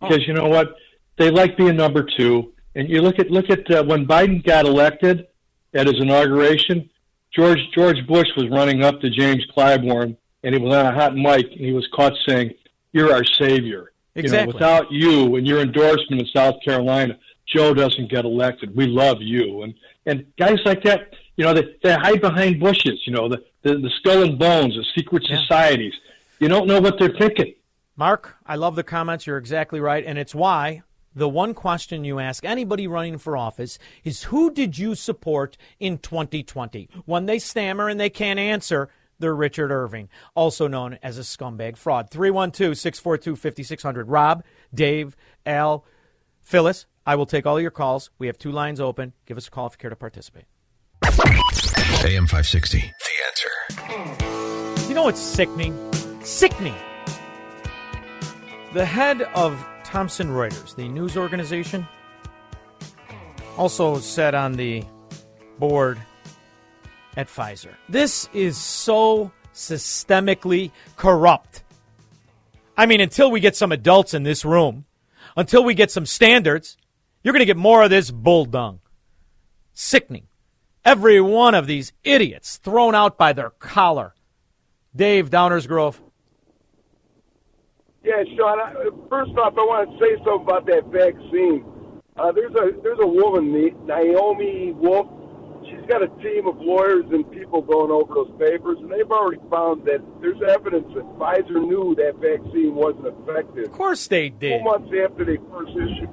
[0.00, 0.76] because you know what,
[1.16, 2.52] they like being number two.
[2.74, 5.26] And you look at look at uh, when Biden got elected
[5.74, 6.90] at his inauguration,
[7.32, 11.14] George George Bush was running up to James Clyburn, and he was on a hot
[11.14, 12.54] mic, and he was caught saying,
[12.92, 14.52] "You're our savior." You know, Exactly.
[14.52, 18.74] without you and your endorsement in South Carolina, Joe doesn't get elected.
[18.76, 19.62] We love you.
[19.62, 19.74] And
[20.06, 23.76] and guys like that, you know, they, they hide behind bushes, you know, the, the,
[23.78, 25.94] the skull and bones, the secret societies.
[26.38, 27.54] You don't know what they're thinking.
[27.96, 29.26] Mark, I love the comments.
[29.26, 30.04] You're exactly right.
[30.04, 30.82] And it's why
[31.14, 35.98] the one question you ask anybody running for office is who did you support in
[35.98, 36.88] 2020?
[37.04, 38.88] When they stammer and they can't answer,
[39.18, 42.10] they're Richard Irvin, also known as a scumbag fraud.
[42.10, 44.08] 312 642 5600.
[44.08, 45.16] Rob, Dave,
[45.46, 45.84] Al,
[46.42, 48.10] Phyllis, I will take all your calls.
[48.18, 49.12] We have two lines open.
[49.26, 50.44] Give us a call if you care to participate.
[51.04, 52.78] AM 560.
[52.78, 52.86] The
[53.28, 54.88] answer.
[54.88, 55.78] You know what's sickening?
[56.22, 56.74] Sickening.
[58.72, 61.86] The head of Thomson Reuters, the news organization,
[63.56, 64.82] also sat on the
[65.60, 66.00] board
[67.16, 67.76] at Pfizer.
[67.88, 71.62] This is so systemically corrupt.
[72.76, 74.84] I mean, until we get some adults in this room,
[75.36, 76.76] until we get some standards,
[77.22, 78.80] you're going to get more of this bull dung.
[79.74, 80.26] Sickening.
[80.84, 84.12] Every one of these idiots thrown out by their collar.
[84.96, 86.00] Dave Downers Grove.
[88.04, 88.60] Yeah, Shaun.
[88.60, 88.74] I,
[89.08, 91.64] first off, I want to say something about that vaccine.
[92.16, 93.50] Uh, there's a there's a woman,
[93.86, 95.08] Naomi Wolf.
[95.64, 99.40] She's got a team of lawyers and people going over those papers, and they've already
[99.50, 103.64] found that there's evidence that Pfizer knew that vaccine wasn't effective.
[103.64, 104.58] Of course they did.
[104.58, 106.10] Two months after they first issued.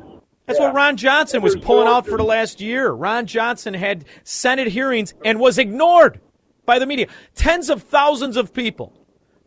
[0.47, 0.67] That's Yeah.
[0.67, 2.91] what Ron Johnson And was pulling out for the last year.
[2.91, 6.21] Ron Johnson had Senate hearings and was ignored
[6.65, 7.07] by the media.
[7.35, 8.93] Tens of thousands of people,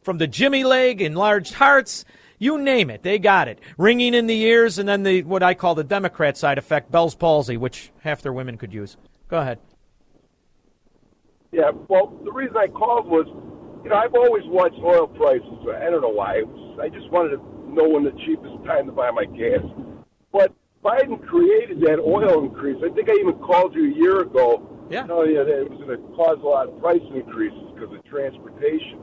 [0.03, 2.05] from the Jimmy leg, enlarged hearts,
[2.39, 3.61] you name it, they got it.
[3.79, 7.15] Ringing in the ears, and then the what I call the Democrat side effect, Bell's
[7.15, 8.97] palsy, which half their women could use.
[9.29, 9.59] Go ahead.
[11.53, 13.27] Yeah, well, the reason I called was,
[13.85, 15.47] you know, I've always watched oil prices.
[15.71, 16.43] I don't know why.
[16.43, 17.43] Was, I just wanted to
[17.73, 19.63] know when the cheapest time to buy my gas.
[20.33, 20.53] But
[20.83, 22.83] Biden created that oil increase.
[22.85, 24.69] I think I even called you a year ago.
[24.91, 25.07] Yeah.
[25.07, 28.05] Telling you that it was going to cause a lot of price increases because of
[28.05, 29.01] transportation.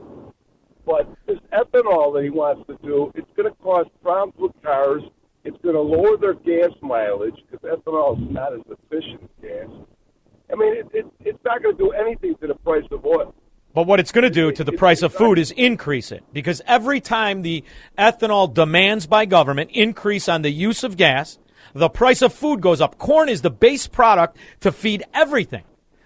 [0.86, 5.04] But this ethanol that he wants to do, it's going to cause problems with cars.
[5.44, 9.70] It's going to lower their gas mileage because ethanol is not as efficient as gas.
[10.52, 13.34] I mean, it, it, it's not going to do anything to the price of oil.
[13.74, 16.62] But what it's going to do to the price of food is increase it because
[16.68, 17.64] every time the
[17.98, 21.40] ethanol demands by government increase on the use of gas,
[21.74, 22.98] the price of food goes up.
[22.98, 25.64] Corn is the base product to feed everything,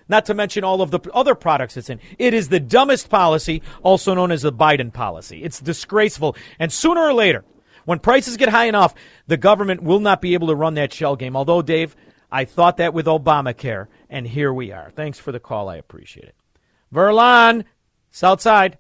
[0.08, 2.00] not to mention all of the other products it's in.
[2.18, 5.44] It is the dumbest policy, also known as the Biden policy.
[5.44, 6.36] It's disgraceful.
[6.60, 7.44] And sooner or later,
[7.86, 8.94] when prices get high enough,
[9.28, 11.36] the government will not be able to run that shell game.
[11.36, 11.96] Although, Dave,
[12.32, 14.92] I thought that with Obamacare, and here we are.
[14.92, 15.70] Thanks for the call.
[15.70, 16.36] I appreciate it.
[16.94, 17.66] Verlon,
[18.12, 18.78] Southside.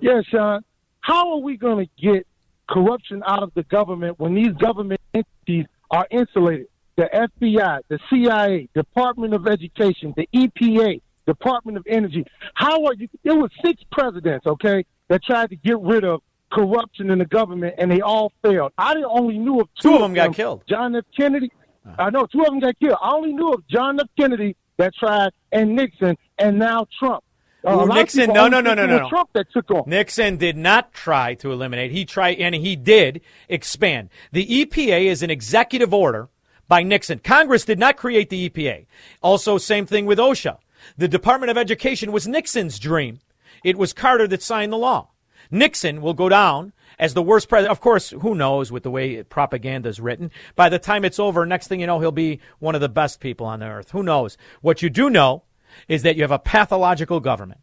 [0.00, 0.62] Yes, Shaun.
[1.00, 2.26] How are we going to get
[2.68, 6.66] corruption out of the government when these government entities are insulated?
[6.98, 12.26] The FBI, the CIA, Department of Education, the EPA, Department of Energy.
[12.54, 13.06] How are you?
[13.22, 17.76] There were six presidents, okay, that tried to get rid of corruption in the government,
[17.78, 18.72] and they all failed.
[18.76, 20.64] I only knew of two, two of them, got killed.
[20.68, 21.04] John F.
[21.16, 21.52] Kennedy.
[21.96, 22.98] I know two of them got killed.
[23.00, 24.08] I only knew of John F.
[24.18, 27.22] Kennedy that tried, and Nixon, and now Trump.
[27.64, 29.08] Uh, Nixon, no, no, no, no, no, no.
[29.08, 29.86] Trump that took off.
[29.86, 31.92] Nixon did not try to eliminate.
[31.92, 34.08] He tried, and he did expand.
[34.32, 36.28] The EPA is an executive order
[36.68, 37.18] by Nixon.
[37.18, 38.86] Congress did not create the EPA.
[39.22, 40.58] Also, same thing with OSHA.
[40.96, 43.20] The Department of Education was Nixon's dream.
[43.64, 45.08] It was Carter that signed the law.
[45.50, 47.72] Nixon will go down as the worst president.
[47.72, 50.30] Of course, who knows with the way propaganda is written.
[50.56, 53.20] By the time it's over, next thing you know, he'll be one of the best
[53.20, 53.90] people on the earth.
[53.90, 54.36] Who knows?
[54.60, 55.44] What you do know
[55.88, 57.60] is that you have a pathological government.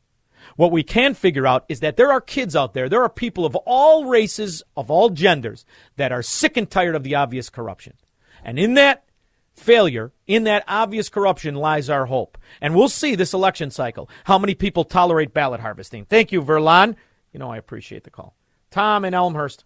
[0.55, 3.45] What we can figure out is that there are kids out there, there are people
[3.45, 5.65] of all races, of all genders,
[5.97, 7.93] that are sick and tired of the obvious corruption.
[8.45, 9.03] And in that
[9.55, 12.37] failure, in that obvious corruption, lies our hope.
[12.61, 16.05] And we'll see this election cycle how many people tolerate ballot harvesting.
[16.05, 16.95] Thank you, Verlon.
[17.33, 18.35] You know, I appreciate the call.
[18.71, 19.65] Tom in Elmhurst.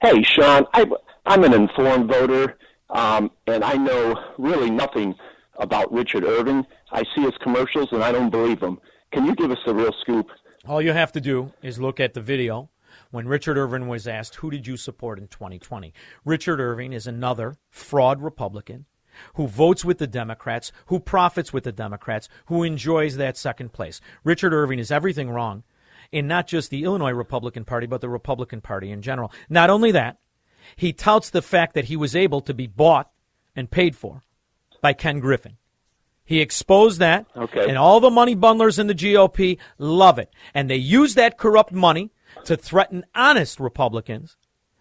[0.00, 0.64] Hey, Shaun.
[0.72, 0.86] I,
[1.26, 2.56] I'm an informed voter,
[2.88, 5.14] um, and I know really nothing
[5.58, 6.66] about Richard Irvin.
[6.92, 8.80] I see his commercials, and I don't believe them.
[9.12, 10.28] Can you give us the real scoop?
[10.66, 12.70] All you have to do is look at the video
[13.10, 15.92] when Richard Irvin was asked, Who did you support in 2020?
[16.24, 18.86] Richard Irvin is another fraud Republican
[19.34, 24.00] who votes with the Democrats, who profits with the Democrats, who enjoys that second place.
[24.24, 25.64] Richard Irvin is everything wrong
[26.12, 29.32] in not just the Illinois Republican Party, but the Republican Party in general.
[29.48, 30.18] Not only that,
[30.76, 33.10] he touts the fact that he was able to be bought
[33.56, 34.22] and paid for
[34.80, 35.56] by Ken Griffin.
[36.24, 37.68] He exposed that, okay.
[37.68, 40.32] and all the money bundlers in the GOP love it.
[40.54, 42.12] And they use that corrupt money
[42.44, 44.36] to threaten honest Republicans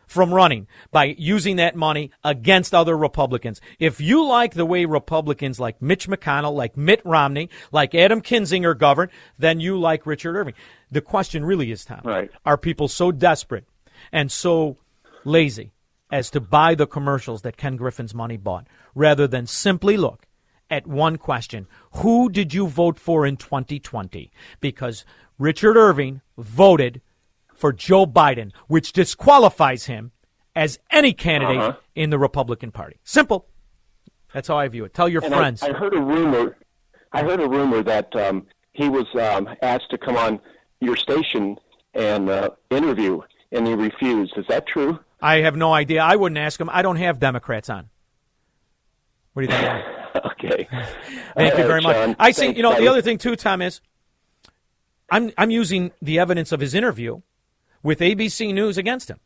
[0.10, 3.62] from running by using that money against other Republicans.
[3.78, 8.76] If you like the way Republicans like Mitch McConnell, like Mitt Romney, like Adam Kinzinger
[8.76, 10.56] govern, then you like Richard Irvin.
[10.90, 12.32] The question really is, Tom, right.
[12.44, 13.66] are people so desperate
[14.12, 14.78] and so
[15.24, 15.74] lazy
[16.12, 18.66] as to buy the commercials that Ken Griffin's money bought
[18.96, 20.26] rather than simply look
[20.72, 21.68] at one question
[21.98, 24.32] Who did you vote for in 2020?
[24.60, 25.06] Because
[25.38, 27.02] Richard Irvin voted
[27.60, 30.12] for Joe Biden, which disqualifies him
[30.56, 31.78] as any candidate uh-huh.
[31.94, 32.98] in the Republican Party.
[33.04, 33.48] Simple.
[34.34, 34.94] That's how I view it.
[34.94, 35.62] Tell your and friends.
[35.62, 36.58] I, I, heard a rumor.
[37.12, 40.40] I heard a rumor that um, he was um, asked to come on
[40.80, 41.58] your station
[41.94, 43.22] and uh, interview,
[43.52, 44.38] and he refused.
[44.38, 45.00] Is that true?
[45.22, 46.02] I have no idea.
[46.02, 46.70] I wouldn't ask him.
[46.72, 47.90] I don't have Democrats on.
[49.34, 49.84] What do you think?
[50.32, 50.68] okay.
[51.36, 52.16] Thank you very much.
[52.20, 52.42] I see.
[52.42, 52.84] Thanks, you know, buddy.
[52.84, 53.82] the other thing too, Tom is,
[55.10, 57.22] I'm I'm using the evidence of his interview
[57.84, 59.20] with ABC News against him.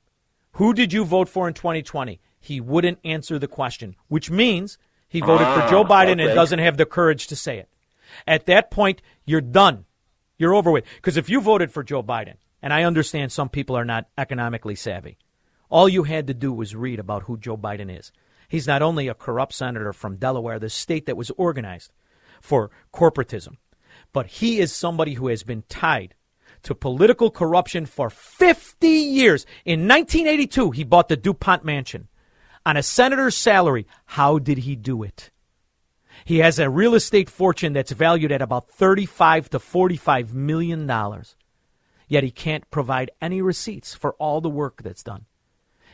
[0.53, 2.19] Who did you vote for in 2020?
[2.39, 4.77] He wouldn't answer the question, which means
[5.07, 6.25] he voted Ah, for Joe Biden okay.
[6.25, 7.69] and doesn't have the courage to say it.
[8.27, 9.85] At that point, you're done.
[10.38, 10.85] You're over with.
[10.95, 14.75] Because if you voted for Joe Biden, and I understand some people are not economically
[14.75, 15.17] savvy,
[15.69, 18.11] all you had to do was read about who Joe Biden is.
[18.47, 21.91] He's not only a corrupt senator from Delaware, the state that was organized
[22.41, 23.57] for corporatism,
[24.11, 26.13] but he is somebody who has been tied
[26.64, 29.45] to political corruption for 50 years.
[29.65, 32.07] In 1982, he bought the DuPont mansion
[32.65, 33.85] on a senator's salary.
[34.06, 35.30] How did he do it?
[36.26, 41.35] He has a real estate fortune that's valued at about 35 to 45 million dollars.
[42.07, 45.26] Yet he can't provide any receipts for all the work that's done.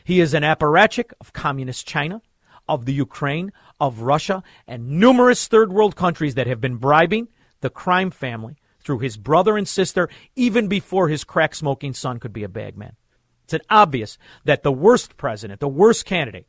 [0.04, 2.20] He is an apparatchik of communist China,
[2.68, 7.28] of the Ukraine, of Russia, and numerous third world countries that have been bribing
[7.60, 12.32] the crime family through his brother and sister even before his crack smoking son could
[12.32, 12.96] be a bagman.
[13.44, 16.46] It's an obvious that the worst president, the worst candidate,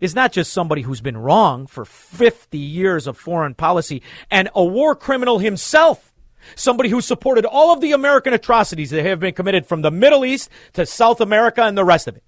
[0.00, 4.64] is not just somebody who's been wrong for 50 years of foreign policy and a
[4.64, 6.12] war criminal himself.
[6.54, 10.24] Somebody who supported all of the American atrocities that have been committed from the Middle
[10.24, 12.22] East to South America and the rest of it.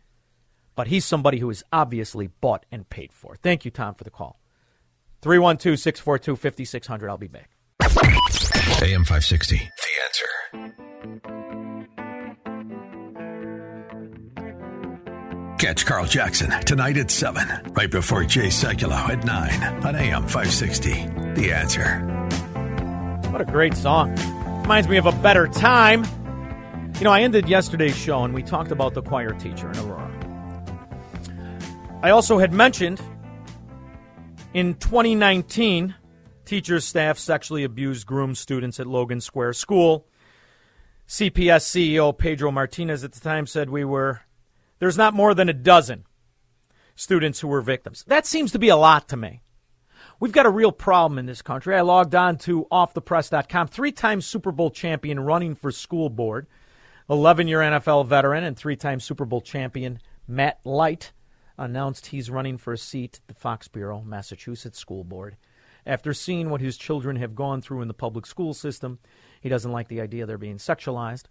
[0.74, 3.36] But he's somebody who is obviously bought and paid for.
[3.36, 4.40] Thank you, Tom, for the call.
[5.22, 7.08] 312 642 5600.
[7.08, 7.50] I'll be back.
[8.80, 9.56] AM 560.
[9.56, 10.28] The answer.
[15.58, 20.92] Catch Carl Jackson tonight at 7, right before Jay Sekulow at 9 on AM 560.
[21.34, 21.98] The answer.
[23.32, 24.14] What a great song.
[24.62, 26.04] Reminds me of a better time.
[26.98, 30.08] You know, I ended yesterday's show and we talked about the choir teacher in Aurora.
[32.04, 33.00] I also had mentioned
[34.54, 35.96] in 2019,
[36.48, 40.06] teachers, staff sexually abused, groomed students at Logan Square School.
[41.06, 44.22] CPS CEO Pedro Martinez at the time said we were,
[44.78, 46.04] there's not more than a dozen
[46.94, 48.02] students who were victims.
[48.06, 49.42] That seems to be a lot to me.
[50.20, 51.76] We've got a real problem in this country.
[51.76, 56.46] I logged on to offthepress.com, three time Super Bowl champion running for school board,
[57.10, 61.12] 11 year NFL veteran, and three time Super Bowl champion Matt Light
[61.58, 65.36] announced he's running for a seat at the Foxborough, Massachusetts School Board.
[65.88, 68.98] After seeing what his children have gone through in the public school system,
[69.40, 71.24] he doesn't like the idea they're being sexualized.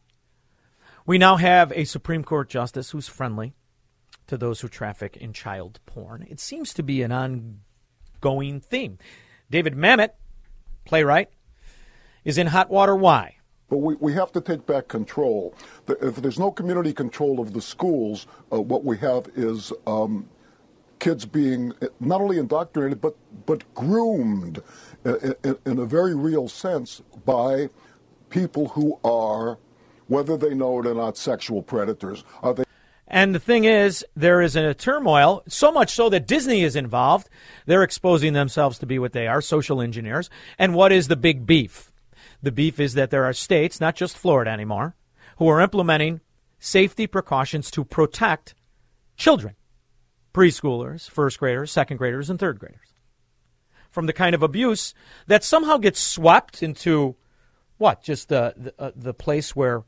[1.06, 3.54] We now have a Supreme Court justice who's friendly
[4.26, 6.26] to those who traffic in child porn.
[6.28, 8.98] It seems to be an ongoing theme.
[9.52, 10.10] David Mamet,
[10.86, 11.30] playwright,
[12.26, 12.96] is in hot water.
[12.96, 13.36] Why?
[13.70, 15.54] But we, we have to take back control.
[15.88, 20.28] If there's no community control of the schools, uh, what we have is um,
[20.99, 23.15] kids being not only indoctrinated but
[23.45, 24.61] but groomed
[25.06, 27.69] uh, in, in, in, a very real sense by
[28.30, 29.57] people who are,
[30.07, 32.24] whether they know it or not, sexual predators.
[32.41, 32.64] Are they?
[33.07, 37.30] And the thing is, there is a turmoil, so much so that Disney is involved.
[37.65, 40.30] They're exposing themselves to be what they are, social engineers.
[40.60, 41.94] And what is the big beef?
[42.44, 44.95] The beef is that there are states, not just Florida anymore,
[45.38, 46.19] who are implementing
[46.60, 48.56] safety precautions to protect
[49.15, 49.56] children
[50.38, 52.93] preschoolers, first graders, second graders, and third graders
[53.89, 54.93] from the kind of abuse
[55.26, 57.15] that somehow gets swept into
[57.80, 58.03] what?
[58.03, 59.84] Just the, the, uh, the place where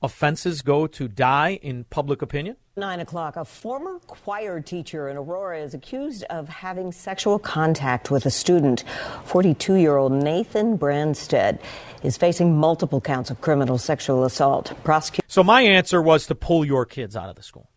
[0.00, 2.56] offenses go to die in public opinion?
[2.76, 3.34] Nine o'clock.
[3.34, 8.84] A former choir teacher in Aurora is accused of having sexual contact with a student.
[9.24, 11.58] 42 year old Nathan Branstead
[12.04, 14.72] is facing multiple counts of criminal sexual assault.
[14.84, 15.26] Prosecutor.
[15.26, 17.68] So, my answer was to pull your kids out of the school.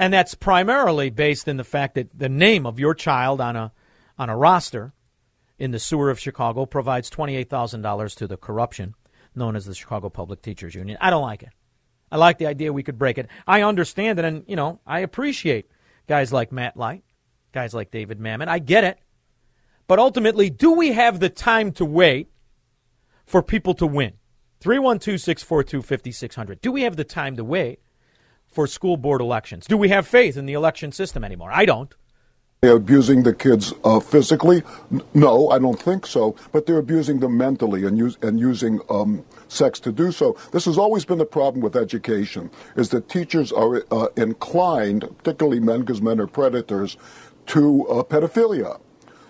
[0.00, 3.70] And that's primarily based in the fact that the name of your child on a,
[4.18, 4.94] on a roster
[5.58, 8.94] in the sewer of Chicago provides $28,000 to the corruption
[9.34, 10.96] known as the Chicago Public Teachers Union.
[11.02, 11.50] I don't like it.
[12.10, 13.28] I like the idea we could break it.
[13.46, 15.70] I understand it, and, you know, I appreciate
[16.08, 17.04] guys like Matt Light,
[17.52, 18.48] guys like David Mamet.
[18.48, 18.98] I get it.
[19.86, 22.30] But ultimately, do we have the time to wait
[23.26, 24.14] for people to win?
[24.60, 26.62] 312 642 5600.
[26.62, 27.80] Do we have the time to wait
[28.50, 29.66] for school board elections?
[29.66, 31.50] Do we have faith in the election system anymore?
[31.52, 31.94] I don't.
[32.62, 34.62] They're abusing the kids uh, physically?
[35.14, 36.36] No, I don't think so.
[36.52, 40.36] But they're abusing them mentally and, use, and using um, sex to do so.
[40.52, 45.60] This has always been the problem with education: is that teachers are uh, inclined, particularly
[45.60, 46.98] men, because men are predators,
[47.46, 48.78] to uh, pedophilia,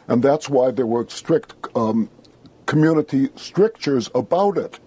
[0.09, 2.11] and that's why there were strict um,
[2.67, 4.81] community strictures about it.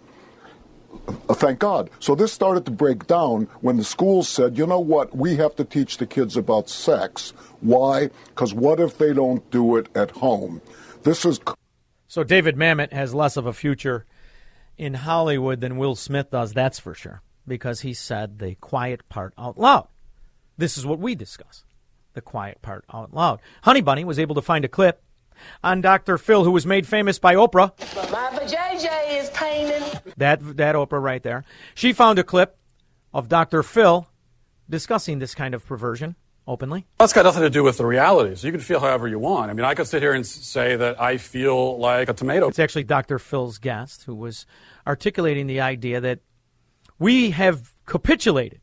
[1.07, 1.89] Uh, thank God.
[1.99, 5.55] So this started to break down when the schools said, you know what, we have
[5.57, 7.33] to teach the kids about sex.
[7.61, 8.09] Why?
[8.27, 10.61] Because what if they don't do it at home?
[11.03, 11.39] This is.
[12.07, 14.05] So David Mamet has less of a future
[14.77, 19.33] in Hollywood than Will Smith does, that's for sure, because he said the quiet part
[19.37, 19.87] out loud.
[20.57, 21.63] This is what we discuss
[22.13, 23.41] the quiet part out loud.
[23.63, 25.01] Honey Bunny was able to find a clip
[25.63, 26.17] on Dr.
[26.17, 27.71] Phil, who was made famous by Oprah.
[27.95, 29.83] But my JJ is painting.
[30.17, 31.43] That that Oprah right there.
[31.75, 32.57] She found a clip
[33.13, 33.63] of Dr.
[33.63, 34.07] Phil
[34.69, 36.15] discussing this kind of perversion
[36.47, 36.85] openly.
[36.99, 38.43] That's got nothing to do with the realities.
[38.43, 39.49] You can feel however you want.
[39.49, 42.47] I mean, I could sit here and say that I feel like a tomato.
[42.47, 43.19] It's actually Dr.
[43.19, 44.45] Phil's guest who was
[44.85, 46.19] articulating the idea that
[46.99, 48.61] we have capitulated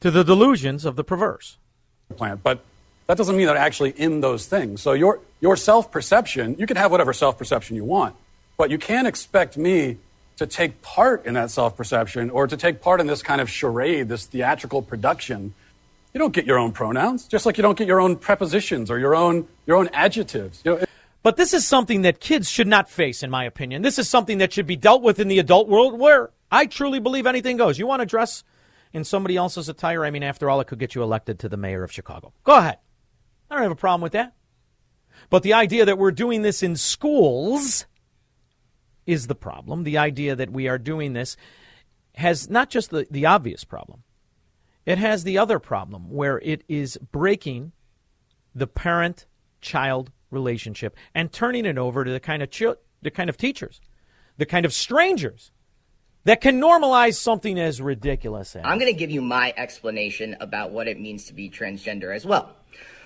[0.00, 1.58] to the delusions of the perverse.
[2.16, 2.60] Plant, but
[3.06, 4.82] that doesn't mean that I'm actually in those things.
[4.82, 8.14] So your your self-perception, you can have whatever self-perception you want,
[8.56, 9.98] but you can't expect me
[10.36, 14.08] to take part in that self-perception or to take part in this kind of charade,
[14.08, 15.54] this theatrical production.
[16.14, 18.98] You don't get your own pronouns, just like you don't get your own prepositions or
[18.98, 20.60] your own your own adjectives.
[20.64, 20.84] You know,
[21.22, 23.82] but this is something that kids should not face, in my opinion.
[23.82, 26.98] This is something that should be dealt with in the adult world where I truly
[26.98, 27.78] believe anything goes.
[27.78, 28.42] You want to dress
[28.92, 30.04] in somebody else's attire?
[30.04, 32.32] I mean, after all, it could get you elected to the mayor of Chicago.
[32.44, 32.78] Go ahead.
[33.50, 34.34] I don't have a problem with that.
[35.30, 37.86] But the idea that we're doing this in schools
[39.06, 39.84] is the problem.
[39.84, 41.36] The idea that we are doing this
[42.14, 44.02] has not just the, the obvious problem,
[44.84, 47.72] it has the other problem where it is breaking
[48.54, 49.26] the parent
[49.60, 52.50] child relationship and turning it over to the kind of
[53.02, 53.80] the kind of teachers
[54.38, 55.52] the kind of strangers
[56.24, 58.62] that can normalize something as ridiculous as.
[58.64, 62.24] I'm going to give you my explanation about what it means to be transgender as
[62.24, 62.56] well.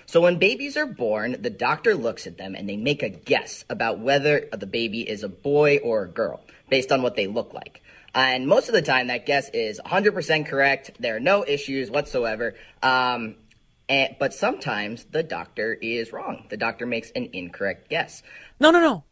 [0.07, 3.65] So, when babies are born, the doctor looks at them and they make a guess
[3.69, 7.53] about whether the baby is a boy or a girl based on what they look
[7.53, 7.81] like.
[8.15, 10.91] And most of the time, that guess is 100% correct.
[10.97, 12.55] There are no issues whatsoever.
[12.81, 13.35] Um,
[13.89, 16.45] and, but sometimes the doctor is wrong.
[16.49, 18.23] The doctor makes an incorrect guess.
[18.61, 19.03] No, no, no.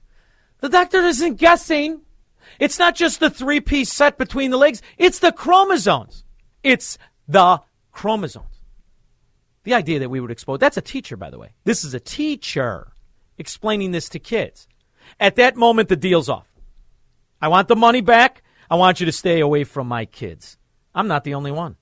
[0.62, 2.02] The doctor isn't guessing.
[2.58, 6.24] It's not just the three piece set between the legs, it's the chromosomes.
[6.64, 6.98] It's
[7.28, 7.62] the
[7.92, 8.55] chromosomes.
[9.66, 11.50] The idea that we would expose that's a teacher, by the way.
[11.64, 12.94] This is a teacher
[13.38, 14.68] explaining this to kids.
[15.20, 16.48] At that moment, the deal's off.
[17.42, 18.44] I want the money back.
[18.70, 20.58] I want you to stay away from my kids.
[20.94, 21.76] I'm not the only one.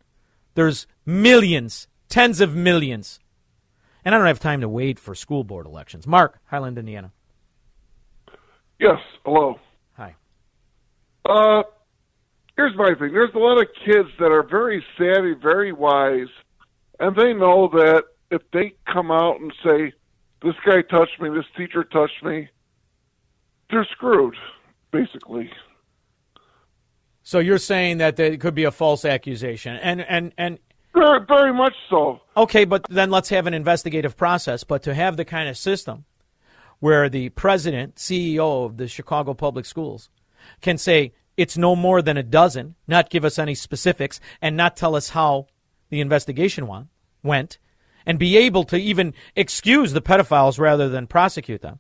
[0.56, 3.20] There's millions, tens of millions.
[4.06, 6.08] And I don't have time to wait for school board elections.
[6.08, 7.12] Mark, Highland, Indiana.
[8.80, 9.60] Yes, hello.
[9.98, 10.16] Hi.
[11.26, 11.64] Uh,
[12.56, 13.14] here's my thing.
[13.14, 16.28] There's a lot of kids that are very savvy, very wise,
[17.00, 19.94] and they know that if they come out and say,
[20.42, 22.50] "This guy touched me," "This teacher touched me,"
[23.70, 24.36] they're screwed,
[24.92, 25.52] basically.
[27.24, 30.60] So you're saying that it could be a false accusation, and and and
[30.94, 32.22] very, very much so.
[32.38, 34.64] Okay, but then let's have an investigative process.
[34.64, 36.06] But to have the kind of system
[36.80, 40.10] where the president, CEO of the Chicago Public Schools,
[40.62, 44.76] can say it's no more than a dozen, not give us any specifics, and not
[44.76, 45.48] tell us how
[45.94, 46.68] the investigation
[47.22, 47.58] went,
[48.06, 51.80] and be able to even excuse the pedophiles rather than prosecute them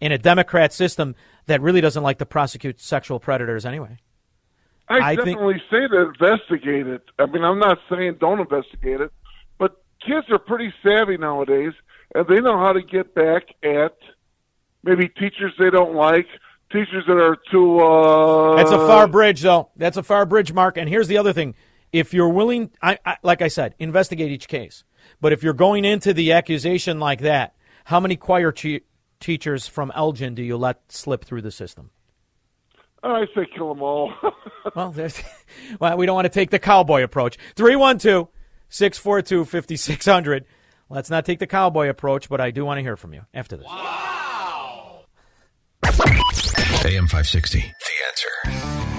[0.00, 1.14] in a Democrat system
[1.46, 3.98] that really doesn't like to prosecute sexual predators anyway.
[4.88, 7.02] I, I think- definitely say to investigate it.
[7.18, 9.12] I mean, I'm not saying don't investigate it,
[9.58, 11.72] but kids are pretty savvy nowadays,
[12.14, 13.96] and they know how to get back at
[14.82, 16.26] maybe teachers they don't like,
[16.72, 17.78] teachers that are too.
[17.80, 19.70] Uh, That's a far bridge, though.
[19.76, 20.76] That's a far bridge, Mark.
[20.76, 21.54] And here's the other thing:
[21.92, 24.84] if you're willing, I, I, like I said, investigate each case.
[25.20, 27.54] But if you're going into the accusation like that,
[27.84, 28.82] how many choir che-
[29.20, 31.90] teachers from Elgin do you let slip through the system?
[33.02, 34.12] I say kill them all.
[34.76, 34.94] well,
[35.80, 37.36] well, we don't want to take the cowboy approach.
[37.56, 38.28] 312
[38.68, 40.44] 642 5600.
[40.88, 43.56] Let's not take the cowboy approach, but I do want to hear from you after
[43.56, 43.66] this.
[43.66, 45.04] Wow.
[46.84, 47.58] AM 560.
[47.60, 47.66] The
[48.08, 48.91] answer.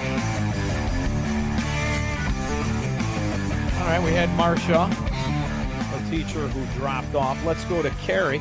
[3.84, 7.44] All right, we had Marsha, a teacher who dropped off.
[7.44, 8.40] Let's go to Carrie,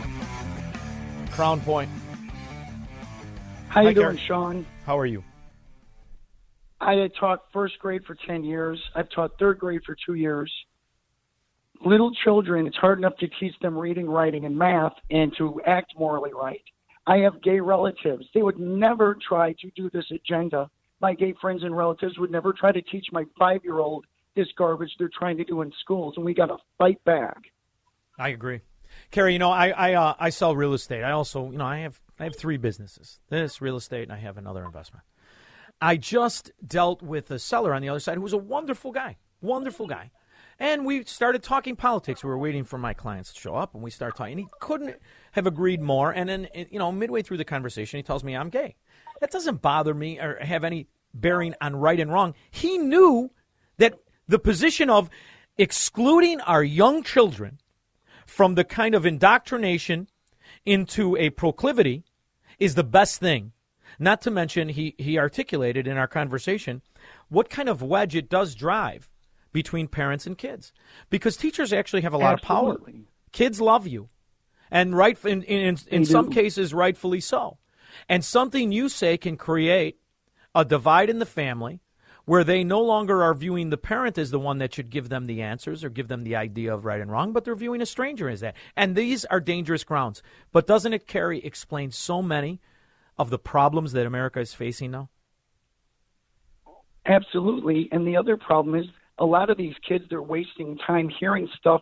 [1.32, 1.90] Crown Point.
[3.68, 4.22] How you Hi, doing, Carrie.
[4.26, 4.66] Shaun?
[4.86, 5.22] How are you?
[6.80, 8.82] I had taught first grade for 10 years.
[8.96, 10.50] I've taught third grade for two years.
[11.86, 15.92] Little children, it's hard enough to teach them reading, writing, and math and to act
[16.00, 16.64] morally right.
[17.06, 18.26] I have gay relatives.
[18.34, 20.70] They would never try to do this agenda.
[21.02, 24.48] My gay friends and relatives would never try to teach my five year old this
[24.58, 27.38] garbage they're trying to do in schools, and we got to fight back.
[28.18, 28.62] I agree.
[29.12, 31.04] Carrie, you know, I I, uh, I sell real estate.
[31.04, 34.18] I also, you know, I have I have three businesses: this real estate, and I
[34.18, 35.04] have another investment.
[35.82, 39.18] I just dealt with a seller on the other side who was a wonderful guy,
[39.42, 40.12] wonderful guy,
[40.60, 42.24] and we started talking politics.
[42.24, 44.34] We were waiting for my clients to show up, and we started talking.
[44.34, 44.96] And he couldn't
[45.34, 46.12] have agreed more.
[46.12, 48.76] And then, you know, midway through the conversation, he tells me I'm gay.
[49.20, 52.36] That doesn't bother me or have any bearing on right and wrong.
[52.52, 53.32] He knew
[53.78, 53.96] that
[54.28, 55.10] the position of
[55.58, 57.60] excluding our young children
[58.26, 60.08] from the kind of indoctrination
[60.66, 62.04] into a proclivity
[62.60, 63.52] is the best thing.
[64.00, 66.82] Not to mention, he, he articulated in our conversation
[67.30, 69.10] what kind of wedge it does drive
[69.52, 70.74] between parents and kids.
[71.10, 72.78] Because teachers actually have a lot of power.
[73.32, 74.10] Kids love you.
[74.72, 76.36] And right in, in, in, in some do.
[76.36, 77.58] cases, rightfully so.
[78.10, 79.98] And something you say can create
[80.56, 81.82] a divide in the family
[82.26, 85.26] where they no longer are viewing the parent as the one that should give them
[85.26, 87.86] the answers or give them the idea of right and wrong, but they're viewing a
[87.86, 88.56] stranger as that.
[88.78, 90.24] And these are dangerous grounds.
[90.52, 92.62] But doesn't it, Carrie, explain so many
[93.18, 95.10] of the problems that America is facing now?
[97.06, 97.90] Absolutely.
[97.92, 98.86] And the other problem is
[99.18, 101.82] a lot of these kids, they're wasting time hearing stuff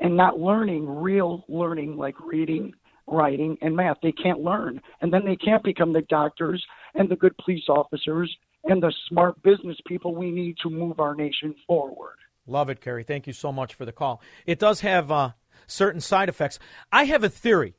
[0.00, 2.74] and not learning real learning like reading,
[3.06, 3.96] writing, and math.
[4.02, 4.80] They can't learn.
[5.00, 6.62] And then they can't become the doctors
[6.94, 8.34] and the good police officers
[8.64, 12.16] and the smart business people we need to move our nation forward.
[12.46, 13.04] Love it, Kerry.
[13.04, 14.20] Thank you so much for the call.
[14.46, 15.32] It does have uh,
[15.66, 16.58] certain side effects.
[16.92, 17.74] I have a theory.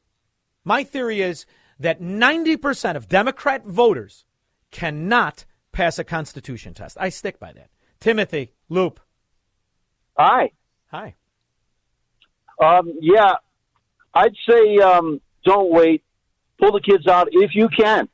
[0.64, 1.46] My theory is
[1.80, 4.26] that 90% of Democrat voters
[4.72, 6.98] cannot pass a Constitution test.
[7.00, 7.70] I stick by that.
[8.00, 9.00] Timothy, Loop.
[10.18, 10.52] Hi.
[10.92, 11.16] Hi.
[12.64, 13.34] Um, yeah,
[14.14, 16.04] I'd say um, don't wait.
[16.60, 18.08] Pull the kids out if you can.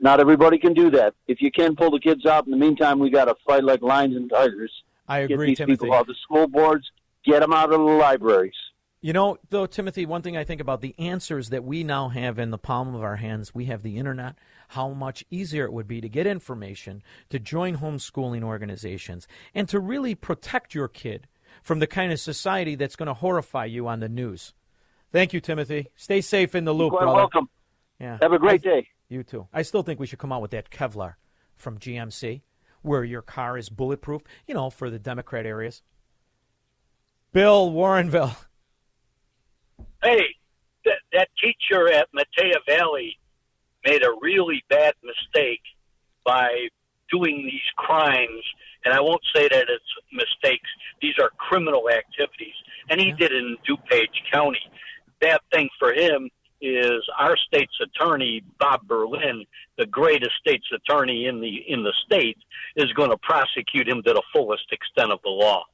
[0.00, 1.14] Not everybody can do that.
[1.26, 3.82] If you can pull the kids out, in the meantime, we got to fight like
[3.82, 4.72] lions and tigers.
[5.08, 5.76] I agree, Get these Timothy.
[5.84, 6.90] people out the school boards.
[7.24, 8.54] Get them out of the libraries.
[9.00, 12.38] You know, though, Timothy, one thing I think about the answers that we now have
[12.38, 13.54] in the palm of our hands.
[13.54, 14.34] We have the internet.
[14.68, 19.78] How much easier it would be to get information, to join homeschooling organizations, and to
[19.80, 21.26] really protect your kid
[21.62, 24.52] from the kind of society that's going to horrify you on the news.
[25.12, 25.88] Thank you, Timothy.
[25.96, 27.16] Stay safe in the loop, quite brother.
[27.16, 27.48] welcome.
[28.00, 28.18] Yeah.
[28.20, 28.88] Have a great day.
[29.08, 29.48] You too.
[29.52, 31.14] I still think we should come out with that Kevlar
[31.56, 32.42] from GMC,
[32.82, 34.22] where your car is bulletproof.
[34.46, 35.82] You know, for the Democrat areas.
[37.32, 38.36] Bill Warrenville.
[40.02, 40.24] hey,
[40.84, 43.18] that, that teacher at Metea Valley
[43.84, 45.62] made a really bad mistake
[46.24, 46.68] by
[47.10, 48.44] doing these crimes.
[48.84, 50.68] And I won't say that it's mistakes.
[51.00, 52.54] These are criminal activities.
[52.90, 54.60] And he did it in DuPage County.
[55.20, 56.30] Bad thing for him
[56.60, 59.44] is our state's attorney, Bob Berlin,
[59.76, 62.38] the greatest state's attorney in the in the state,
[62.76, 65.64] is going to prosecute him to the fullest extent of the law.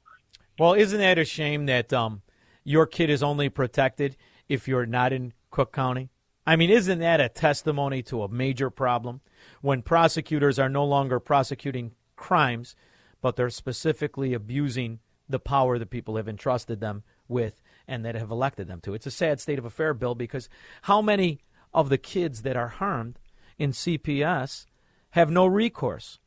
[0.59, 2.23] Well, isn't that a shame that um,
[2.62, 4.16] your kid is only protected
[4.48, 6.11] if you're not in Cook County?
[6.47, 9.23] I mean, isn't that a testimony to a major problem
[9.62, 12.77] when prosecutors are no longer prosecuting crimes,
[13.23, 18.31] but they're specifically abusing the power that people have entrusted them with and that have
[18.31, 18.94] elected them to?
[18.94, 20.48] It's a sad state of affair, Bill, because
[20.82, 21.40] how many
[21.73, 23.19] of the kids that are harmed
[23.59, 24.66] in CPS
[25.11, 26.19] have no recourse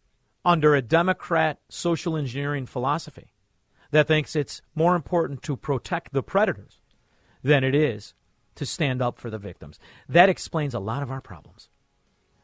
[0.45, 3.31] under a Democrat social engineering philosophy?
[3.91, 6.79] that thinks it's more important to protect the predators
[7.43, 8.13] than it is
[8.55, 9.79] to stand up for the victims.
[10.09, 11.69] That explains a lot of our problems.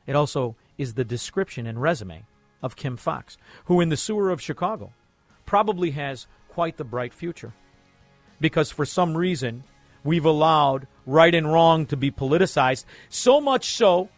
[0.05, 2.25] It also is the description and resume
[2.61, 4.93] of Kim Foxx, who in the sewer of Chicago
[5.45, 7.53] probably has quite the bright future.
[8.43, 9.63] Because for some reason,
[10.03, 14.09] we've allowed right and wrong to be politicized, so much so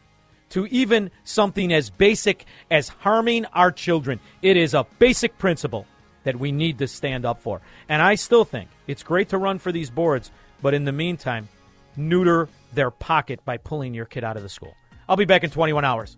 [0.50, 4.20] to even something as basic as harming our children.
[4.42, 5.86] It is a basic principle
[6.24, 7.62] that we need to stand up for.
[7.88, 11.48] And I still think it's great to run for these boards, but in the meantime,
[11.96, 14.74] neuter their pocket by pulling your kid out of the school.
[15.08, 16.18] I'll be back in 21 hours.